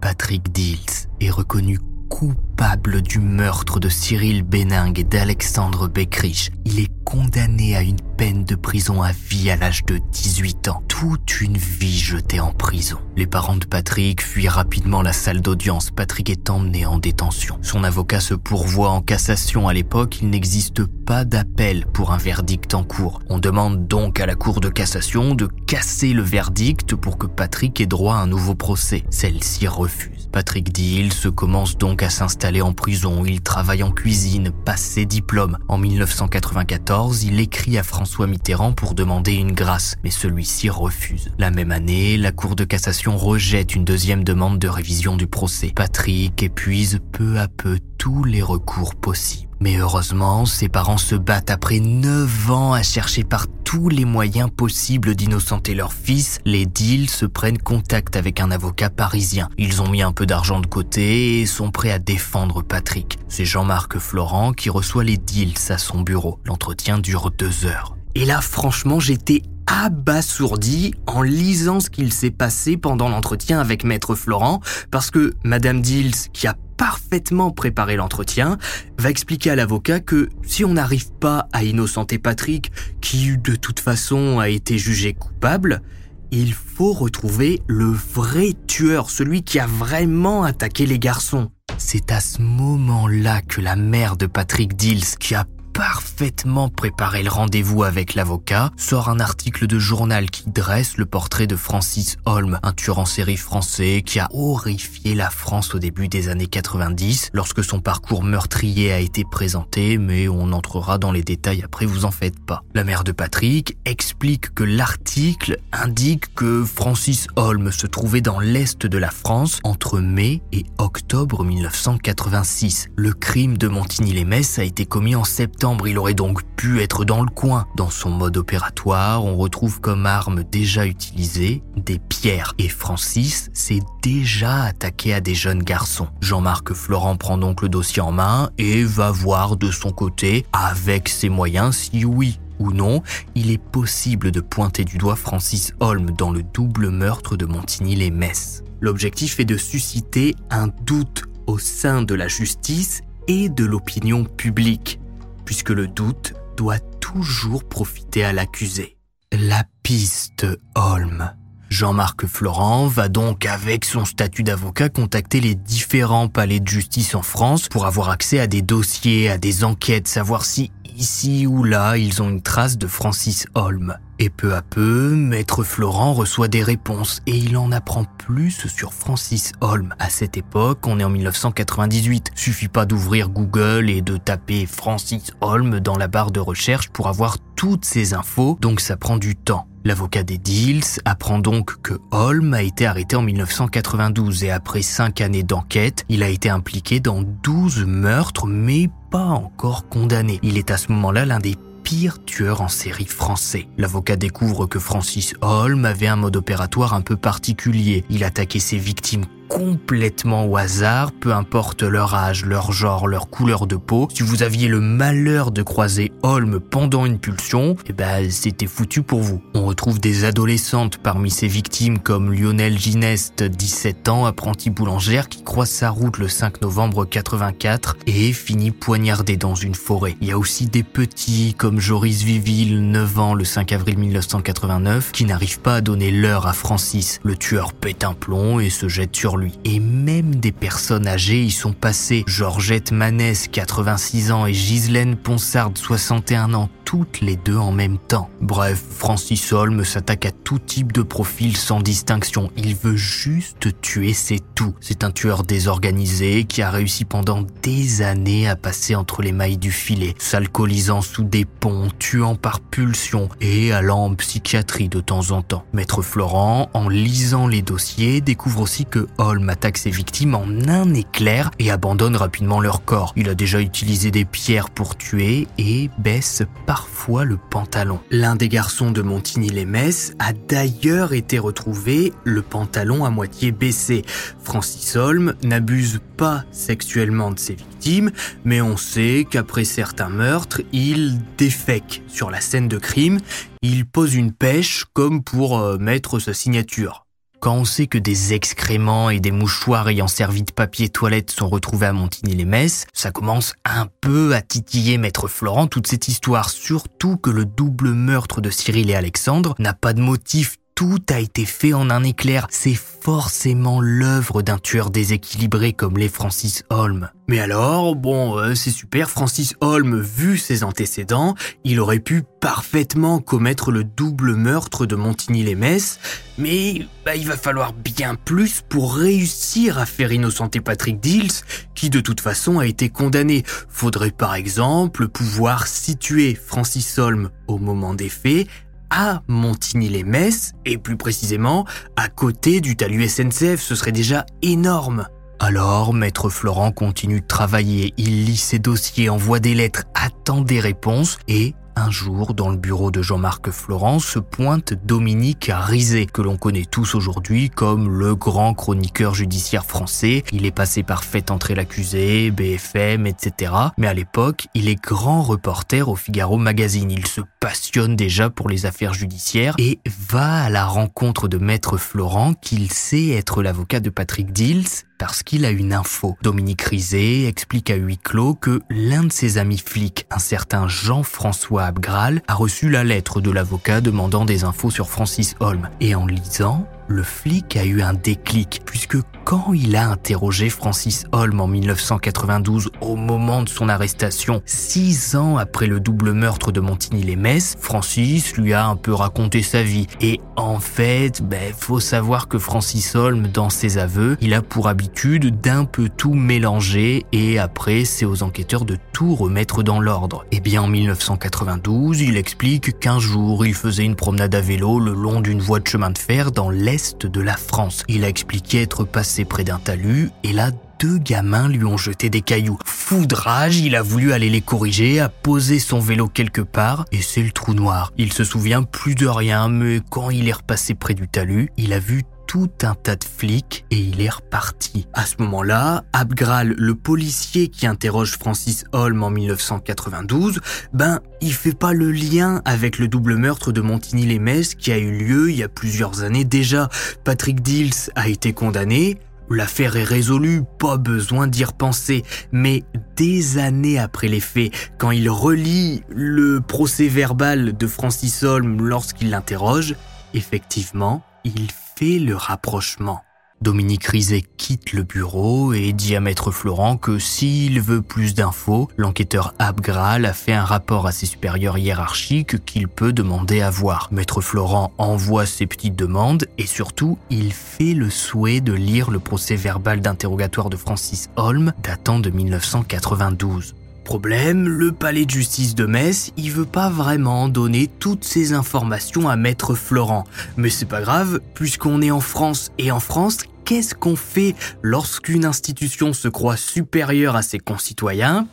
Patrick 0.00 0.50
Dills 0.52 1.08
est 1.20 1.30
reconnu 1.30 1.78
coupable 2.08 2.51
coupable 2.52 3.00
du 3.00 3.18
meurtre 3.18 3.80
de 3.80 3.88
Cyril 3.88 4.42
Béningue 4.42 4.98
et 4.98 5.04
d'Alexandre 5.04 5.88
Beckrich. 5.88 6.50
Il 6.66 6.80
est 6.80 6.90
condamné 7.04 7.74
à 7.76 7.82
une 7.82 8.00
peine 8.16 8.44
de 8.44 8.54
prison 8.54 9.02
à 9.02 9.10
vie 9.12 9.50
à 9.50 9.56
l'âge 9.56 9.84
de 9.86 9.98
18 9.98 10.68
ans. 10.68 10.82
Toute 10.86 11.40
une 11.40 11.56
vie 11.56 11.98
jetée 11.98 12.40
en 12.40 12.52
prison. 12.52 12.98
Les 13.16 13.26
parents 13.26 13.56
de 13.56 13.64
Patrick 13.64 14.22
fuient 14.22 14.48
rapidement 14.48 15.02
la 15.02 15.12
salle 15.12 15.40
d'audience. 15.40 15.90
Patrick 15.90 16.30
est 16.30 16.50
emmené 16.50 16.86
en 16.86 16.98
détention. 16.98 17.58
Son 17.62 17.84
avocat 17.84 18.20
se 18.20 18.34
pourvoit 18.34 18.90
en 18.90 19.00
cassation. 19.00 19.68
À 19.68 19.72
l'époque, 19.72 20.18
il 20.20 20.30
n'existe 20.30 20.84
pas 20.84 21.24
d'appel 21.24 21.86
pour 21.92 22.12
un 22.12 22.18
verdict 22.18 22.74
en 22.74 22.84
cours. 22.84 23.20
On 23.28 23.38
demande 23.38 23.88
donc 23.88 24.20
à 24.20 24.26
la 24.26 24.34
Cour 24.34 24.60
de 24.60 24.68
cassation 24.68 25.34
de 25.34 25.48
casser 25.66 26.12
le 26.12 26.22
verdict 26.22 26.94
pour 26.94 27.18
que 27.18 27.26
Patrick 27.26 27.80
ait 27.80 27.86
droit 27.86 28.16
à 28.16 28.20
un 28.20 28.26
nouveau 28.26 28.54
procès. 28.54 29.04
Celle-ci 29.10 29.66
refuse. 29.66 30.28
Patrick 30.32 30.70
se 31.10 31.28
commence 31.28 31.76
donc 31.76 32.02
à 32.02 32.10
s'installer 32.10 32.41
en 32.44 32.72
prison. 32.72 33.24
Il 33.24 33.40
travaille 33.40 33.82
en 33.82 33.92
cuisine, 33.92 34.50
passe 34.50 34.82
ses 34.82 35.06
diplômes. 35.06 35.58
En 35.68 35.78
1994, 35.78 37.22
il 37.22 37.38
écrit 37.38 37.78
à 37.78 37.82
François 37.84 38.26
Mitterrand 38.26 38.72
pour 38.72 38.94
demander 38.94 39.34
une 39.34 39.52
grâce, 39.52 39.94
mais 40.02 40.10
celui-ci 40.10 40.68
refuse. 40.68 41.30
La 41.38 41.50
même 41.50 41.70
année, 41.70 42.16
la 42.16 42.32
Cour 42.32 42.56
de 42.56 42.64
cassation 42.64 43.16
rejette 43.16 43.74
une 43.74 43.84
deuxième 43.84 44.24
demande 44.24 44.58
de 44.58 44.68
révision 44.68 45.16
du 45.16 45.26
procès. 45.26 45.72
Patrick 45.74 46.42
épuise 46.42 46.98
peu 47.12 47.38
à 47.38 47.46
peu 47.46 47.78
tous 47.96 48.24
les 48.24 48.42
recours 48.42 48.96
possibles. 48.96 49.51
Mais 49.62 49.76
heureusement, 49.76 50.44
ses 50.44 50.68
parents 50.68 50.98
se 50.98 51.14
battent 51.14 51.50
après 51.50 51.78
9 51.78 52.50
ans 52.50 52.72
à 52.72 52.82
chercher 52.82 53.22
par 53.22 53.46
tous 53.62 53.88
les 53.88 54.04
moyens 54.04 54.50
possibles 54.50 55.14
d'innocenter 55.14 55.76
leur 55.76 55.92
fils. 55.92 56.40
Les 56.44 56.66
deals 56.66 57.08
se 57.08 57.26
prennent 57.26 57.58
contact 57.58 58.16
avec 58.16 58.40
un 58.40 58.50
avocat 58.50 58.90
parisien. 58.90 59.48
Ils 59.58 59.80
ont 59.80 59.88
mis 59.88 60.02
un 60.02 60.10
peu 60.10 60.26
d'argent 60.26 60.58
de 60.58 60.66
côté 60.66 61.40
et 61.40 61.46
sont 61.46 61.70
prêts 61.70 61.92
à 61.92 62.00
défendre 62.00 62.62
Patrick. 62.62 63.20
C'est 63.28 63.44
Jean-Marc 63.44 64.00
Florent 64.00 64.52
qui 64.52 64.68
reçoit 64.68 65.04
les 65.04 65.16
deals 65.16 65.54
à 65.68 65.78
son 65.78 66.00
bureau. 66.00 66.40
L'entretien 66.44 66.98
dure 66.98 67.30
deux 67.30 67.64
heures. 67.64 67.96
Et 68.16 68.24
là, 68.24 68.40
franchement, 68.40 68.98
j'étais 68.98 69.42
abasourdi 69.68 70.92
en 71.06 71.22
lisant 71.22 71.78
ce 71.78 71.88
qu'il 71.88 72.12
s'est 72.12 72.32
passé 72.32 72.76
pendant 72.76 73.08
l'entretien 73.08 73.60
avec 73.60 73.84
Maître 73.84 74.16
Florent, 74.16 74.60
parce 74.90 75.12
que 75.12 75.34
Madame 75.44 75.80
Dills, 75.80 76.30
qui 76.32 76.48
a 76.48 76.56
parfaitement 76.76 77.50
préparé 77.50 77.96
l'entretien, 77.96 78.58
va 78.98 79.10
expliquer 79.10 79.50
à 79.50 79.56
l'avocat 79.56 80.00
que 80.00 80.28
si 80.42 80.64
on 80.64 80.74
n'arrive 80.74 81.12
pas 81.12 81.48
à 81.52 81.64
innocenter 81.64 82.18
Patrick, 82.18 82.72
qui 83.00 83.36
de 83.36 83.54
toute 83.54 83.80
façon 83.80 84.38
a 84.38 84.48
été 84.48 84.78
jugé 84.78 85.14
coupable, 85.14 85.82
il 86.30 86.54
faut 86.54 86.92
retrouver 86.92 87.60
le 87.66 87.84
vrai 87.84 88.54
tueur, 88.66 89.10
celui 89.10 89.42
qui 89.42 89.58
a 89.58 89.66
vraiment 89.66 90.44
attaqué 90.44 90.86
les 90.86 90.98
garçons. 90.98 91.50
C'est 91.76 92.10
à 92.10 92.20
ce 92.20 92.40
moment-là 92.40 93.42
que 93.42 93.60
la 93.60 93.76
mère 93.76 94.16
de 94.16 94.26
Patrick 94.26 94.74
Dills, 94.74 95.18
qui 95.20 95.34
a 95.34 95.44
parfaitement 95.72 96.68
préparé 96.68 97.22
le 97.22 97.30
rendez-vous 97.30 97.82
avec 97.84 98.14
l'avocat, 98.14 98.70
sort 98.76 99.08
un 99.08 99.20
article 99.20 99.66
de 99.66 99.78
journal 99.78 100.30
qui 100.30 100.44
dresse 100.50 100.96
le 100.96 101.06
portrait 101.06 101.46
de 101.46 101.56
Francis 101.56 102.16
Holm, 102.26 102.58
un 102.62 102.72
tueur 102.72 102.98
en 102.98 103.04
série 103.04 103.36
français 103.36 104.02
qui 104.04 104.20
a 104.20 104.28
horrifié 104.32 105.14
la 105.14 105.30
France 105.30 105.74
au 105.74 105.78
début 105.78 106.08
des 106.08 106.28
années 106.28 106.46
90 106.46 107.30
lorsque 107.32 107.64
son 107.64 107.80
parcours 107.80 108.22
meurtrier 108.22 108.92
a 108.92 108.98
été 108.98 109.24
présenté, 109.24 109.98
mais 109.98 110.28
on 110.28 110.52
entrera 110.52 110.98
dans 110.98 111.12
les 111.12 111.22
détails 111.22 111.62
après, 111.62 111.86
vous 111.86 112.04
en 112.04 112.10
faites 112.10 112.38
pas. 112.44 112.62
La 112.74 112.84
mère 112.84 113.04
de 113.04 113.12
Patrick 113.12 113.76
explique 113.84 114.54
que 114.54 114.64
l'article 114.64 115.58
indique 115.72 116.34
que 116.34 116.64
Francis 116.64 117.26
Holm 117.36 117.72
se 117.72 117.86
trouvait 117.86 118.20
dans 118.20 118.40
l'est 118.40 118.86
de 118.86 118.98
la 118.98 119.10
France 119.10 119.60
entre 119.64 120.00
mai 120.00 120.42
et 120.52 120.64
octobre 120.78 121.44
1986. 121.44 122.88
Le 122.96 123.12
crime 123.12 123.56
de 123.56 123.68
Montigny-les-Messes 123.68 124.58
a 124.58 124.64
été 124.64 124.86
commis 124.86 125.14
en 125.14 125.24
septembre 125.24 125.61
il 125.86 125.98
aurait 125.98 126.14
donc 126.14 126.42
pu 126.56 126.80
être 126.82 127.04
dans 127.04 127.22
le 127.22 127.30
coin. 127.30 127.66
Dans 127.76 127.90
son 127.90 128.10
mode 128.10 128.36
opératoire, 128.36 129.24
on 129.24 129.36
retrouve 129.36 129.80
comme 129.80 130.06
arme 130.06 130.42
déjà 130.42 130.86
utilisée 130.86 131.62
des 131.76 132.00
pierres. 132.00 132.54
Et 132.58 132.68
Francis 132.68 133.48
s'est 133.52 133.82
déjà 134.02 134.64
attaqué 134.64 135.14
à 135.14 135.20
des 135.20 135.36
jeunes 135.36 135.62
garçons. 135.62 136.08
Jean-Marc 136.20 136.72
Florent 136.72 137.16
prend 137.16 137.38
donc 137.38 137.62
le 137.62 137.68
dossier 137.68 138.02
en 138.02 138.10
main 138.10 138.50
et 138.58 138.82
va 138.82 139.12
voir 139.12 139.56
de 139.56 139.70
son 139.70 139.90
côté, 139.90 140.44
avec 140.52 141.08
ses 141.08 141.28
moyens, 141.28 141.76
si 141.76 142.04
oui 142.04 142.40
ou 142.58 142.72
non, 142.72 143.02
il 143.34 143.50
est 143.50 143.62
possible 143.62 144.30
de 144.30 144.40
pointer 144.40 144.84
du 144.84 144.98
doigt 144.98 145.16
Francis 145.16 145.72
Holm 145.80 146.10
dans 146.10 146.30
le 146.30 146.42
double 146.42 146.90
meurtre 146.90 147.36
de 147.36 147.46
Montigny-les-Messes. 147.46 148.62
L'objectif 148.80 149.38
est 149.40 149.44
de 149.44 149.56
susciter 149.56 150.34
un 150.50 150.68
doute 150.84 151.24
au 151.46 151.58
sein 151.58 152.02
de 152.02 152.14
la 152.14 152.28
justice 152.28 153.02
et 153.28 153.48
de 153.48 153.64
l'opinion 153.64 154.24
publique 154.24 154.98
puisque 155.44 155.70
le 155.70 155.86
doute 155.86 156.34
doit 156.56 156.80
toujours 157.00 157.68
profiter 157.68 158.24
à 158.24 158.32
l'accusé. 158.32 158.96
La 159.32 159.64
piste 159.82 160.46
Holm. 160.74 161.32
Jean-Marc 161.72 162.26
Florent 162.26 162.86
va 162.86 163.08
donc, 163.08 163.46
avec 163.46 163.86
son 163.86 164.04
statut 164.04 164.42
d'avocat, 164.42 164.90
contacter 164.90 165.40
les 165.40 165.54
différents 165.54 166.28
palais 166.28 166.60
de 166.60 166.68
justice 166.68 167.14
en 167.14 167.22
France 167.22 167.68
pour 167.68 167.86
avoir 167.86 168.10
accès 168.10 168.38
à 168.38 168.46
des 168.46 168.60
dossiers, 168.60 169.30
à 169.30 169.38
des 169.38 169.64
enquêtes, 169.64 170.06
savoir 170.06 170.44
si 170.44 170.70
ici 170.96 171.46
ou 171.46 171.64
là 171.64 171.96
ils 171.96 172.22
ont 172.22 172.30
une 172.30 172.42
trace 172.42 172.78
de 172.78 172.86
Francis 172.86 173.46
Holm. 173.54 173.96
Et 174.18 174.30
peu 174.30 174.54
à 174.54 174.62
peu, 174.62 175.10
Maître 175.16 175.64
Florent 175.64 176.12
reçoit 176.12 176.46
des 176.46 176.62
réponses 176.62 177.22
et 177.26 177.36
il 177.36 177.56
en 177.56 177.72
apprend 177.72 178.04
plus 178.04 178.68
sur 178.68 178.94
Francis 178.94 179.50
Holm. 179.60 179.94
À 179.98 180.10
cette 180.10 180.36
époque, 180.36 180.86
on 180.86 181.00
est 181.00 181.04
en 181.04 181.10
1998. 181.10 182.30
Suffit 182.36 182.68
pas 182.68 182.86
d'ouvrir 182.86 183.30
Google 183.30 183.90
et 183.90 184.00
de 184.00 184.16
taper 184.16 184.66
Francis 184.66 185.32
Holm 185.40 185.80
dans 185.80 185.96
la 185.96 186.06
barre 186.06 186.30
de 186.30 186.38
recherche 186.38 186.90
pour 186.90 187.08
avoir 187.08 187.38
toutes 187.56 187.84
ces 187.84 188.14
infos, 188.14 188.56
donc 188.60 188.80
ça 188.80 188.96
prend 188.96 189.16
du 189.16 189.34
temps. 189.34 189.66
L'avocat 189.84 190.22
des 190.22 190.38
Deals 190.38 191.00
apprend 191.04 191.40
donc 191.40 191.82
que 191.82 191.94
Holm 192.12 192.54
a 192.54 192.62
été 192.62 192.86
arrêté 192.86 193.16
en 193.16 193.22
1992 193.22 194.44
et 194.44 194.52
après 194.52 194.82
cinq 194.82 195.20
années 195.20 195.42
d'enquête, 195.42 196.04
il 196.08 196.22
a 196.22 196.28
été 196.28 196.48
impliqué 196.48 197.00
dans 197.00 197.22
12 197.22 197.86
meurtres 197.86 198.46
mais 198.46 198.88
pas 199.12 199.24
encore 199.24 199.88
condamné. 199.90 200.40
Il 200.42 200.56
est 200.56 200.70
à 200.70 200.78
ce 200.78 200.90
moment-là 200.90 201.26
l'un 201.26 201.38
des 201.38 201.54
pire 201.84 202.24
tueur 202.24 202.62
en 202.62 202.68
série 202.68 203.04
français. 203.04 203.68
L'avocat 203.76 204.16
découvre 204.16 204.66
que 204.66 204.78
Francis 204.78 205.34
Holm 205.42 205.84
avait 205.84 206.06
un 206.06 206.16
mode 206.16 206.36
opératoire 206.36 206.94
un 206.94 207.02
peu 207.02 207.16
particulier. 207.16 208.04
Il 208.08 208.24
attaquait 208.24 208.58
ses 208.58 208.78
victimes 208.78 209.26
complètement 209.52 210.46
au 210.46 210.56
hasard, 210.56 211.12
peu 211.12 211.32
importe 211.32 211.82
leur 211.82 212.14
âge, 212.14 212.46
leur 212.46 212.72
genre, 212.72 213.06
leur 213.06 213.28
couleur 213.28 213.66
de 213.66 213.76
peau. 213.76 214.08
Si 214.12 214.22
vous 214.22 214.42
aviez 214.42 214.66
le 214.66 214.80
malheur 214.80 215.50
de 215.50 215.62
croiser 215.62 216.12
Holm 216.22 216.58
pendant 216.58 217.04
une 217.04 217.18
pulsion, 217.18 217.76
eh 217.86 217.92
ben, 217.92 218.30
c'était 218.30 218.66
foutu 218.66 219.02
pour 219.02 219.20
vous. 219.20 219.42
On 219.54 219.66
retrouve 219.66 220.00
des 220.00 220.24
adolescentes 220.24 220.96
parmi 220.96 221.30
ces 221.30 221.48
victimes 221.48 221.98
comme 221.98 222.32
Lionel 222.32 222.78
Gineste, 222.78 223.42
17 223.42 224.08
ans, 224.08 224.24
apprenti 224.24 224.70
boulangère, 224.70 225.28
qui 225.28 225.42
croise 225.42 225.70
sa 225.70 225.90
route 225.90 226.16
le 226.18 226.28
5 226.28 226.62
novembre 226.62 227.04
84 227.04 227.96
et 228.06 228.32
finit 228.32 228.70
poignardé 228.70 229.36
dans 229.36 229.54
une 229.54 229.74
forêt. 229.74 230.16
Il 230.22 230.28
y 230.28 230.32
a 230.32 230.38
aussi 230.38 230.66
des 230.66 230.82
petits 230.82 231.54
comme 231.58 231.78
Joris 231.78 232.22
Viville, 232.22 232.90
9 232.90 233.18
ans, 233.18 233.34
le 233.34 233.44
5 233.44 233.72
avril 233.72 233.98
1989, 233.98 235.12
qui 235.12 235.26
n'arrivent 235.26 235.60
pas 235.60 235.76
à 235.76 235.80
donner 235.82 236.10
l'heure 236.10 236.46
à 236.46 236.54
Francis. 236.54 237.20
Le 237.22 237.36
tueur 237.36 237.74
pète 237.74 238.04
un 238.04 238.14
plomb 238.14 238.58
et 238.58 238.70
se 238.70 238.88
jette 238.88 239.14
sur 239.14 239.36
et 239.64 239.80
même 239.80 240.36
des 240.36 240.52
personnes 240.52 241.06
âgées 241.06 241.42
y 241.42 241.50
sont 241.50 241.72
passées. 241.72 242.24
Georgette 242.26 242.92
Manès, 242.92 243.48
86 243.48 244.32
ans, 244.32 244.46
et 244.46 244.52
Ghislaine 244.52 245.16
Ponsard, 245.16 245.72
61 245.74 246.54
ans, 246.54 246.68
toutes 246.84 247.20
les 247.22 247.36
deux 247.36 247.56
en 247.56 247.72
même 247.72 247.96
temps. 247.96 248.28
Bref, 248.42 248.82
Francis 248.98 249.52
Holm 249.52 249.84
s'attaque 249.84 250.26
à 250.26 250.30
tout 250.30 250.58
type 250.58 250.92
de 250.92 251.00
profil 251.00 251.56
sans 251.56 251.80
distinction. 251.80 252.50
Il 252.56 252.74
veut 252.74 252.96
juste 252.96 253.80
tuer, 253.80 254.12
c'est 254.12 254.42
tout. 254.54 254.74
C'est 254.80 255.02
un 255.02 255.10
tueur 255.10 255.42
désorganisé 255.42 256.44
qui 256.44 256.60
a 256.60 256.70
réussi 256.70 257.06
pendant 257.06 257.46
des 257.62 258.02
années 258.02 258.48
à 258.48 258.56
passer 258.56 258.94
entre 258.94 259.22
les 259.22 259.32
mailles 259.32 259.56
du 259.56 259.70
filet, 259.70 260.14
s'alcoolisant 260.18 261.00
sous 261.00 261.24
des 261.24 261.44
ponts, 261.46 261.88
tuant 261.98 262.34
par 262.34 262.60
pulsion 262.60 263.30
et 263.40 263.72
allant 263.72 264.04
en 264.04 264.14
psychiatrie 264.14 264.88
de 264.88 265.00
temps 265.00 265.30
en 265.30 265.42
temps. 265.42 265.64
Maître 265.72 266.02
Florent, 266.02 266.68
en 266.74 266.88
lisant 266.88 267.46
les 267.46 267.62
dossiers, 267.62 268.20
découvre 268.20 268.60
aussi 268.60 268.84
que 268.84 269.06
Holm 269.22 269.48
attaque 269.48 269.78
ses 269.78 269.90
victimes 269.90 270.34
en 270.34 270.46
un 270.68 270.94
éclair 270.94 271.50
et 271.58 271.70
abandonne 271.70 272.16
rapidement 272.16 272.60
leur 272.60 272.84
corps. 272.84 273.12
Il 273.16 273.28
a 273.28 273.34
déjà 273.34 273.60
utilisé 273.60 274.10
des 274.10 274.24
pierres 274.24 274.70
pour 274.70 274.96
tuer 274.96 275.46
et 275.58 275.90
baisse 275.98 276.42
parfois 276.66 277.24
le 277.24 277.36
pantalon. 277.36 278.00
L'un 278.10 278.36
des 278.36 278.48
garçons 278.48 278.90
de 278.90 279.02
Montigny-les-Messes 279.02 280.14
a 280.18 280.32
d'ailleurs 280.32 281.12
été 281.12 281.38
retrouvé 281.38 282.12
le 282.24 282.42
pantalon 282.42 283.04
à 283.04 283.10
moitié 283.10 283.52
baissé. 283.52 284.04
Francis 284.42 284.96
Holm 284.96 285.34
n'abuse 285.42 286.00
pas 286.16 286.44
sexuellement 286.50 287.30
de 287.30 287.38
ses 287.38 287.54
victimes, 287.54 288.10
mais 288.44 288.60
on 288.60 288.76
sait 288.76 289.26
qu'après 289.30 289.64
certains 289.64 290.08
meurtres, 290.08 290.62
il 290.72 291.18
défèque 291.38 292.02
sur 292.08 292.30
la 292.30 292.40
scène 292.40 292.68
de 292.68 292.78
crime, 292.78 293.18
il 293.62 293.86
pose 293.86 294.14
une 294.14 294.32
pêche 294.32 294.84
comme 294.92 295.22
pour 295.22 295.58
euh, 295.58 295.78
mettre 295.78 296.18
sa 296.18 296.34
signature. 296.34 297.01
Quand 297.42 297.56
on 297.56 297.64
sait 297.64 297.88
que 297.88 297.98
des 297.98 298.34
excréments 298.34 299.10
et 299.10 299.18
des 299.18 299.32
mouchoirs 299.32 299.88
ayant 299.88 300.06
servi 300.06 300.44
de 300.44 300.52
papier 300.52 300.90
toilette 300.90 301.32
sont 301.32 301.48
retrouvés 301.48 301.86
à 301.86 301.92
Montigny-les-Messes, 301.92 302.86
ça 302.92 303.10
commence 303.10 303.54
un 303.64 303.88
peu 304.00 304.32
à 304.32 304.40
titiller 304.40 304.96
Maître 304.96 305.26
Florent. 305.26 305.66
Toute 305.66 305.88
cette 305.88 306.06
histoire, 306.06 306.50
surtout 306.50 307.16
que 307.16 307.30
le 307.30 307.44
double 307.44 307.94
meurtre 307.94 308.40
de 308.40 308.48
Cyril 308.48 308.90
et 308.90 308.94
Alexandre 308.94 309.56
n'a 309.58 309.74
pas 309.74 309.92
de 309.92 310.00
motif 310.00 310.58
tout 310.74 311.00
a 311.10 311.20
été 311.20 311.44
fait 311.44 311.74
en 311.74 311.90
un 311.90 312.02
éclair. 312.02 312.46
C'est 312.50 312.74
forcément 312.74 313.80
l'œuvre 313.80 314.42
d'un 314.42 314.58
tueur 314.58 314.90
déséquilibré 314.90 315.72
comme 315.72 315.98
les 315.98 316.08
Francis 316.08 316.64
Holm. 316.70 317.10
Mais 317.28 317.40
alors, 317.40 317.96
bon, 317.96 318.36
euh, 318.38 318.54
c'est 318.54 318.70
super, 318.70 319.08
Francis 319.08 319.54
Holm, 319.60 320.00
vu 320.00 320.36
ses 320.38 320.64
antécédents, 320.64 321.34
il 321.64 321.80
aurait 321.80 322.00
pu 322.00 322.22
parfaitement 322.40 323.20
commettre 323.20 323.70
le 323.70 323.84
double 323.84 324.34
meurtre 324.34 324.86
de 324.86 324.96
Montigny-les-Messes, 324.96 325.98
mais 326.36 326.86
bah, 327.04 327.14
il 327.14 327.26
va 327.26 327.36
falloir 327.36 327.72
bien 327.72 328.16
plus 328.16 328.60
pour 328.68 328.96
réussir 328.96 329.78
à 329.78 329.86
faire 329.86 330.12
innocenter 330.12 330.60
Patrick 330.60 331.00
Dills, 331.00 331.32
qui 331.74 331.90
de 331.90 332.00
toute 332.00 332.20
façon 332.20 332.58
a 332.58 332.66
été 332.66 332.88
condamné. 332.88 333.44
Faudrait 333.68 334.10
par 334.10 334.34
exemple 334.34 335.08
pouvoir 335.08 335.66
situer 335.66 336.34
Francis 336.34 336.98
Holm 336.98 337.30
au 337.46 337.58
moment 337.58 337.94
des 337.94 338.08
faits 338.08 338.48
à 338.92 339.22
Montigny-les-Messes, 339.26 340.52
et 340.66 340.76
plus 340.78 340.96
précisément 340.96 341.64
à 341.96 342.08
côté 342.08 342.60
du 342.60 342.76
talus 342.76 343.08
SNCF, 343.08 343.60
ce 343.60 343.74
serait 343.74 343.90
déjà 343.90 344.26
énorme. 344.42 345.08
Alors, 345.40 345.92
Maître 345.92 346.28
Florent 346.28 346.70
continue 346.70 347.22
de 347.22 347.26
travailler, 347.26 347.94
il 347.96 348.26
lit 348.26 348.36
ses 348.36 348.60
dossiers, 348.60 349.08
envoie 349.08 349.40
des 349.40 349.54
lettres, 349.54 349.84
attend 349.94 350.42
des 350.42 350.60
réponses, 350.60 351.18
et 351.26 351.54
un 351.76 351.90
jour, 351.90 352.34
dans 352.34 352.50
le 352.50 352.56
bureau 352.56 352.90
de 352.90 353.02
Jean-Marc 353.02 353.50
Florent, 353.50 353.98
se 353.98 354.18
pointe 354.18 354.74
Dominique 354.84 355.50
Rizet, 355.52 356.06
que 356.06 356.22
l'on 356.22 356.36
connaît 356.36 356.64
tous 356.64 356.94
aujourd'hui 356.94 357.50
comme 357.50 357.88
le 357.88 358.14
grand 358.14 358.54
chroniqueur 358.54 359.14
judiciaire 359.14 359.64
français. 359.64 360.24
Il 360.32 360.46
est 360.46 360.50
passé 360.50 360.82
par 360.82 361.04
Fait 361.04 361.30
entrer 361.30 361.54
l'accusé, 361.54 362.30
BFM, 362.30 363.06
etc. 363.06 363.52
Mais 363.78 363.86
à 363.86 363.94
l'époque, 363.94 364.46
il 364.54 364.68
est 364.68 364.82
grand 364.82 365.22
reporter 365.22 365.88
au 365.88 365.96
Figaro 365.96 366.38
Magazine. 366.38 366.90
Il 366.90 367.06
se 367.06 367.20
passionne 367.40 367.96
déjà 367.96 368.30
pour 368.30 368.48
les 368.48 368.66
affaires 368.66 368.94
judiciaires 368.94 369.54
et 369.58 369.80
va 370.10 370.44
à 370.44 370.50
la 370.50 370.64
rencontre 370.64 371.28
de 371.28 371.38
Maître 371.38 371.76
Florent, 371.76 372.34
qu'il 372.34 372.72
sait 372.72 373.08
être 373.08 373.42
l'avocat 373.42 373.80
de 373.80 373.90
Patrick 373.90 374.32
Dills, 374.32 374.84
parce 375.02 375.24
qu'il 375.24 375.44
a 375.44 375.50
une 375.50 375.72
info. 375.72 376.16
Dominique 376.22 376.62
Rizet 376.62 377.24
explique 377.24 377.70
à 377.70 377.74
huis 377.74 377.98
clos 377.98 378.34
que 378.34 378.62
l'un 378.70 379.02
de 379.02 379.10
ses 379.10 379.36
amis 379.36 379.58
flics, 379.58 380.06
un 380.12 380.20
certain 380.20 380.68
Jean-François 380.68 381.64
Abgral, 381.64 382.22
a 382.28 382.34
reçu 382.34 382.70
la 382.70 382.84
lettre 382.84 383.20
de 383.20 383.32
l'avocat 383.32 383.80
demandant 383.80 384.24
des 384.24 384.44
infos 384.44 384.70
sur 384.70 384.88
Francis 384.88 385.34
Holm. 385.40 385.68
Et 385.80 385.96
en 385.96 386.06
lisant, 386.06 386.68
le 386.92 387.02
flic 387.02 387.56
a 387.56 387.64
eu 387.64 387.82
un 387.82 387.94
déclic, 387.94 388.60
puisque 388.64 388.98
quand 389.24 389.52
il 389.54 389.76
a 389.76 389.88
interrogé 389.88 390.50
Francis 390.50 391.04
Holm 391.12 391.40
en 391.40 391.46
1992 391.46 392.70
au 392.80 392.96
moment 392.96 393.42
de 393.42 393.48
son 393.48 393.68
arrestation, 393.68 394.42
six 394.44 395.16
ans 395.16 395.38
après 395.38 395.66
le 395.66 395.80
double 395.80 396.12
meurtre 396.12 396.52
de 396.52 396.60
Montigny-les-Messes, 396.60 397.56
Francis 397.58 398.36
lui 398.36 398.52
a 398.52 398.66
un 398.66 398.76
peu 398.76 398.92
raconté 398.92 399.42
sa 399.42 399.62
vie. 399.62 399.86
Et 400.00 400.20
en 400.36 400.58
fait, 400.60 401.22
ben, 401.22 401.52
faut 401.56 401.80
savoir 401.80 402.28
que 402.28 402.38
Francis 402.38 402.94
Holm, 402.94 403.28
dans 403.28 403.48
ses 403.48 403.78
aveux, 403.78 404.16
il 404.20 404.34
a 404.34 404.42
pour 404.42 404.68
habitude 404.68 405.40
d'un 405.40 405.64
peu 405.64 405.88
tout 405.88 406.14
mélanger 406.14 407.06
et 407.12 407.38
après, 407.38 407.84
c'est 407.84 408.04
aux 408.04 408.22
enquêteurs 408.22 408.64
de 408.64 408.76
tout 408.92 409.14
remettre 409.14 409.62
dans 409.62 409.80
l'ordre. 409.80 410.24
Et 410.30 410.36
eh 410.36 410.40
bien, 410.40 410.62
en 410.62 410.68
1992, 410.68 412.00
il 412.00 412.16
explique 412.16 412.78
qu'un 412.78 412.98
jour, 412.98 413.46
il 413.46 413.54
faisait 413.54 413.84
une 413.84 413.96
promenade 413.96 414.34
à 414.34 414.40
vélo 414.40 414.78
le 414.78 414.92
long 414.92 415.20
d'une 415.20 415.40
voie 415.40 415.60
de 415.60 415.66
chemin 415.66 415.90
de 415.90 415.98
fer 415.98 416.32
dans 416.32 416.50
l'est 416.50 417.06
de 417.06 417.20
la 417.20 417.36
France. 417.36 417.84
Il 417.88 418.04
a 418.04 418.08
expliqué 418.08 418.62
être 418.62 418.84
passé 418.84 419.24
près 419.24 419.44
d'un 419.44 419.58
talus 419.58 420.10
et 420.22 420.32
là, 420.32 420.50
deux 420.82 420.98
gamins 420.98 421.48
lui 421.48 421.64
ont 421.64 421.76
jeté 421.76 422.10
des 422.10 422.22
cailloux. 422.22 422.58
Foudrage, 422.64 423.58
il 423.58 423.76
a 423.76 423.82
voulu 423.82 424.12
aller 424.12 424.28
les 424.28 424.40
corriger, 424.40 424.98
a 424.98 425.08
posé 425.08 425.60
son 425.60 425.78
vélo 425.78 426.08
quelque 426.08 426.40
part 426.40 426.86
et 426.90 427.00
c'est 427.00 427.22
le 427.22 427.30
trou 427.30 427.54
noir. 427.54 427.92
Il 427.98 428.12
se 428.12 428.24
souvient 428.24 428.64
plus 428.64 428.96
de 428.96 429.06
rien, 429.06 429.48
mais 429.48 429.80
quand 429.90 430.10
il 430.10 430.28
est 430.28 430.32
repassé 430.32 430.74
près 430.74 430.94
du 430.94 431.06
talus, 431.06 431.50
il 431.56 431.72
a 431.72 431.78
vu 431.78 432.02
tout 432.32 432.48
un 432.62 432.74
tas 432.74 432.96
de 432.96 433.04
flics 433.04 433.66
et 433.70 433.76
il 433.76 434.00
est 434.00 434.08
reparti. 434.08 434.86
À 434.94 435.04
ce 435.04 435.16
moment-là, 435.18 435.84
Abgral, 435.92 436.54
le 436.56 436.74
policier 436.74 437.48
qui 437.48 437.66
interroge 437.66 438.12
Francis 438.12 438.64
Holm 438.72 439.02
en 439.02 439.10
1992, 439.10 440.40
ben, 440.72 441.00
il 441.20 441.34
fait 441.34 441.52
pas 441.54 441.74
le 441.74 441.92
lien 441.92 442.40
avec 442.46 442.78
le 442.78 442.88
double 442.88 443.16
meurtre 443.16 443.52
de 443.52 443.60
Montigny-les-Messes 443.60 444.54
qui 444.54 444.72
a 444.72 444.78
eu 444.78 444.92
lieu 444.92 445.30
il 445.30 445.36
y 445.36 445.42
a 445.42 445.50
plusieurs 445.50 446.04
années 446.04 446.24
déjà. 446.24 446.70
Patrick 447.04 447.42
Dills 447.42 447.90
a 447.96 448.08
été 448.08 448.32
condamné, 448.32 448.98
L'affaire 449.28 449.76
est 449.76 449.84
résolue, 449.84 450.42
pas 450.58 450.78
besoin 450.78 451.26
d'y 451.26 451.44
repenser, 451.44 452.02
mais 452.32 452.64
des 452.96 453.36
années 453.36 453.78
après 453.78 454.08
les 454.08 454.20
faits, 454.20 454.52
quand 454.78 454.90
il 454.90 455.08
relit 455.10 455.82
le 455.90 456.40
procès 456.40 456.88
verbal 456.88 457.56
de 457.56 457.66
Francis 457.66 458.22
Holm 458.22 458.66
lorsqu'il 458.66 459.10
l'interroge, 459.10 459.74
effectivement, 460.14 461.02
il 461.24 461.50
fait 461.76 461.98
le 461.98 462.16
rapprochement. 462.16 463.02
Dominique 463.42 463.86
Rizet 463.86 464.22
quitte 464.36 464.72
le 464.72 464.84
bureau 464.84 465.52
et 465.52 465.72
dit 465.72 465.96
à 465.96 466.00
Maître 466.00 466.30
Florent 466.30 466.76
que 466.76 467.00
s'il 467.00 467.60
veut 467.60 467.82
plus 467.82 468.14
d'infos, 468.14 468.70
l'enquêteur 468.76 469.34
Abgral 469.40 470.06
a 470.06 470.12
fait 470.12 470.32
un 470.32 470.44
rapport 470.44 470.86
à 470.86 470.92
ses 470.92 471.06
supérieurs 471.06 471.58
hiérarchiques 471.58 472.44
qu'il 472.44 472.68
peut 472.68 472.92
demander 472.92 473.40
à 473.40 473.50
voir. 473.50 473.88
Maître 473.90 474.20
Florent 474.20 474.72
envoie 474.78 475.26
ses 475.26 475.46
petites 475.46 475.74
demandes 475.74 476.26
et 476.38 476.46
surtout, 476.46 476.98
il 477.10 477.32
fait 477.32 477.74
le 477.74 477.90
souhait 477.90 478.40
de 478.40 478.52
lire 478.52 478.92
le 478.92 479.00
procès 479.00 479.34
verbal 479.34 479.80
d'interrogatoire 479.80 480.48
de 480.48 480.56
Francis 480.56 481.10
Holm 481.16 481.52
datant 481.64 481.98
de 481.98 482.10
1992. 482.10 483.56
Problème, 483.84 484.48
le 484.48 484.70
palais 484.70 485.04
de 485.06 485.10
justice 485.10 485.54
de 485.56 485.66
Metz, 485.66 486.12
il 486.16 486.30
veut 486.30 486.46
pas 486.46 486.70
vraiment 486.70 487.28
donner 487.28 487.68
toutes 487.80 488.04
ces 488.04 488.32
informations 488.32 489.08
à 489.08 489.16
Maître 489.16 489.54
Florent. 489.54 490.04
Mais 490.36 490.50
c'est 490.50 490.66
pas 490.66 490.80
grave, 490.80 491.20
puisqu'on 491.34 491.82
est 491.82 491.90
en 491.90 492.00
France. 492.00 492.52
Et 492.58 492.70
en 492.70 492.78
France, 492.78 493.18
qu'est-ce 493.44 493.74
qu'on 493.74 493.96
fait 493.96 494.36
lorsqu'une 494.62 495.24
institution 495.24 495.92
se 495.92 496.08
croit 496.08 496.36
supérieure 496.36 497.16
à 497.16 497.22
ses 497.22 497.40
concitoyens? 497.40 498.28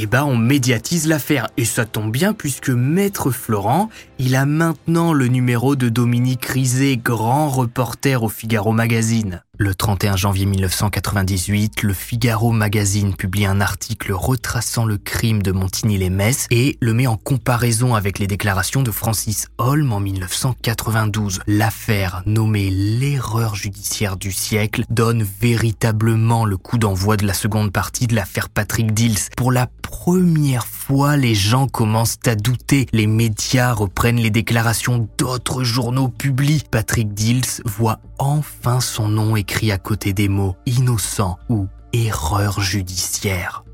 Eh 0.00 0.06
ben 0.06 0.22
on 0.24 0.36
médiatise 0.36 1.08
l'affaire. 1.08 1.48
Et 1.56 1.64
ça 1.64 1.84
tombe 1.84 2.12
bien 2.12 2.32
puisque 2.32 2.70
Maître 2.70 3.30
Florent, 3.30 3.90
il 4.18 4.34
a 4.34 4.46
maintenant 4.46 5.12
le 5.12 5.28
numéro 5.28 5.76
de 5.76 5.88
Dominique 5.88 6.46
Rizet, 6.46 6.96
grand 6.96 7.48
reporter 7.48 8.22
au 8.22 8.28
Figaro 8.28 8.72
Magazine. 8.72 9.42
Le 9.60 9.74
31 9.74 10.16
janvier 10.16 10.46
1998, 10.46 11.82
le 11.82 11.92
Figaro 11.92 12.52
Magazine 12.52 13.14
publie 13.14 13.44
un 13.44 13.60
article 13.60 14.12
retraçant 14.12 14.84
le 14.84 14.98
crime 14.98 15.42
de 15.42 15.50
Montigny-les-Messes 15.50 16.46
et 16.50 16.78
le 16.80 16.94
met 16.94 17.06
en 17.06 17.16
comparaison 17.16 17.94
avec 17.94 18.18
les 18.18 18.28
déclarations 18.28 18.82
de 18.82 18.90
Francis 18.90 19.48
Holm 19.58 19.92
en 19.92 20.00
1992. 20.00 21.40
L'affaire, 21.46 22.22
nommée 22.26 22.70
l'erreur 22.70 23.56
judiciaire 23.56 24.16
du 24.16 24.30
siècle, 24.30 24.84
donne 24.90 25.24
véritablement 25.40 26.44
le 26.44 26.56
coup 26.56 26.78
d'envoi 26.78 27.16
de 27.16 27.26
la 27.26 27.34
seconde 27.34 27.72
partie 27.72 28.06
de 28.06 28.14
l'affaire 28.14 28.48
Patrick 28.48 28.94
Dills. 28.94 29.28
Pour 29.36 29.50
la 29.50 29.68
première 29.82 30.66
fois, 30.66 30.77
les 31.16 31.34
gens 31.34 31.66
commencent 31.66 32.18
à 32.26 32.34
douter. 32.34 32.86
Les 32.92 33.06
médias 33.06 33.72
reprennent 33.72 34.20
les 34.20 34.30
déclarations 34.30 35.08
d'autres 35.18 35.62
journaux 35.62 36.08
publiés. 36.08 36.62
Patrick 36.70 37.12
Dills 37.14 37.62
voit 37.64 38.00
enfin 38.18 38.80
son 38.80 39.08
nom 39.08 39.36
écrit 39.36 39.70
à 39.70 39.78
côté 39.78 40.12
des 40.12 40.28
mots 40.28 40.56
innocent 40.66 41.38
ou 41.48 41.66
erreur 41.92 42.60
judiciaire. 42.60 43.64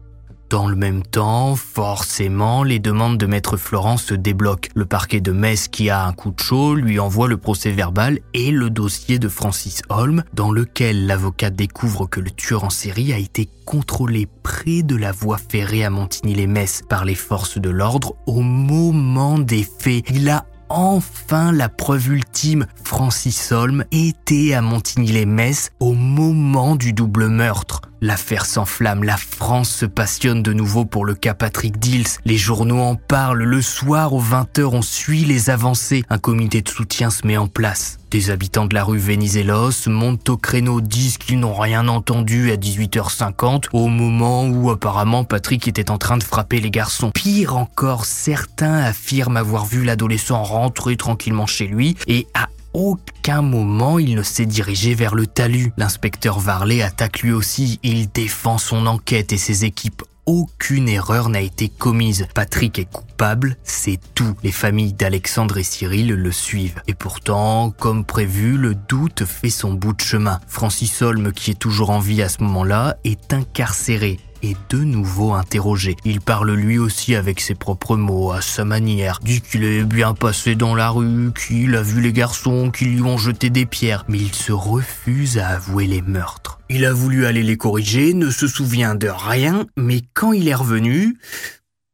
Dans 0.51 0.69
le 0.69 0.77
même 0.77 1.03
temps, 1.03 1.57
forcément, 1.57 2.65
les 2.65 2.79
demandes 2.79 3.19
de 3.19 3.27
Maître 3.27 3.57
Florent 3.57 3.97
se 3.97 4.15
débloquent. 4.15 4.69
Le 4.75 4.85
parquet 4.85 5.21
de 5.21 5.33
Metz, 5.33 5.69
qui 5.69 5.91
a 5.91 6.05
un 6.05 6.13
coup 6.13 6.31
de 6.31 6.39
chaud, 6.39 6.75
lui 6.75 7.01
envoie 7.01 7.29
le 7.29 7.39
procès 7.39 7.71
verbal 7.71 8.21
et 8.35 8.51
le 8.51 8.71
dossier 8.71 9.19
de 9.19 9.29
Francis 9.29 9.83
Holm, 9.89 10.23
dans 10.35 10.53
lequel 10.53 11.07
l'avocat 11.07 11.51
découvre 11.51 12.07
que 12.07 12.21
le 12.21 12.31
tueur 12.31 12.65
en 12.65 12.71
série 12.71 13.13
a 13.13 13.19
été 13.19 13.49
contrôlé 13.65 14.29
près 14.43 14.83
de 14.83 14.97
la 14.97 15.13
voie 15.13 15.39
ferrée 15.39 15.85
à 15.85 15.91
Montigny-les-Metz 15.91 16.83
par 16.89 17.05
les 17.05 17.15
forces 17.15 17.59
de 17.59 17.71
l'ordre 17.71 18.15
au 18.27 18.41
moment 18.41 19.39
des 19.39 19.67
faits. 19.79 20.05
Il 20.11 20.29
a 20.29 20.45
enfin 20.69 21.53
la 21.53 21.69
preuve 21.69 22.09
ultime. 22.09 22.67
Francis 22.85 23.53
Holm 23.53 23.85
était 23.93 24.55
à 24.55 24.61
Montigny-les-Metz 24.61 25.71
au 25.81 25.93
moment 25.93 26.77
du 26.77 26.93
double 26.93 27.29
meurtre. 27.29 27.83
L'affaire 28.05 28.45
s'enflamme, 28.45 29.03
la 29.03 29.17
France 29.17 29.71
se 29.71 29.87
passionne 29.87 30.43
de 30.43 30.53
nouveau 30.53 30.85
pour 30.85 31.07
le 31.07 31.15
cas 31.15 31.33
Patrick 31.33 31.79
Dills. 31.79 32.19
Les 32.27 32.37
journaux 32.37 32.83
en 32.83 32.97
parlent, 32.97 33.43
le 33.43 33.63
soir 33.63 34.13
aux 34.13 34.21
20h 34.21 34.65
on 34.65 34.83
suit 34.83 35.25
les 35.25 35.49
avancées. 35.49 36.05
Un 36.11 36.19
comité 36.19 36.61
de 36.61 36.69
soutien 36.69 37.09
se 37.09 37.27
met 37.27 37.39
en 37.39 37.47
place. 37.47 37.97
Des 38.11 38.29
habitants 38.29 38.67
de 38.67 38.75
la 38.75 38.85
rue 38.85 38.99
Venizelos 38.99 39.89
montent 39.89 40.29
au 40.29 40.37
créneau, 40.37 40.83
disent 40.83 41.17
qu'ils 41.17 41.41
n'ont 41.41 41.55
rien 41.55 41.89
entendu 41.89 42.53
à 42.53 42.57
18h50 42.57 43.69
au 43.73 43.89
moment 43.89 44.47
où 44.49 44.71
apparemment 44.71 45.25
Patrick 45.25 45.67
était 45.67 45.91
en 45.91 45.97
train 45.97 46.19
de 46.19 46.25
frapper 46.25 46.61
les 46.61 46.71
garçons. 46.71 47.11
Pire 47.11 47.57
encore, 47.57 48.05
certains 48.05 48.81
affirment 48.81 49.39
avoir 49.39 49.65
vu 49.65 49.83
l'adolescent 49.83 50.43
rentrer 50.43 50.99
tranquillement 50.99 51.47
chez 51.47 51.67
lui 51.67 51.97
et 52.07 52.27
à 52.35 52.49
aucun 52.75 53.41
moment 53.41 53.99
il 53.99 54.15
ne 54.15 54.23
s'est 54.23 54.47
dirigé 54.47 54.95
vers 54.95 55.15
le 55.15 55.27
talus. 55.27 55.73
L'inspecteur 55.77 56.39
Varlet 56.41 56.83
attaque 56.83 57.23
lui 57.23 57.33
aussi, 57.33 57.81
il 57.83 58.11
défend 58.11 58.59
son 58.59 58.87
enquête 58.87 59.33
et 59.33 59.39
ses 59.39 59.65
équipes 59.65 60.03
aucune 60.27 60.89
erreur 60.89 61.29
n'a 61.29 61.41
été 61.41 61.69
commise. 61.69 62.27
Patrick 62.35 62.79
est 62.79 62.91
coupable, 62.91 63.57
c'est 63.63 64.01
tout. 64.15 64.35
Les 64.43 64.53
familles 64.53 64.95
d'Alexandre 64.95 65.59
et 65.59 65.63
Cyril 65.63 66.09
le 66.09 66.33
suivent. 66.33 66.81
Et 66.87 66.95
pourtant, 66.95 67.71
comme 67.71 68.05
prévu, 68.05 68.57
le 68.57 68.75
doute 68.75 69.25
fait 69.27 69.51
son 69.51 69.75
bout 69.75 69.93
de 69.93 70.01
chemin. 70.01 70.41
Francis 70.49 71.03
Holm, 71.03 71.33
qui 71.33 71.51
est 71.51 71.59
toujours 71.59 71.91
en 71.91 71.99
vie 71.99 72.23
à 72.23 72.29
ce 72.29 72.43
moment-là, 72.43 72.97
est 73.05 73.33
incarcéré 73.33 74.19
est 74.51 74.57
de 74.71 74.79
nouveau 74.79 75.33
interrogé. 75.33 75.97
Il 76.05 76.21
parle 76.21 76.53
lui 76.53 76.79
aussi 76.79 77.15
avec 77.15 77.41
ses 77.41 77.55
propres 77.55 77.97
mots, 77.97 78.33
à 78.33 78.41
sa 78.41 78.65
manière, 78.65 79.21
dit 79.23 79.41
qu'il 79.41 79.65
est 79.65 79.85
bien 79.85 80.15
passé 80.15 80.55
dans 80.55 80.75
la 80.75 80.91
rue, 80.91 81.33
qu'il 81.33 81.75
a 81.75 81.83
vu 81.83 82.01
les 82.01 82.13
garçons 82.13 82.71
qui 82.71 82.85
lui 82.87 83.03
ont 83.03 83.19
jeté 83.19 83.51
des 83.51 83.67
pierres, 83.67 84.05
mais 84.09 84.19
il 84.19 84.35
se 84.35 84.53
refuse 84.53 85.39
à 85.39 85.49
avouer 85.49 85.87
les 85.87 86.03
meurtres. 86.03 86.59
Il 86.69 86.85
a 86.85 86.93
voulu 86.93 87.27
aller 87.27 87.43
les 87.43 87.57
corriger, 87.57 88.15
ne 88.15 88.31
se 88.31 88.47
souvient 88.47 88.95
de 88.95 89.09
rien, 89.09 89.67
mais 89.77 90.03
quand 90.15 90.33
il 90.33 90.49
est 90.49 90.55
revenu, 90.55 91.19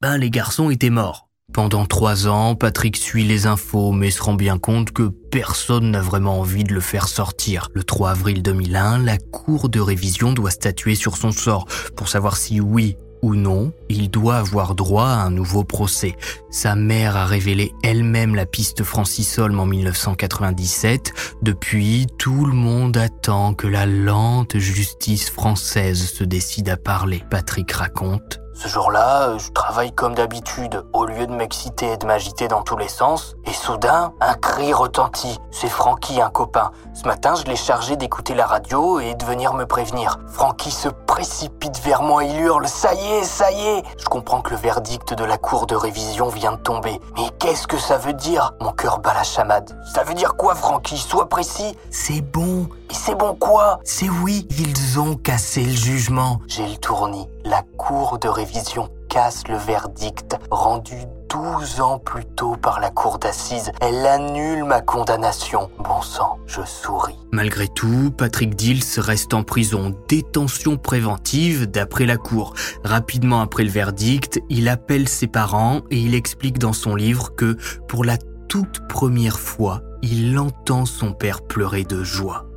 ben 0.01 0.17
les 0.19 0.31
garçons 0.31 0.71
étaient 0.71 0.91
morts. 0.91 1.30
Pendant 1.53 1.85
trois 1.85 2.29
ans, 2.29 2.55
Patrick 2.55 2.97
suit 2.97 3.25
les 3.25 3.47
infos, 3.47 3.91
mais 3.91 4.11
se 4.11 4.23
rend 4.23 4.35
bien 4.35 4.59
compte 4.59 4.93
que 4.93 5.09
personne 5.31 5.91
n'a 5.91 6.01
vraiment 6.01 6.39
envie 6.39 6.63
de 6.63 6.73
le 6.73 6.81
faire 6.81 7.09
sortir. 7.09 7.69
Le 7.75 7.83
3 7.83 8.11
avril 8.11 8.43
2001, 8.43 8.99
la 8.99 9.19
Cour 9.19 9.69
de 9.69 9.81
révision 9.81 10.33
doit 10.33 10.53
statuer 10.53 10.95
sur 10.95 11.17
son 11.17 11.33
sort 11.33 11.67
pour 11.97 12.09
savoir 12.09 12.37
si 12.37 12.61
oui 12.61 12.97
ou 13.23 13.35
non, 13.35 13.73
il 13.89 14.11
doit 14.11 14.37
avoir 14.37 14.75
droit 14.75 15.07
à 15.07 15.25
un 15.25 15.31
nouveau 15.31 15.65
procès. 15.65 16.17
Sa 16.51 16.75
mère 16.75 17.17
a 17.17 17.27
révélé 17.27 17.73
elle-même 17.83 18.35
la 18.35 18.47
piste 18.47 18.83
Francis 18.83 19.39
Holm 19.39 19.61
en 19.61 19.67
1997. 19.67 21.13
Depuis, 21.43 22.07
tout 22.19 22.47
le 22.47 22.55
monde 22.55 22.97
attend 22.97 23.55
que 23.55 23.67
la 23.67 23.87
lente 23.87 24.57
justice 24.59 25.31
française 25.31 26.11
se 26.11 26.25
décide 26.25 26.69
à 26.69 26.77
parler. 26.77 27.23
Patrick 27.31 27.71
raconte 27.73 28.41
ce 28.63 28.69
jour-là, 28.69 29.39
je 29.39 29.51
travaille 29.53 29.91
comme 29.91 30.15
d'habitude, 30.15 30.85
au 30.93 31.07
lieu 31.07 31.27
de 31.27 31.33
m'exciter 31.33 31.93
et 31.93 31.97
de 31.97 32.05
m'agiter 32.05 32.47
dans 32.47 32.61
tous 32.61 32.77
les 32.77 32.89
sens. 32.89 33.35
Et 33.47 33.55
soudain, 33.55 34.13
un 34.21 34.35
cri 34.35 34.75
retentit. 34.75 35.39
C'est 35.51 35.71
Francky, 35.71 36.21
un 36.21 36.29
copain. 36.29 36.71
Ce 36.93 37.09
matin, 37.09 37.35
je 37.37 37.45
l'ai 37.45 37.57
chargé 37.57 37.97
d'écouter 37.97 38.35
la 38.35 38.45
radio 38.45 39.01
et 39.01 39.15
de 39.15 39.25
venir 39.25 39.55
me 39.55 39.65
prévenir. 39.65 40.19
Francky 40.27 40.71
se 40.71 40.91
précipite 40.91 41.81
vers 41.81 42.03
moi, 42.03 42.23
il 42.25 42.39
hurle⁇ 42.39 42.67
Ça 42.69 42.93
y 42.93 43.13
est, 43.13 43.25
ça 43.25 43.51
y 43.51 43.67
est!⁇ 43.67 43.81
Je 43.97 44.05
comprends 44.05 44.43
que 44.43 44.51
le 44.51 44.57
verdict 44.57 45.15
de 45.15 45.25
la 45.25 45.39
cour 45.39 45.67
de 45.67 45.75
révision 45.75 46.29
vient 46.29 46.53
de 46.53 46.59
tomber. 46.59 47.01
Mais 47.17 47.31
qu'est-ce 47.39 47.67
que 47.67 47.79
ça 47.79 47.97
veut 47.97 48.13
dire? 48.13 48.53
Mon 48.61 48.73
cœur 48.73 48.99
bat 48.99 49.15
la 49.15 49.23
chamade. 49.23 49.75
Ça 49.91 50.03
veut 50.03 50.13
dire 50.13 50.35
quoi, 50.37 50.55
Francky 50.55 50.99
Sois 50.99 51.31
précis. 51.31 51.79
C'est 51.91 52.21
bon. 52.21 52.69
Et 52.91 52.95
c'est 52.95 53.15
bon 53.15 53.37
quoi? 53.37 53.79
C'est 53.85 54.09
oui, 54.09 54.49
ils 54.59 54.99
ont 54.99 55.15
cassé 55.15 55.63
le 55.63 55.71
jugement. 55.71 56.41
J'ai 56.49 56.67
le 56.67 56.77
tournis. 56.77 57.29
La 57.45 57.63
cour 57.79 58.19
de 58.19 58.27
révision 58.27 58.89
casse 59.09 59.47
le 59.49 59.57
verdict 59.57 60.37
rendu 60.51 60.97
12 61.29 61.81
ans 61.81 62.01
plus 62.01 62.25
tôt 62.25 62.57
par 62.61 62.81
la 62.81 62.91
cour 62.91 63.21
d'assises. 63.21 63.71
Elle 63.81 64.05
annule 64.07 64.65
ma 64.65 64.81
condamnation. 64.81 65.71
Bon 65.79 66.03
sang, 66.03 66.39
je 66.49 66.63
souris. 66.63 67.17
Malgré 67.31 67.69
tout, 67.69 68.13
Patrick 68.17 68.57
Dills 68.57 68.99
reste 68.99 69.35
en 69.35 69.45
prison, 69.45 69.95
détention 70.09 70.77
préventive 70.77 71.71
d'après 71.71 72.07
la 72.07 72.17
cour. 72.17 72.55
Rapidement 72.83 73.41
après 73.41 73.63
le 73.63 73.71
verdict, 73.71 74.41
il 74.49 74.69
appelle 74.69 75.09
ses 75.09 75.29
parents 75.29 75.83
et 75.91 75.99
il 75.99 76.17
explique 76.17 76.59
dans 76.59 76.73
son 76.73 76.97
livre 76.97 77.37
que 77.37 77.57
pour 77.87 78.05
la 78.05 78.17
toute 78.49 78.89
première 78.89 79.39
fois, 79.39 79.83
il 80.03 80.37
entend 80.41 80.87
son 80.87 81.13
père 81.13 81.43
pleurer 81.43 81.85
de 81.85 82.03
joie. 82.03 82.50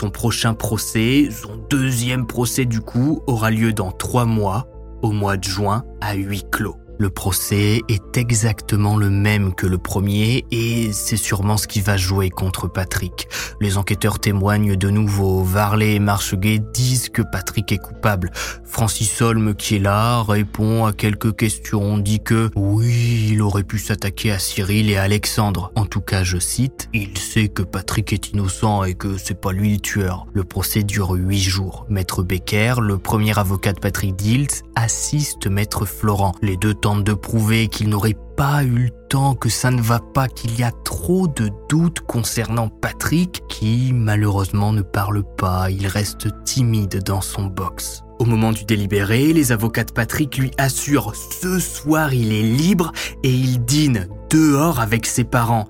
Son 0.00 0.08
prochain 0.08 0.54
procès, 0.54 1.28
son 1.30 1.56
deuxième 1.68 2.26
procès 2.26 2.64
du 2.64 2.80
coup, 2.80 3.20
aura 3.26 3.50
lieu 3.50 3.74
dans 3.74 3.90
trois 3.92 4.24
mois, 4.24 4.66
au 5.02 5.12
mois 5.12 5.36
de 5.36 5.44
juin, 5.44 5.84
à 6.00 6.14
huis 6.14 6.42
clos. 6.50 6.79
Le 7.00 7.08
procès 7.08 7.80
est 7.88 8.18
exactement 8.18 8.98
le 8.98 9.08
même 9.08 9.54
que 9.54 9.66
le 9.66 9.78
premier 9.78 10.44
et 10.50 10.92
c'est 10.92 11.16
sûrement 11.16 11.56
ce 11.56 11.66
qui 11.66 11.80
va 11.80 11.96
jouer 11.96 12.28
contre 12.28 12.68
Patrick. 12.68 13.26
Les 13.58 13.78
enquêteurs 13.78 14.18
témoignent 14.18 14.76
de 14.76 14.90
nouveau. 14.90 15.42
Varley 15.42 15.94
et 15.94 15.98
Marcheguet 15.98 16.58
disent 16.58 17.08
que 17.08 17.22
Patrick 17.22 17.72
est 17.72 17.78
coupable. 17.78 18.30
Francis 18.64 19.22
Holm, 19.22 19.54
qui 19.54 19.76
est 19.76 19.78
là, 19.78 20.22
répond 20.22 20.84
à 20.84 20.92
quelques 20.92 21.34
questions, 21.34 21.96
dit 21.96 22.20
que 22.22 22.50
oui, 22.54 23.30
il 23.30 23.40
aurait 23.40 23.64
pu 23.64 23.78
s'attaquer 23.78 24.30
à 24.30 24.38
Cyril 24.38 24.90
et 24.90 24.98
à 24.98 25.04
Alexandre. 25.04 25.72
En 25.76 25.86
tout 25.86 26.02
cas, 26.02 26.22
je 26.22 26.36
cite, 26.36 26.90
il 26.92 27.16
sait 27.16 27.48
que 27.48 27.62
Patrick 27.62 28.12
est 28.12 28.32
innocent 28.32 28.84
et 28.84 28.92
que 28.92 29.16
c'est 29.16 29.40
pas 29.40 29.52
lui 29.52 29.72
le 29.72 29.80
tueur. 29.80 30.26
Le 30.34 30.44
procès 30.44 30.82
dure 30.82 31.12
huit 31.12 31.40
jours. 31.40 31.86
Maître 31.88 32.22
Becker, 32.22 32.74
le 32.82 32.98
premier 32.98 33.38
avocat 33.38 33.72
de 33.72 33.80
Patrick 33.80 34.16
Diltz, 34.16 34.64
assiste 34.74 35.46
Maître 35.46 35.86
Florent. 35.86 36.34
Les 36.42 36.58
deux 36.58 36.74
de 36.96 37.12
prouver 37.12 37.68
qu'il 37.68 37.88
n'aurait 37.88 38.16
pas 38.36 38.64
eu 38.64 38.84
le 38.84 38.90
temps, 39.08 39.34
que 39.34 39.48
ça 39.48 39.70
ne 39.70 39.80
va 39.80 40.00
pas, 40.00 40.28
qu'il 40.28 40.58
y 40.58 40.62
a 40.62 40.70
trop 40.84 41.28
de 41.28 41.50
doutes 41.68 42.00
concernant 42.00 42.68
Patrick, 42.68 43.42
qui 43.48 43.92
malheureusement 43.92 44.72
ne 44.72 44.82
parle 44.82 45.22
pas, 45.36 45.70
il 45.70 45.86
reste 45.86 46.28
timide 46.44 47.02
dans 47.04 47.20
son 47.20 47.44
box. 47.44 48.02
Au 48.18 48.24
moment 48.24 48.52
du 48.52 48.64
délibéré, 48.64 49.32
les 49.32 49.52
avocats 49.52 49.84
de 49.84 49.92
Patrick 49.92 50.36
lui 50.36 50.50
assurent 50.58 51.14
ce 51.14 51.58
soir 51.58 52.12
il 52.12 52.32
est 52.32 52.42
libre 52.42 52.92
et 53.22 53.30
il 53.30 53.64
dîne 53.64 54.08
dehors 54.30 54.80
avec 54.80 55.06
ses 55.06 55.24
parents. 55.24 55.68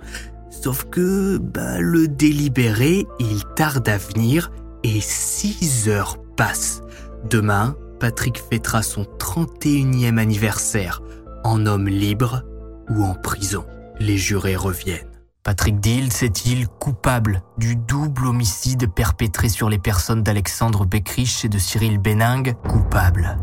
Sauf 0.50 0.84
que 0.90 1.38
bah, 1.38 1.78
le 1.78 2.08
délibéré, 2.08 3.06
il 3.18 3.44
tarde 3.56 3.88
à 3.88 3.98
venir 3.98 4.50
et 4.82 5.00
6 5.00 5.88
heures 5.88 6.16
passent. 6.36 6.82
Demain, 7.28 7.76
Patrick 8.00 8.42
fêtera 8.42 8.82
son 8.82 9.02
31e 9.02 10.16
anniversaire 10.16 11.02
en 11.44 11.66
homme 11.66 11.86
libre 11.86 12.44
ou 12.88 13.04
en 13.04 13.14
prison. 13.14 13.66
Les 13.98 14.16
jurés 14.16 14.56
reviennent. 14.56 15.06
Patrick 15.42 15.80
Dills 15.80 16.22
est-il 16.22 16.66
coupable 16.66 17.42
du 17.58 17.76
double 17.76 18.26
homicide 18.26 18.90
perpétré 18.90 19.50
sur 19.50 19.68
les 19.68 19.78
personnes 19.78 20.22
d'Alexandre 20.22 20.86
Beckrich 20.86 21.44
et 21.44 21.50
de 21.50 21.58
Cyril 21.58 21.98
Béningue? 21.98 22.54
Coupable. 22.66 23.38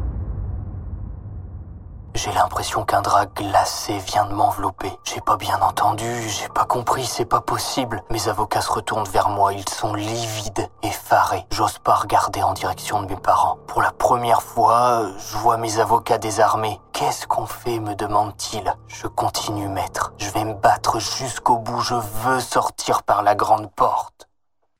J'ai 2.17 2.33
l'impression 2.33 2.83
qu'un 2.83 3.03
drap 3.03 3.27
glacé 3.27 3.99
vient 3.99 4.25
de 4.25 4.33
m'envelopper. 4.33 4.91
J'ai 5.03 5.21
pas 5.21 5.37
bien 5.37 5.61
entendu, 5.61 6.27
j'ai 6.27 6.49
pas 6.49 6.65
compris, 6.65 7.05
c'est 7.05 7.25
pas 7.25 7.41
possible. 7.41 8.01
Mes 8.09 8.27
avocats 8.27 8.61
se 8.61 8.71
retournent 8.71 9.07
vers 9.07 9.29
moi, 9.29 9.53
ils 9.53 9.69
sont 9.69 9.93
livides, 9.93 10.67
effarés. 10.81 11.45
J'ose 11.51 11.77
pas 11.77 11.93
regarder 11.93 12.41
en 12.41 12.53
direction 12.53 13.03
de 13.03 13.07
mes 13.07 13.17
parents. 13.17 13.59
Pour 13.67 13.83
la 13.83 13.91
première 13.91 14.41
fois, 14.41 15.05
je 15.19 15.37
vois 15.37 15.57
mes 15.57 15.79
avocats 15.79 16.17
désarmés. 16.17 16.81
Qu'est-ce 16.91 17.27
qu'on 17.27 17.45
fait, 17.45 17.79
me 17.79 17.93
demande-t-il. 17.93 18.73
Je 18.87 19.05
continue, 19.05 19.67
maître. 19.67 20.13
Je 20.17 20.31
vais 20.31 20.43
me 20.43 20.55
battre 20.55 20.99
jusqu'au 20.99 21.59
bout, 21.59 21.81
je 21.81 21.93
veux 21.93 22.39
sortir 22.39 23.03
par 23.03 23.21
la 23.21 23.35
grande 23.35 23.69
porte. 23.75 24.27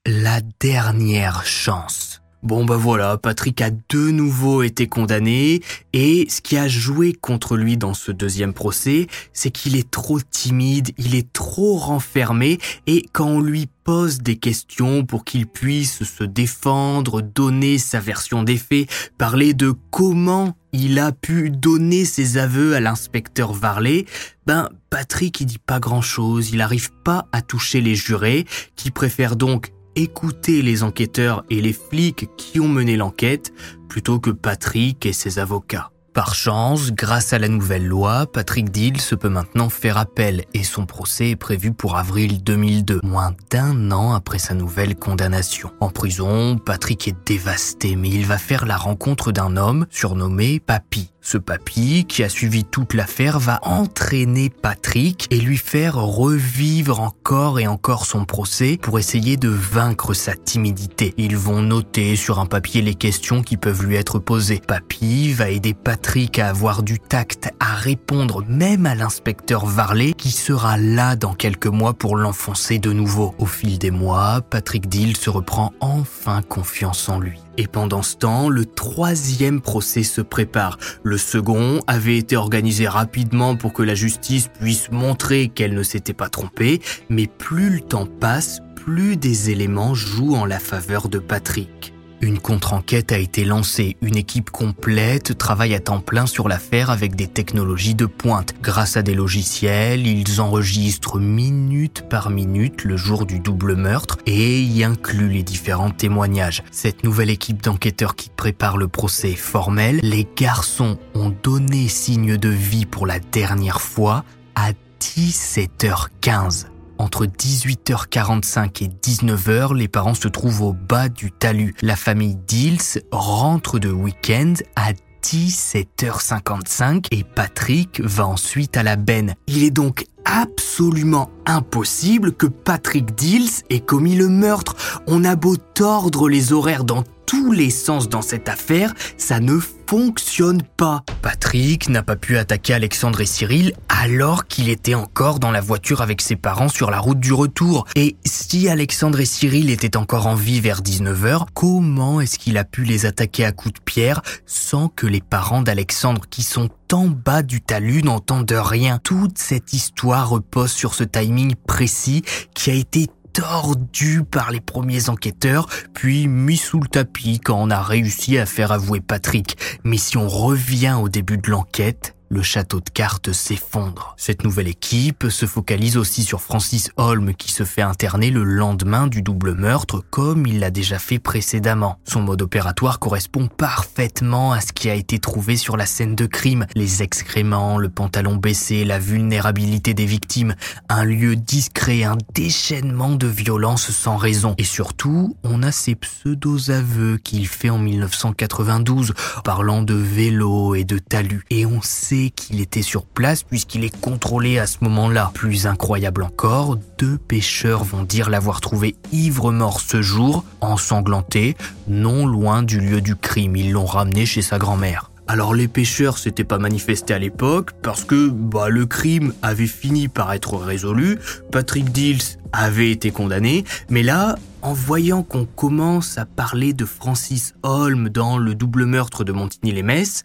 La 0.07 0.41
dernière 0.59 1.45
chance. 1.45 2.16
Bon 2.43 2.65
bah 2.65 2.77
voilà, 2.77 3.17
Patrick 3.17 3.61
a 3.61 3.71
de 3.71 4.11
nouveau 4.11 4.61
été 4.61 4.87
condamné 4.87 5.61
et 5.91 6.27
ce 6.29 6.39
qui 6.39 6.55
a 6.55 6.67
joué 6.67 7.13
contre 7.13 7.57
lui 7.57 7.77
dans 7.77 7.95
ce 7.95 8.11
deuxième 8.11 8.53
procès, 8.53 9.07
c'est 9.33 9.49
qu'il 9.49 9.75
est 9.75 9.89
trop 9.89 10.19
timide, 10.21 10.91
il 10.99 11.15
est 11.15 11.33
trop 11.33 11.77
renfermé 11.77 12.59
et 12.85 13.03
quand 13.11 13.25
on 13.25 13.41
lui 13.41 13.67
pose 13.83 14.19
des 14.19 14.35
questions 14.35 15.03
pour 15.03 15.25
qu'il 15.25 15.47
puisse 15.47 16.03
se 16.03 16.23
défendre, 16.23 17.21
donner 17.21 17.79
sa 17.79 17.99
version 17.99 18.43
des 18.43 18.57
faits, 18.57 18.87
parler 19.17 19.55
de 19.55 19.73
comment 19.89 20.55
il 20.73 20.99
a 20.99 21.11
pu 21.11 21.49
donner 21.49 22.05
ses 22.05 22.37
aveux 22.37 22.75
à 22.75 22.79
l'inspecteur 22.79 23.51
Varley, 23.51 24.05
ben 24.45 24.69
Patrick 24.91 25.41
il 25.41 25.45
dit 25.47 25.57
pas 25.57 25.79
grand 25.79 26.01
chose, 26.03 26.51
il 26.51 26.61
arrive 26.61 26.91
pas 27.03 27.25
à 27.31 27.41
toucher 27.41 27.81
les 27.81 27.95
jurés 27.95 28.45
qui 28.75 28.91
préfèrent 28.91 29.37
donc 29.37 29.71
écouter 29.97 30.61
les 30.61 30.83
enquêteurs 30.83 31.43
et 31.49 31.59
les 31.59 31.73
flics 31.73 32.29
qui 32.37 32.59
ont 32.59 32.67
mené 32.67 32.95
l'enquête 32.95 33.51
plutôt 33.89 34.19
que 34.19 34.29
Patrick 34.29 35.05
et 35.05 35.13
ses 35.13 35.39
avocats. 35.39 35.91
Par 36.13 36.33
chance, 36.33 36.91
grâce 36.93 37.33
à 37.33 37.39
la 37.39 37.47
nouvelle 37.47 37.85
loi, 37.85 38.25
Patrick 38.25 38.71
se 38.99 39.13
peut 39.13 39.29
maintenant 39.29 39.69
faire 39.69 39.97
appel 39.97 40.45
et 40.55 40.63
son 40.63 40.87
procès 40.87 41.31
est 41.31 41.35
prévu 41.35 41.73
pour 41.73 41.95
avril 41.95 42.43
2002, 42.43 43.01
moins 43.03 43.35
d'un 43.51 43.91
an 43.91 44.13
après 44.13 44.39
sa 44.39 44.55
nouvelle 44.55 44.95
condamnation. 44.95 45.71
En 45.79 45.89
prison, 45.89 46.57
Patrick 46.57 47.07
est 47.07 47.15
dévasté, 47.27 47.95
mais 47.95 48.09
il 48.09 48.25
va 48.25 48.39
faire 48.39 48.65
la 48.65 48.77
rencontre 48.77 49.31
d'un 49.31 49.57
homme 49.57 49.85
surnommé 49.91 50.59
Papy. 50.59 51.11
Ce 51.29 51.37
papy, 51.37 52.05
qui 52.07 52.23
a 52.23 52.29
suivi 52.29 52.63
toute 52.63 52.93
l'affaire, 52.93 53.37
va 53.37 53.59
entraîner 53.63 54.49
Patrick 54.49 55.27
et 55.29 55.41
lui 55.41 55.57
faire 55.57 55.95
revivre 55.97 57.01
encore 57.01 57.59
et 57.59 57.67
encore 57.67 58.05
son 58.05 58.23
procès 58.23 58.79
pour 58.81 58.97
essayer 58.97 59.35
de 59.35 59.49
vaincre 59.49 60.13
sa 60.13 60.35
timidité. 60.35 61.13
Ils 61.17 61.35
vont 61.35 61.61
noter 61.61 62.15
sur 62.15 62.39
un 62.39 62.45
papier 62.45 62.81
les 62.81 62.95
questions 62.95 63.41
qui 63.41 63.57
peuvent 63.57 63.83
lui 63.83 63.97
être 63.97 64.19
posées. 64.19 64.61
Papy 64.65 65.33
va 65.33 65.49
aider 65.49 65.73
Patrick 65.73 66.39
à 66.39 66.47
avoir 66.47 66.81
du 66.81 66.97
tact, 66.97 67.51
à 67.59 67.75
répondre 67.75 68.45
même 68.47 68.85
à 68.85 68.95
l'inspecteur 68.95 69.65
Varley 69.65 70.13
qui 70.13 70.31
sera 70.31 70.77
là 70.77 71.17
dans 71.17 71.33
quelques 71.33 71.67
mois 71.67 71.93
pour 71.93 72.15
l'enfoncer 72.15 72.79
de 72.79 72.93
nouveau. 72.93 73.35
Au 73.37 73.45
fil 73.45 73.79
des 73.79 73.91
mois, 73.91 74.39
Patrick 74.49 74.87
Dill 74.87 75.17
se 75.17 75.29
reprend 75.29 75.73
enfin 75.81 76.41
confiance 76.41 77.09
en 77.09 77.19
lui. 77.19 77.41
Et 77.57 77.67
pendant 77.67 78.03
ce 78.03 78.15
temps, 78.15 78.49
le 78.49 78.65
troisième 78.65 79.61
procès 79.61 80.03
se 80.03 80.21
prépare. 80.21 80.77
Le 81.03 81.17
second 81.17 81.79
avait 81.87 82.17
été 82.17 82.37
organisé 82.37 82.87
rapidement 82.87 83.55
pour 83.55 83.73
que 83.73 83.83
la 83.83 83.95
justice 83.95 84.49
puisse 84.59 84.91
montrer 84.91 85.49
qu'elle 85.49 85.73
ne 85.73 85.83
s'était 85.83 86.13
pas 86.13 86.29
trompée, 86.29 86.81
mais 87.09 87.25
plus 87.25 87.69
le 87.69 87.81
temps 87.81 88.05
passe, 88.05 88.59
plus 88.75 89.17
des 89.17 89.49
éléments 89.49 89.95
jouent 89.95 90.35
en 90.35 90.45
la 90.45 90.59
faveur 90.59 91.09
de 91.09 91.19
Patrick. 91.19 91.96
Une 92.21 92.39
contre-enquête 92.39 93.11
a 93.11 93.17
été 93.17 93.45
lancée. 93.45 93.95
Une 94.01 94.17
équipe 94.17 94.49
complète 94.49 95.37
travaille 95.37 95.75
à 95.75 95.79
temps 95.79 95.99
plein 95.99 96.25
sur 96.25 96.47
l'affaire 96.47 96.89
avec 96.89 97.15
des 97.15 97.27
technologies 97.27 97.95
de 97.95 98.05
pointe. 98.05 98.55
Grâce 98.61 98.97
à 98.97 99.03
des 99.03 99.13
logiciels, 99.13 100.07
ils 100.07 100.41
enregistrent 100.41 101.19
minute 101.19 102.03
par 102.09 102.29
minute 102.29 102.83
le 102.83 102.97
jour 102.97 103.25
du 103.25 103.39
double 103.39 103.75
meurtre 103.75 104.17
et 104.25 104.61
y 104.61 104.83
incluent 104.83 105.29
les 105.29 105.43
différents 105.43 105.91
témoignages. 105.91 106.63
Cette 106.71 107.03
nouvelle 107.03 107.29
équipe 107.29 107.61
d'enquêteurs 107.61 108.15
qui 108.15 108.29
prépare 108.29 108.77
le 108.77 108.87
procès 108.87 109.31
est 109.31 109.35
formelle. 109.35 109.99
Les 110.01 110.27
garçons 110.35 110.97
ont 111.13 111.33
donné 111.43 111.87
signe 111.87 112.37
de 112.37 112.49
vie 112.49 112.85
pour 112.85 113.05
la 113.05 113.19
dernière 113.19 113.81
fois 113.81 114.23
à 114.55 114.71
17h15. 114.99 116.76
Entre 116.99 117.25
18h45 117.25 118.83
et 118.83 118.87
19h, 118.87 119.75
les 119.75 119.87
parents 119.87 120.13
se 120.13 120.27
trouvent 120.27 120.61
au 120.61 120.73
bas 120.73 121.09
du 121.09 121.31
talus. 121.31 121.75
La 121.81 121.95
famille 121.95 122.37
Dills 122.47 123.01
rentre 123.11 123.79
de 123.79 123.91
week-end 123.91 124.53
à 124.75 124.93
17h55 125.23 127.07
et 127.11 127.23
Patrick 127.23 128.01
va 128.01 128.25
ensuite 128.25 128.77
à 128.77 128.83
la 128.83 128.95
benne. 128.95 129.35
Il 129.47 129.63
est 129.63 129.71
donc 129.71 130.05
absolument 130.25 131.29
impossible 131.45 132.33
que 132.33 132.47
Patrick 132.47 133.15
Dills 133.15 133.63
ait 133.69 133.79
commis 133.79 134.15
le 134.15 134.27
meurtre. 134.27 134.75
On 135.07 135.23
a 135.23 135.35
beau 135.35 135.55
tordre 135.55 136.29
les 136.29 136.53
horaires 136.53 136.83
dans 136.83 137.03
tous 137.27 137.51
les 137.51 137.69
sens 137.69 138.09
dans 138.09 138.23
cette 138.23 138.49
affaire, 138.49 138.93
ça 139.17 139.39
ne 139.39 139.59
fonctionne 139.59 140.63
pas. 140.63 141.03
Patrick 141.21 141.89
n'a 141.89 142.01
pas 142.01 142.15
pu 142.15 142.37
attaquer 142.37 142.73
Alexandre 142.73 143.21
et 143.21 143.25
Cyril 143.25 143.73
alors 143.89 144.47
qu'il 144.47 144.69
était 144.69 144.95
encore 144.95 145.39
dans 145.39 145.51
la 145.51 145.61
voiture 145.61 146.01
avec 146.01 146.21
ses 146.21 146.35
parents 146.35 146.69
sur 146.69 146.89
la 146.89 146.99
route 146.99 147.19
du 147.19 147.33
retour. 147.33 147.85
Et 147.95 148.15
si 148.25 148.69
Alexandre 148.69 149.19
et 149.19 149.25
Cyril 149.25 149.69
étaient 149.69 149.97
encore 149.97 150.27
en 150.27 150.35
vie 150.35 150.61
vers 150.61 150.81
19h, 150.81 151.47
comment 151.53 152.21
est-ce 152.21 152.39
qu'il 152.39 152.57
a 152.57 152.63
pu 152.63 152.83
les 152.83 153.05
attaquer 153.05 153.45
à 153.45 153.51
coups 153.51 153.75
de 153.75 153.79
pierre 153.81 154.21
sans 154.45 154.87
que 154.87 155.05
les 155.05 155.21
parents 155.21 155.61
d'Alexandre 155.61 156.23
qui 156.29 156.43
sont 156.43 156.69
en 156.93 157.07
bas 157.07 157.43
du 157.43 157.61
talus 157.61 158.03
n'entendent 158.03 158.51
rien? 158.51 158.99
Toute 159.03 159.37
cette 159.37 159.73
histoire 159.73 160.29
repose 160.29 160.71
sur 160.71 160.93
ce 160.93 161.03
timing 161.03 161.55
précis 161.55 162.23
qui 162.53 162.71
a 162.71 162.73
été 162.73 163.07
tordu 163.37 164.23
par 164.23 164.49
les 164.49 164.61
premiers 164.61 165.09
enquêteurs, 165.09 165.67
puis 165.93 166.27
mis 166.27 166.57
sous 166.57 166.79
le 166.79 166.87
tapis 166.87 167.39
quand 167.39 167.61
on 167.61 167.69
a 167.69 167.83
réussi 167.83 168.39
à 168.39 168.47
faire 168.47 168.71
avouer 168.71 168.99
Patrick. 168.99 169.57
Mais 169.83 169.97
si 169.97 170.17
on 170.17 170.27
revient 170.27 170.97
au 170.99 171.07
début 171.07 171.37
de 171.37 171.51
l'enquête, 171.51 172.15
le 172.29 172.41
château 172.41 172.79
de 172.79 172.89
cartes 172.89 173.31
s'effondre. 173.31 174.15
Cette 174.17 174.43
nouvelle 174.43 174.67
équipe 174.67 175.27
se 175.29 175.45
focalise 175.45 175.97
aussi 175.97 176.23
sur 176.23 176.41
Francis 176.41 176.89
Holm 176.97 177.33
qui 177.33 177.51
se 177.51 177.63
fait 177.63 177.81
interner 177.81 178.31
le 178.31 178.43
lendemain 178.43 179.07
du 179.07 179.21
double 179.21 179.55
meurtre 179.55 180.03
comme 180.09 180.45
il 180.45 180.59
l'a 180.59 180.69
déjà 180.69 180.99
fait 180.99 181.19
précédemment. 181.19 181.99
Son 182.03 182.21
mode 182.21 182.41
opératoire 182.41 182.99
correspond 182.99 183.47
parfaitement 183.47 184.51
à 184.51 184.61
ce 184.61 184.73
qui 184.73 184.89
a 184.89 184.93
été 184.93 185.19
trouvé 185.19 185.57
sur 185.57 185.77
la 185.77 185.85
scène 185.85 186.15
de 186.15 186.25
crime. 186.25 186.65
Les 186.75 187.03
excréments, 187.03 187.77
le 187.77 187.89
pantalon 187.89 188.35
baissé, 188.35 188.83
la 188.83 188.99
vulnérabilité 188.99 189.93
des 189.93 190.05
victimes, 190.05 190.55
un 190.89 191.05
lieu 191.05 191.35
discret, 191.35 192.03
un 192.03 192.17
déchaînement 192.33 193.15
de 193.15 193.27
violence 193.27 193.91
sans 193.91 194.17
raison. 194.17 194.55
Et 194.57 194.63
surtout, 194.63 195.37
on 195.43 195.63
a 195.63 195.71
ces 195.71 195.95
pseudo-aveux 195.95 197.17
qu'il 197.17 197.47
fait 197.47 197.69
en 197.69 197.77
1992 197.77 199.13
parlant 199.43 199.81
de 199.81 199.93
vélo 199.93 200.75
et 200.75 200.83
de 200.83 200.97
talus. 200.97 201.43
Et 201.49 201.65
on 201.65 201.81
sait 201.81 202.16
qu'il 202.35 202.61
était 202.61 202.81
sur 202.81 203.05
place 203.05 203.43
puisqu'il 203.43 203.83
est 203.83 203.95
contrôlé 204.01 204.59
à 204.59 204.67
ce 204.67 204.77
moment-là. 204.81 205.31
Plus 205.33 205.67
incroyable 205.67 206.23
encore, 206.23 206.77
deux 206.97 207.17
pêcheurs 207.17 207.83
vont 207.83 208.03
dire 208.03 208.29
l'avoir 208.29 208.61
trouvé 208.61 208.95
ivre-mort 209.11 209.79
ce 209.79 210.01
jour, 210.01 210.43
ensanglanté, 210.61 211.55
non 211.87 212.25
loin 212.25 212.63
du 212.63 212.79
lieu 212.79 213.01
du 213.01 213.15
crime. 213.15 213.55
Ils 213.55 213.71
l'ont 213.71 213.85
ramené 213.85 214.25
chez 214.25 214.41
sa 214.41 214.57
grand-mère. 214.57 215.11
Alors 215.29 215.53
les 215.53 215.67
pêcheurs 215.67 216.17
s'étaient 216.17 216.45
pas 216.45 216.57
manifestés 216.57 217.13
à 217.13 217.19
l'époque 217.19 217.71
parce 217.81 218.05
que 218.05 218.29
bah, 218.29 218.69
le 218.69 218.85
crime 218.85 219.33
avait 219.41 219.67
fini 219.67 220.07
par 220.07 220.31
être 220.31 220.55
résolu, 220.55 221.19
Patrick 221.51 221.91
Dills 221.91 222.39
avait 222.53 222.91
été 222.91 223.11
condamné, 223.11 223.65
mais 223.89 224.03
là, 224.03 224.37
en 224.61 224.71
voyant 224.71 225.23
qu'on 225.23 225.45
commence 225.45 226.17
à 226.17 226.25
parler 226.25 226.71
de 226.73 226.85
Francis 226.85 227.55
Holm 227.63 228.07
dans 228.07 228.37
le 228.37 228.55
double 228.55 228.85
meurtre 228.85 229.25
de 229.25 229.33
Montigny-les-Metz, 229.33 230.23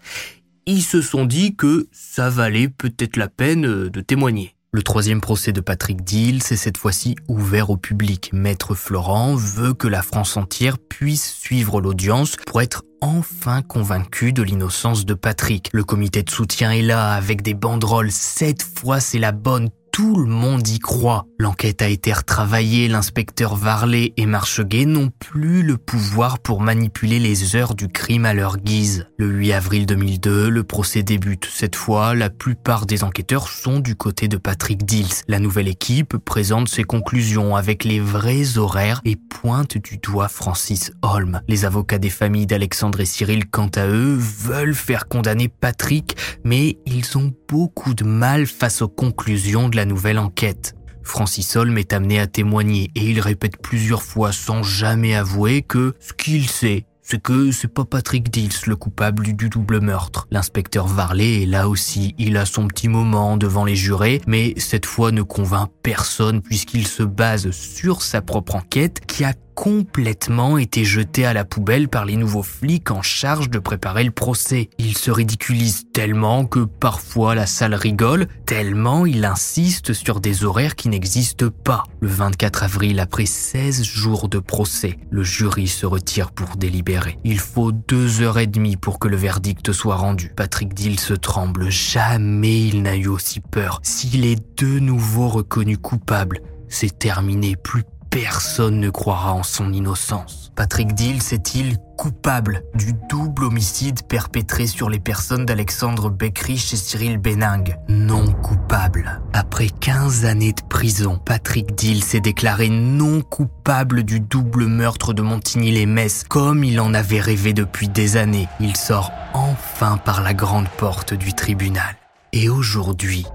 ils 0.67 0.83
se 0.83 1.01
sont 1.03 1.25
dit 1.25 1.57
que 1.57 1.89
ça 1.93 2.31
valait 2.31 2.69
peut-être 2.69 3.17
la 3.17 3.29
peine 3.29 3.67
euh, 3.67 3.91
de 3.91 4.01
témoigner. 4.01 4.55
Le 4.75 4.83
troisième 4.83 5.21
procès 5.21 5.53
de 5.53 5.61
Patrick 5.61 6.03
Dill, 6.03 6.43
c'est 6.43 6.57
cette 6.57 6.79
fois-ci 6.79 7.15
ouvert 7.29 7.69
au 7.69 7.77
public. 7.77 8.31
Maître 8.33 8.75
Florent 8.75 9.35
veut 9.35 9.75
que 9.75 9.87
la 9.87 10.01
France 10.01 10.39
entière 10.39 10.79
puisse 10.79 11.35
suivre 11.35 11.83
l'audience 11.83 12.37
pour 12.47 12.63
être 12.63 12.83
enfin 13.03 13.61
convaincu 13.61 14.33
de 14.33 14.43
l'innocence 14.43 15.05
de 15.05 15.13
Patrick. 15.13 15.69
Le 15.75 15.85
comité 15.85 16.23
de 16.23 16.31
soutien 16.31 16.71
est 16.71 16.81
là 16.81 17.13
avec 17.13 17.43
des 17.43 17.53
banderoles. 17.53 18.11
Cette 18.11 18.63
fois, 18.63 18.99
c'est 18.99 19.19
la 19.19 19.33
bonne 19.33 19.69
tout 19.93 20.16
le 20.16 20.26
monde 20.26 20.66
y 20.66 20.78
croit. 20.78 21.26
L'enquête 21.38 21.82
a 21.82 21.88
été 21.88 22.12
retravaillée, 22.14 22.88
l'inspecteur 22.88 23.57
Varley 23.57 24.14
et 24.16 24.24
Marcheguet 24.24 24.86
n'ont 24.86 25.11
plus 25.11 25.62
le 25.62 25.76
pouvoir 25.76 26.38
pour 26.38 26.62
manipuler 26.62 27.18
les 27.18 27.57
heures 27.57 27.74
du 27.74 27.88
crime 27.88 28.24
à 28.24 28.32
leur 28.32 28.57
guise. 28.57 29.07
Le 29.18 29.26
8 29.26 29.53
avril 29.53 29.86
2002, 29.86 30.49
le 30.49 30.64
procès 30.64 31.03
débute. 31.03 31.47
Cette 31.53 31.76
fois, 31.76 32.14
la 32.14 32.30
plupart 32.30 32.86
des 32.86 33.05
enquêteurs 33.05 33.49
sont 33.49 33.80
du 33.80 33.95
côté 33.95 34.28
de 34.28 34.38
Patrick 34.38 34.86
Dills. 34.86 35.24
La 35.28 35.38
nouvelle 35.38 35.68
équipe 35.68 36.16
présente 36.16 36.68
ses 36.68 36.84
conclusions 36.84 37.55
avec 37.55 37.84
les 37.84 38.01
vrais 38.01 38.57
horaires 38.57 39.03
et 39.05 39.16
pointe 39.16 39.76
du 39.76 39.99
doigt 39.99 40.28
Francis 40.28 40.90
Holm. 41.03 41.43
Les 41.49 41.66
avocats 41.66 41.99
des 41.99 42.11
familles 42.11 42.47
d'Alexandre 42.47 43.01
et 43.01 43.05
Cyril, 43.05 43.47
quant 43.47 43.70
à 43.74 43.86
eux, 43.86 44.16
veulent 44.16 44.74
faire 44.74 45.07
condamner 45.07 45.49
Patrick, 45.49 46.16
mais 46.45 46.78
ils 46.86 47.18
ont 47.18 47.34
beaucoup 47.49 47.93
de 47.93 48.05
mal 48.05 48.47
face 48.47 48.80
aux 48.80 48.88
conclusions 48.88 49.68
de 49.68 49.76
la 49.76 49.82
nouvelle 49.85 50.18
enquête. 50.18 50.74
Francis 51.03 51.57
Holm 51.57 51.78
est 51.78 51.93
amené 51.93 52.20
à 52.20 52.26
témoigner 52.26 52.91
et 52.95 53.11
il 53.11 53.20
répète 53.20 53.61
plusieurs 53.61 54.03
fois 54.03 54.33
sans 54.33 54.62
jamais 54.62 55.14
avouer 55.14 55.62
que 55.62 55.95
ce 56.01 56.12
qu'il 56.12 56.49
sait, 56.49 56.87
c'est 57.03 57.20
que 57.20 57.51
c'est 57.51 57.68
pas 57.68 57.85
Patrick 57.85 58.30
Dills 58.30 58.53
le 58.66 58.76
coupable 58.76 59.35
du 59.35 59.49
double 59.49 59.80
meurtre. 59.80 60.26
L'inspecteur 60.30 60.87
Varley 60.87 61.43
est 61.43 61.47
là 61.47 61.68
aussi, 61.68 62.14
il 62.18 62.37
a 62.37 62.47
son 62.47 62.68
petit 62.68 62.89
moment 62.89 63.37
devant 63.37 63.64
les 63.64 63.76
jurés, 63.76 64.22
mais 64.26 64.55
cette 64.57 64.87
fois 64.87 65.11
ne 65.11 65.22
convainc 65.22 65.68
personne 65.83 66.41
puisqu'il 66.41 66.87
se 66.87 67.03
base 67.03 67.51
sur 67.51 68.03
sa 68.03 68.22
propre 68.22 68.55
enquête 68.55 69.01
qui 69.07 69.24
a 69.24 69.35
complètement 69.55 70.59
été 70.59 70.84
jeté 70.84 71.24
à 71.24 71.32
la 71.32 71.44
poubelle 71.44 71.88
par 71.88 72.05
les 72.05 72.16
nouveaux 72.16 72.42
flics 72.42 72.90
en 72.90 73.03
charge 73.03 73.50
de 73.50 73.59
préparer 73.59 74.05
le 74.05 74.11
procès. 74.11 74.70
Il 74.78 74.96
se 74.96 75.11
ridiculise 75.11 75.84
tellement 75.92 76.44
que 76.44 76.61
parfois 76.61 77.34
la 77.34 77.46
salle 77.46 77.74
rigole, 77.74 78.26
tellement 78.46 79.07
il 79.07 79.24
insiste 79.24 79.92
sur 79.92 80.20
des 80.20 80.44
horaires 80.44 80.76
qui 80.76 80.88
n'existent 80.88 81.50
pas. 81.64 81.84
Le 82.00 82.09
24 82.09 82.62
avril, 82.64 83.00
après 83.00 83.26
16 83.26 83.82
jours 83.84 84.28
de 84.28 84.38
procès, 84.38 84.98
le 85.11 85.22
jury 85.22 85.68
se 85.68 85.86
retire 85.86 86.32
pour 86.32 86.57
délibérer. 86.57 87.18
Il 87.24 87.38
faut 87.38 87.72
deux 87.72 88.22
heures 88.22 88.38
et 88.38 88.46
demie 88.46 88.76
pour 88.76 88.98
que 88.98 89.09
le 89.09 89.16
verdict 89.16 89.72
soit 89.72 89.96
rendu. 89.96 90.32
Patrick 90.34 90.74
Dill 90.74 90.98
se 90.98 91.14
tremble, 91.14 91.70
jamais 91.70 92.62
il 92.62 92.82
n'a 92.82 92.96
eu 92.96 93.09
aussi 93.09 93.40
peur. 93.40 93.80
S'il 93.82 94.24
est 94.24 94.42
de 94.61 94.78
nouveau 94.78 95.28
reconnu 95.28 95.78
coupable, 95.78 96.40
c'est 96.68 96.98
terminé, 96.98 97.57
plus 97.57 97.84
personne 98.13 98.79
ne 98.79 98.91
croira 98.91 99.33
en 99.33 99.43
son 99.43 99.73
innocence. 99.73 100.53
Patrick 100.55 100.93
Dill 100.93 101.17
est-il 101.33 101.79
coupable 101.97 102.63
du 102.75 102.93
double 103.09 103.45
homicide 103.45 104.03
perpétré 104.07 104.67
sur 104.67 104.91
les 104.91 105.01
personnes 105.01 105.47
d'Alexandre 105.47 106.11
Beckrich 106.11 106.75
et 106.75 106.77
Cyril 106.77 107.17
Benning 107.17 107.75
Non 107.89 108.31
coupable. 108.33 109.23
Après 109.33 109.69
15 109.69 110.27
années 110.27 110.53
de 110.53 110.61
prison, 110.69 111.19
Patrick 111.25 111.75
Dill 111.75 112.05
s'est 112.05 112.21
déclaré 112.21 112.69
non 112.69 113.23
coupable 113.23 114.03
du 114.03 114.21
double 114.21 114.67
meurtre 114.67 115.15
de 115.15 115.23
Montigny-les-Metz, 115.23 116.25
comme 116.29 116.65
il 116.65 116.81
en 116.81 116.93
avait 116.93 117.21
rêvé 117.21 117.55
depuis 117.55 117.89
des 117.89 118.19
années. 118.19 118.49
Il 118.61 118.77
sort 118.77 119.11
en 119.33 119.53
enfin 119.73 119.97
par 119.97 120.23
la 120.23 120.35
grande 120.35 120.69
porte 120.69 121.15
du 121.15 121.33
tribunal. 121.33 121.97
Et 122.33 122.49
aujourd'hui, 122.49 123.27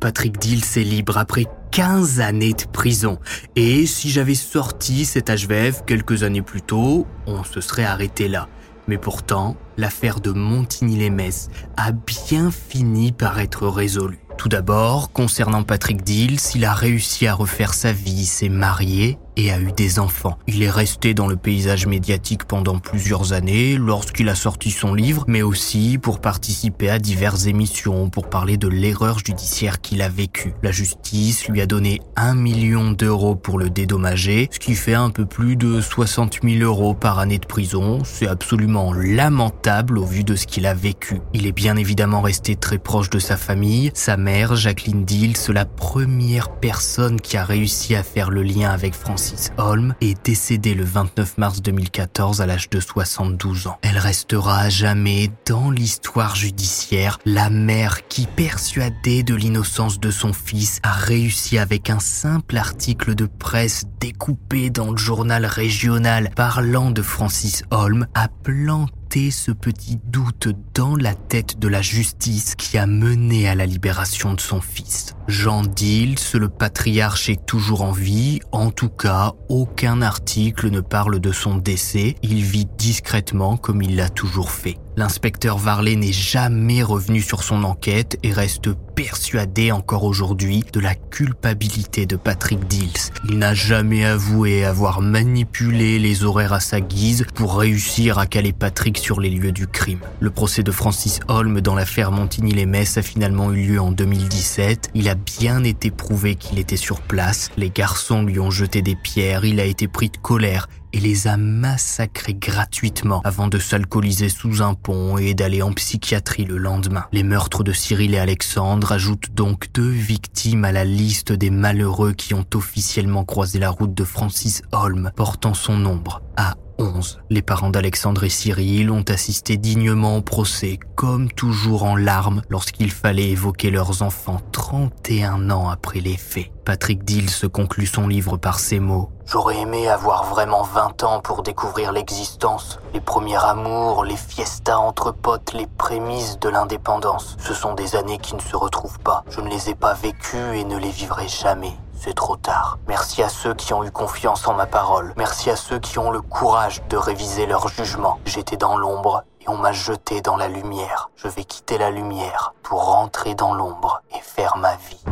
Patrick 0.00 0.38
Dills 0.38 0.64
est 0.76 0.84
libre 0.84 1.18
après 1.18 1.46
15 1.72 2.20
années 2.20 2.54
de 2.54 2.64
prison. 2.72 3.18
Et 3.56 3.84
si 3.84 4.10
j'avais 4.10 4.36
sorti 4.36 5.04
cet 5.04 5.28
HVF 5.28 5.84
quelques 5.86 6.22
années 6.22 6.42
plus 6.42 6.62
tôt, 6.62 7.06
on 7.26 7.42
se 7.42 7.60
serait 7.60 7.84
arrêté 7.84 8.28
là. 8.28 8.48
Mais 8.86 8.96
pourtant, 8.96 9.56
l'affaire 9.76 10.20
de 10.20 10.30
Montigny-les-Metz 10.30 11.48
a 11.76 11.92
bien 11.92 12.50
fini 12.50 13.12
par 13.12 13.38
être 13.40 13.66
résolue. 13.66 14.20
Tout 14.38 14.48
d'abord, 14.48 15.12
concernant 15.12 15.64
Patrick 15.64 16.02
Dills, 16.02 16.38
il 16.54 16.64
a 16.64 16.72
réussi 16.72 17.26
à 17.26 17.34
refaire 17.34 17.74
sa 17.74 17.92
vie, 17.92 18.24
s'est 18.24 18.48
marié 18.48 19.18
et 19.38 19.52
a 19.52 19.60
eu 19.60 19.72
des 19.72 20.00
enfants. 20.00 20.36
Il 20.48 20.62
est 20.62 20.70
resté 20.70 21.14
dans 21.14 21.28
le 21.28 21.36
paysage 21.36 21.86
médiatique 21.86 22.44
pendant 22.44 22.78
plusieurs 22.80 23.32
années 23.32 23.76
lorsqu'il 23.78 24.28
a 24.28 24.34
sorti 24.34 24.72
son 24.72 24.94
livre, 24.94 25.24
mais 25.28 25.42
aussi 25.42 25.96
pour 25.96 26.20
participer 26.20 26.90
à 26.90 26.98
diverses 26.98 27.46
émissions 27.46 28.10
pour 28.10 28.28
parler 28.28 28.56
de 28.56 28.66
l'erreur 28.66 29.20
judiciaire 29.20 29.80
qu'il 29.80 30.02
a 30.02 30.08
vécue. 30.08 30.54
La 30.62 30.72
justice 30.72 31.48
lui 31.48 31.60
a 31.60 31.66
donné 31.66 32.00
un 32.16 32.34
million 32.34 32.90
d'euros 32.90 33.36
pour 33.36 33.58
le 33.58 33.70
dédommager, 33.70 34.48
ce 34.50 34.58
qui 34.58 34.74
fait 34.74 34.94
un 34.94 35.10
peu 35.10 35.24
plus 35.24 35.54
de 35.54 35.80
60 35.80 36.40
000 36.42 36.64
euros 36.64 36.94
par 36.94 37.20
année 37.20 37.38
de 37.38 37.46
prison. 37.46 38.00
C'est 38.04 38.26
absolument 38.26 38.92
lamentable 38.92 39.98
au 39.98 40.04
vu 40.04 40.24
de 40.24 40.34
ce 40.34 40.48
qu'il 40.48 40.66
a 40.66 40.74
vécu. 40.74 41.20
Il 41.32 41.46
est 41.46 41.52
bien 41.52 41.76
évidemment 41.76 42.22
resté 42.22 42.56
très 42.56 42.78
proche 42.78 43.08
de 43.10 43.20
sa 43.20 43.36
famille. 43.36 43.92
Sa 43.94 44.16
mère, 44.16 44.56
Jacqueline 44.56 45.04
Dills, 45.04 45.36
la 45.50 45.64
première 45.64 46.50
personne 46.50 47.20
qui 47.20 47.36
a 47.36 47.44
réussi 47.44 47.94
à 47.94 48.02
faire 48.02 48.30
le 48.30 48.42
lien 48.42 48.70
avec 48.70 48.94
Francis 48.94 49.27
Holm 49.56 49.94
est 50.00 50.24
décédée 50.24 50.74
le 50.74 50.84
29 50.84 51.38
mars 51.38 51.62
2014 51.62 52.40
à 52.40 52.46
l'âge 52.46 52.70
de 52.70 52.80
72 52.80 53.66
ans. 53.66 53.78
Elle 53.82 53.98
restera 53.98 54.60
à 54.60 54.68
jamais 54.68 55.30
dans 55.46 55.70
l'histoire 55.70 56.36
judiciaire 56.36 57.18
la 57.24 57.50
mère 57.50 58.06
qui, 58.08 58.26
persuadée 58.26 59.22
de 59.22 59.34
l'innocence 59.34 60.00
de 60.00 60.10
son 60.10 60.32
fils, 60.32 60.80
a 60.82 60.92
réussi 60.92 61.58
avec 61.58 61.90
un 61.90 62.00
simple 62.00 62.56
article 62.56 63.14
de 63.14 63.26
presse 63.26 63.84
découpé 64.00 64.70
dans 64.70 64.90
le 64.90 64.96
journal 64.96 65.44
régional 65.44 66.30
parlant 66.34 66.90
de 66.90 67.02
Francis 67.02 67.62
Holm 67.70 68.06
à 68.14 68.28
planter 68.28 69.30
ce 69.30 69.52
petit 69.52 69.98
doute 70.04 70.48
dans 70.74 70.96
la 70.96 71.14
tête 71.14 71.58
de 71.58 71.68
la 71.68 71.82
justice 71.82 72.54
qui 72.54 72.78
a 72.78 72.86
mené 72.86 73.48
à 73.48 73.54
la 73.54 73.66
libération 73.66 74.34
de 74.34 74.40
son 74.40 74.60
fils. 74.60 75.14
Jean 75.28 75.60
Dils, 75.62 76.16
le 76.32 76.48
patriarche, 76.48 77.28
est 77.28 77.44
toujours 77.44 77.82
en 77.82 77.92
vie. 77.92 78.40
En 78.50 78.70
tout 78.70 78.88
cas, 78.88 79.34
aucun 79.50 80.00
article 80.00 80.70
ne 80.70 80.80
parle 80.80 81.20
de 81.20 81.32
son 81.32 81.58
décès. 81.58 82.16
Il 82.22 82.42
vit 82.42 82.66
discrètement 82.78 83.58
comme 83.58 83.82
il 83.82 83.94
l'a 83.94 84.08
toujours 84.08 84.50
fait. 84.50 84.78
L'inspecteur 84.98 85.58
Varley 85.58 85.94
n'est 85.94 86.12
jamais 86.12 86.82
revenu 86.82 87.22
sur 87.22 87.44
son 87.44 87.62
enquête 87.62 88.18
et 88.24 88.32
reste 88.32 88.70
persuadé 88.96 89.70
encore 89.70 90.02
aujourd'hui 90.02 90.64
de 90.72 90.80
la 90.80 90.96
culpabilité 90.96 92.04
de 92.04 92.16
Patrick 92.16 92.66
Dills. 92.66 93.12
Il 93.28 93.38
n'a 93.38 93.54
jamais 93.54 94.04
avoué 94.04 94.64
avoir 94.64 95.00
manipulé 95.00 96.00
les 96.00 96.24
horaires 96.24 96.52
à 96.52 96.58
sa 96.58 96.80
guise 96.80 97.26
pour 97.36 97.58
réussir 97.58 98.18
à 98.18 98.26
caler 98.26 98.52
Patrick 98.52 98.98
sur 98.98 99.20
les 99.20 99.30
lieux 99.30 99.52
du 99.52 99.68
crime. 99.68 100.00
Le 100.18 100.30
procès 100.30 100.64
de 100.64 100.72
Francis 100.72 101.20
Holm 101.28 101.60
dans 101.60 101.76
l'affaire 101.76 102.10
Montigny-les-Metz 102.10 102.98
a 102.98 103.02
finalement 103.02 103.52
eu 103.52 103.68
lieu 103.68 103.80
en 103.80 103.92
2017. 103.92 104.90
Il 104.94 105.08
a 105.08 105.14
bien 105.18 105.64
été 105.64 105.90
prouvé 105.90 106.34
qu'il 106.34 106.58
était 106.58 106.76
sur 106.76 107.00
place. 107.00 107.50
Les 107.56 107.70
garçons 107.70 108.22
lui 108.22 108.40
ont 108.40 108.50
jeté 108.50 108.82
des 108.82 108.96
pierres, 108.96 109.44
il 109.44 109.60
a 109.60 109.64
été 109.64 109.88
pris 109.88 110.08
de 110.08 110.16
colère 110.16 110.68
et 110.92 111.00
les 111.00 111.26
a 111.26 111.36
massacrés 111.36 112.34
gratuitement 112.34 113.20
avant 113.24 113.48
de 113.48 113.58
s'alcooliser 113.58 114.28
sous 114.28 114.62
un 114.62 114.74
pont 114.74 115.18
et 115.18 115.34
d'aller 115.34 115.62
en 115.62 115.72
psychiatrie 115.72 116.44
le 116.44 116.56
lendemain. 116.56 117.04
Les 117.12 117.22
meurtres 117.22 117.62
de 117.62 117.72
Cyril 117.72 118.14
et 118.14 118.18
Alexandre 118.18 118.92
ajoutent 118.92 119.34
donc 119.34 119.68
deux 119.74 119.90
victimes 119.90 120.64
à 120.64 120.72
la 120.72 120.84
liste 120.84 121.32
des 121.32 121.50
malheureux 121.50 122.12
qui 122.12 122.34
ont 122.34 122.46
officiellement 122.54 123.24
croisé 123.24 123.58
la 123.58 123.70
route 123.70 123.94
de 123.94 124.04
Francis 124.04 124.62
Holm, 124.72 125.10
portant 125.14 125.54
son 125.54 125.76
nombre 125.76 126.22
à 126.36 126.54
11. 126.78 127.20
Les 127.30 127.42
parents 127.42 127.70
d'Alexandre 127.70 128.24
et 128.24 128.28
Cyril 128.28 128.90
ont 128.90 129.04
assisté 129.08 129.56
dignement 129.56 130.16
au 130.16 130.22
procès, 130.22 130.78
comme 130.94 131.30
toujours 131.30 131.82
en 131.82 131.96
larmes 131.96 132.42
lorsqu'il 132.48 132.90
fallait 132.90 133.30
évoquer 133.30 133.70
leurs 133.70 134.02
enfants 134.02 134.40
31 134.52 135.50
ans 135.50 135.68
après 135.68 136.00
les 136.00 136.16
faits. 136.16 136.50
Patrick 136.64 137.04
Dill 137.04 137.30
se 137.30 137.46
conclut 137.46 137.86
son 137.86 138.06
livre 138.08 138.36
par 138.36 138.58
ces 138.58 138.78
mots. 138.78 139.10
J'aurais 139.26 139.58
aimé 139.58 139.88
avoir 139.88 140.24
vraiment 140.24 140.62
20 140.62 141.02
ans 141.02 141.20
pour 141.20 141.42
découvrir 141.42 141.92
l'existence, 141.92 142.78
les 142.94 143.00
premiers 143.00 143.42
amours, 143.42 144.04
les 144.04 144.16
fiestas 144.16 144.78
entre 144.78 145.12
potes, 145.12 145.52
les 145.54 145.66
prémices 145.66 146.38
de 146.38 146.48
l'indépendance. 146.48 147.36
Ce 147.38 147.54
sont 147.54 147.74
des 147.74 147.96
années 147.96 148.18
qui 148.18 148.34
ne 148.34 148.40
se 148.40 148.56
retrouvent 148.56 149.00
pas. 149.00 149.24
Je 149.30 149.40
ne 149.40 149.48
les 149.48 149.70
ai 149.70 149.74
pas 149.74 149.94
vécues 149.94 150.56
et 150.56 150.64
ne 150.64 150.78
les 150.78 150.90
vivrai 150.90 151.26
jamais. 151.28 151.76
C'est 152.00 152.14
trop 152.14 152.36
tard. 152.36 152.78
Merci 152.86 153.24
à 153.24 153.28
ceux 153.28 153.54
qui 153.54 153.74
ont 153.74 153.82
eu 153.82 153.90
confiance 153.90 154.46
en 154.46 154.54
ma 154.54 154.66
parole. 154.66 155.12
Merci 155.16 155.50
à 155.50 155.56
ceux 155.56 155.80
qui 155.80 155.98
ont 155.98 156.12
le 156.12 156.20
courage 156.20 156.80
de 156.88 156.96
réviser 156.96 157.44
leur 157.46 157.66
jugement. 157.68 158.20
J'étais 158.24 158.56
dans 158.56 158.76
l'ombre 158.76 159.24
et 159.40 159.48
on 159.48 159.56
m'a 159.56 159.72
jeté 159.72 160.20
dans 160.20 160.36
la 160.36 160.46
lumière. 160.46 161.10
Je 161.16 161.26
vais 161.26 161.42
quitter 161.42 161.76
la 161.76 161.90
lumière 161.90 162.54
pour 162.62 162.84
rentrer 162.84 163.34
dans 163.34 163.52
l'ombre 163.52 164.02
et 164.16 164.20
faire 164.22 164.56
ma 164.58 164.76
vie. 164.76 165.02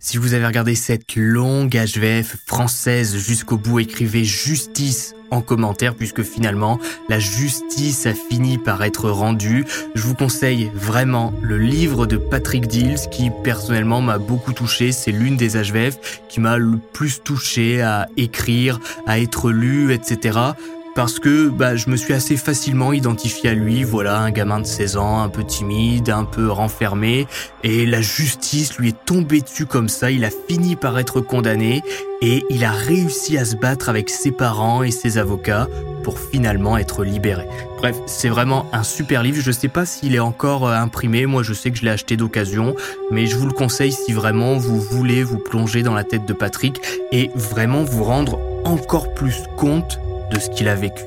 Si 0.00 0.16
vous 0.16 0.34
avez 0.34 0.44
regardé 0.44 0.74
cette 0.74 1.14
longue 1.14 1.76
HVF 1.76 2.36
française 2.44 3.16
jusqu'au 3.16 3.56
bout, 3.56 3.78
écrivez 3.78 4.24
justice 4.24 5.14
en 5.32 5.40
commentaire 5.40 5.94
puisque 5.94 6.22
finalement 6.22 6.78
la 7.08 7.18
justice 7.18 8.06
a 8.06 8.14
fini 8.14 8.58
par 8.58 8.84
être 8.84 9.10
rendue. 9.10 9.64
Je 9.94 10.02
vous 10.02 10.14
conseille 10.14 10.70
vraiment 10.74 11.32
le 11.40 11.58
livre 11.58 12.06
de 12.06 12.16
Patrick 12.16 12.68
Dills 12.68 13.08
qui 13.10 13.30
personnellement 13.42 14.00
m'a 14.00 14.18
beaucoup 14.18 14.52
touché. 14.52 14.92
C'est 14.92 15.10
l'une 15.10 15.36
des 15.36 15.56
HVF 15.56 16.22
qui 16.28 16.40
m'a 16.40 16.58
le 16.58 16.78
plus 16.92 17.22
touché 17.22 17.82
à 17.82 18.08
écrire, 18.16 18.78
à 19.06 19.18
être 19.18 19.50
lu, 19.50 19.92
etc 19.92 20.52
parce 20.94 21.18
que 21.18 21.48
bah, 21.48 21.76
je 21.76 21.88
me 21.88 21.96
suis 21.96 22.12
assez 22.12 22.36
facilement 22.36 22.92
identifié 22.92 23.50
à 23.50 23.54
lui, 23.54 23.84
voilà, 23.84 24.18
un 24.20 24.30
gamin 24.30 24.60
de 24.60 24.66
16 24.66 24.96
ans, 24.96 25.22
un 25.22 25.28
peu 25.28 25.44
timide, 25.44 26.10
un 26.10 26.24
peu 26.24 26.50
renfermé, 26.50 27.26
et 27.62 27.86
la 27.86 28.00
justice 28.00 28.76
lui 28.78 28.90
est 28.90 29.04
tombée 29.04 29.40
dessus 29.40 29.66
comme 29.66 29.88
ça, 29.88 30.10
il 30.10 30.24
a 30.24 30.30
fini 30.48 30.76
par 30.76 30.98
être 30.98 31.20
condamné, 31.20 31.82
et 32.20 32.44
il 32.50 32.64
a 32.64 32.72
réussi 32.72 33.38
à 33.38 33.44
se 33.44 33.56
battre 33.56 33.88
avec 33.88 34.10
ses 34.10 34.30
parents 34.30 34.82
et 34.82 34.90
ses 34.90 35.18
avocats 35.18 35.68
pour 36.04 36.18
finalement 36.18 36.76
être 36.76 37.04
libéré. 37.04 37.46
Bref, 37.78 37.96
c'est 38.06 38.28
vraiment 38.28 38.66
un 38.72 38.82
super 38.82 39.22
livre, 39.22 39.40
je 39.40 39.50
sais 39.50 39.68
pas 39.68 39.86
s'il 39.86 40.14
est 40.14 40.20
encore 40.20 40.68
euh, 40.68 40.74
imprimé, 40.74 41.26
moi 41.26 41.42
je 41.42 41.52
sais 41.52 41.70
que 41.70 41.78
je 41.78 41.84
l'ai 41.84 41.90
acheté 41.90 42.16
d'occasion, 42.16 42.74
mais 43.10 43.26
je 43.26 43.36
vous 43.36 43.46
le 43.46 43.52
conseille 43.52 43.92
si 43.92 44.12
vraiment 44.12 44.56
vous 44.56 44.80
voulez 44.80 45.22
vous 45.22 45.38
plonger 45.38 45.82
dans 45.82 45.94
la 45.94 46.04
tête 46.04 46.26
de 46.26 46.32
Patrick 46.32 46.80
et 47.12 47.30
vraiment 47.34 47.82
vous 47.82 48.04
rendre 48.04 48.38
encore 48.64 49.14
plus 49.14 49.34
compte 49.56 49.98
de 50.32 50.40
ce 50.40 50.50
qu'il 50.50 50.68
a 50.68 50.74
vécu. 50.74 51.02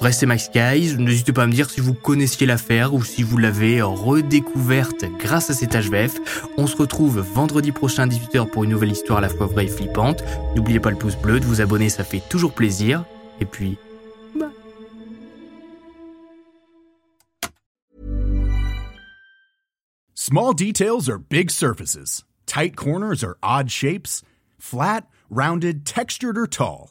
Restez 0.00 0.26
Max 0.26 0.50
Guys, 0.52 0.96
n'hésitez 0.96 1.32
pas 1.32 1.42
à 1.42 1.46
me 1.46 1.52
dire 1.52 1.68
si 1.68 1.80
vous 1.80 1.94
connaissiez 1.94 2.46
l'affaire 2.46 2.94
ou 2.94 3.02
si 3.02 3.22
vous 3.24 3.36
l'avez 3.36 3.82
redécouverte 3.82 5.04
grâce 5.18 5.50
à 5.50 5.54
cet 5.54 5.74
HVF. 5.74 6.14
On 6.56 6.66
se 6.66 6.76
retrouve 6.76 7.18
vendredi 7.18 7.72
prochain 7.72 8.04
à 8.04 8.06
18h 8.06 8.48
pour 8.48 8.64
une 8.64 8.70
nouvelle 8.70 8.92
histoire 8.92 9.18
à 9.18 9.22
la 9.22 9.28
fois 9.28 9.46
vraie 9.46 9.64
et 9.64 9.68
flippante. 9.68 10.22
N'oubliez 10.54 10.78
pas 10.78 10.90
le 10.90 10.96
pouce 10.96 11.16
bleu, 11.16 11.40
de 11.40 11.44
vous 11.44 11.60
abonner, 11.60 11.88
ça 11.88 12.04
fait 12.04 12.22
toujours 12.28 12.52
plaisir. 12.52 13.04
Et 13.40 13.44
puis. 13.44 13.76
Small 20.14 20.52
details 20.52 21.08
are 21.08 21.18
big 21.18 21.50
surfaces. 21.50 22.24
Tight 22.46 22.76
corners 22.76 23.24
are 23.24 23.36
odd 23.42 23.70
shapes. 23.70 24.22
Flat, 24.58 25.06
rounded, 25.30 25.84
textured 25.86 26.36
or 26.36 26.46
tall. 26.46 26.90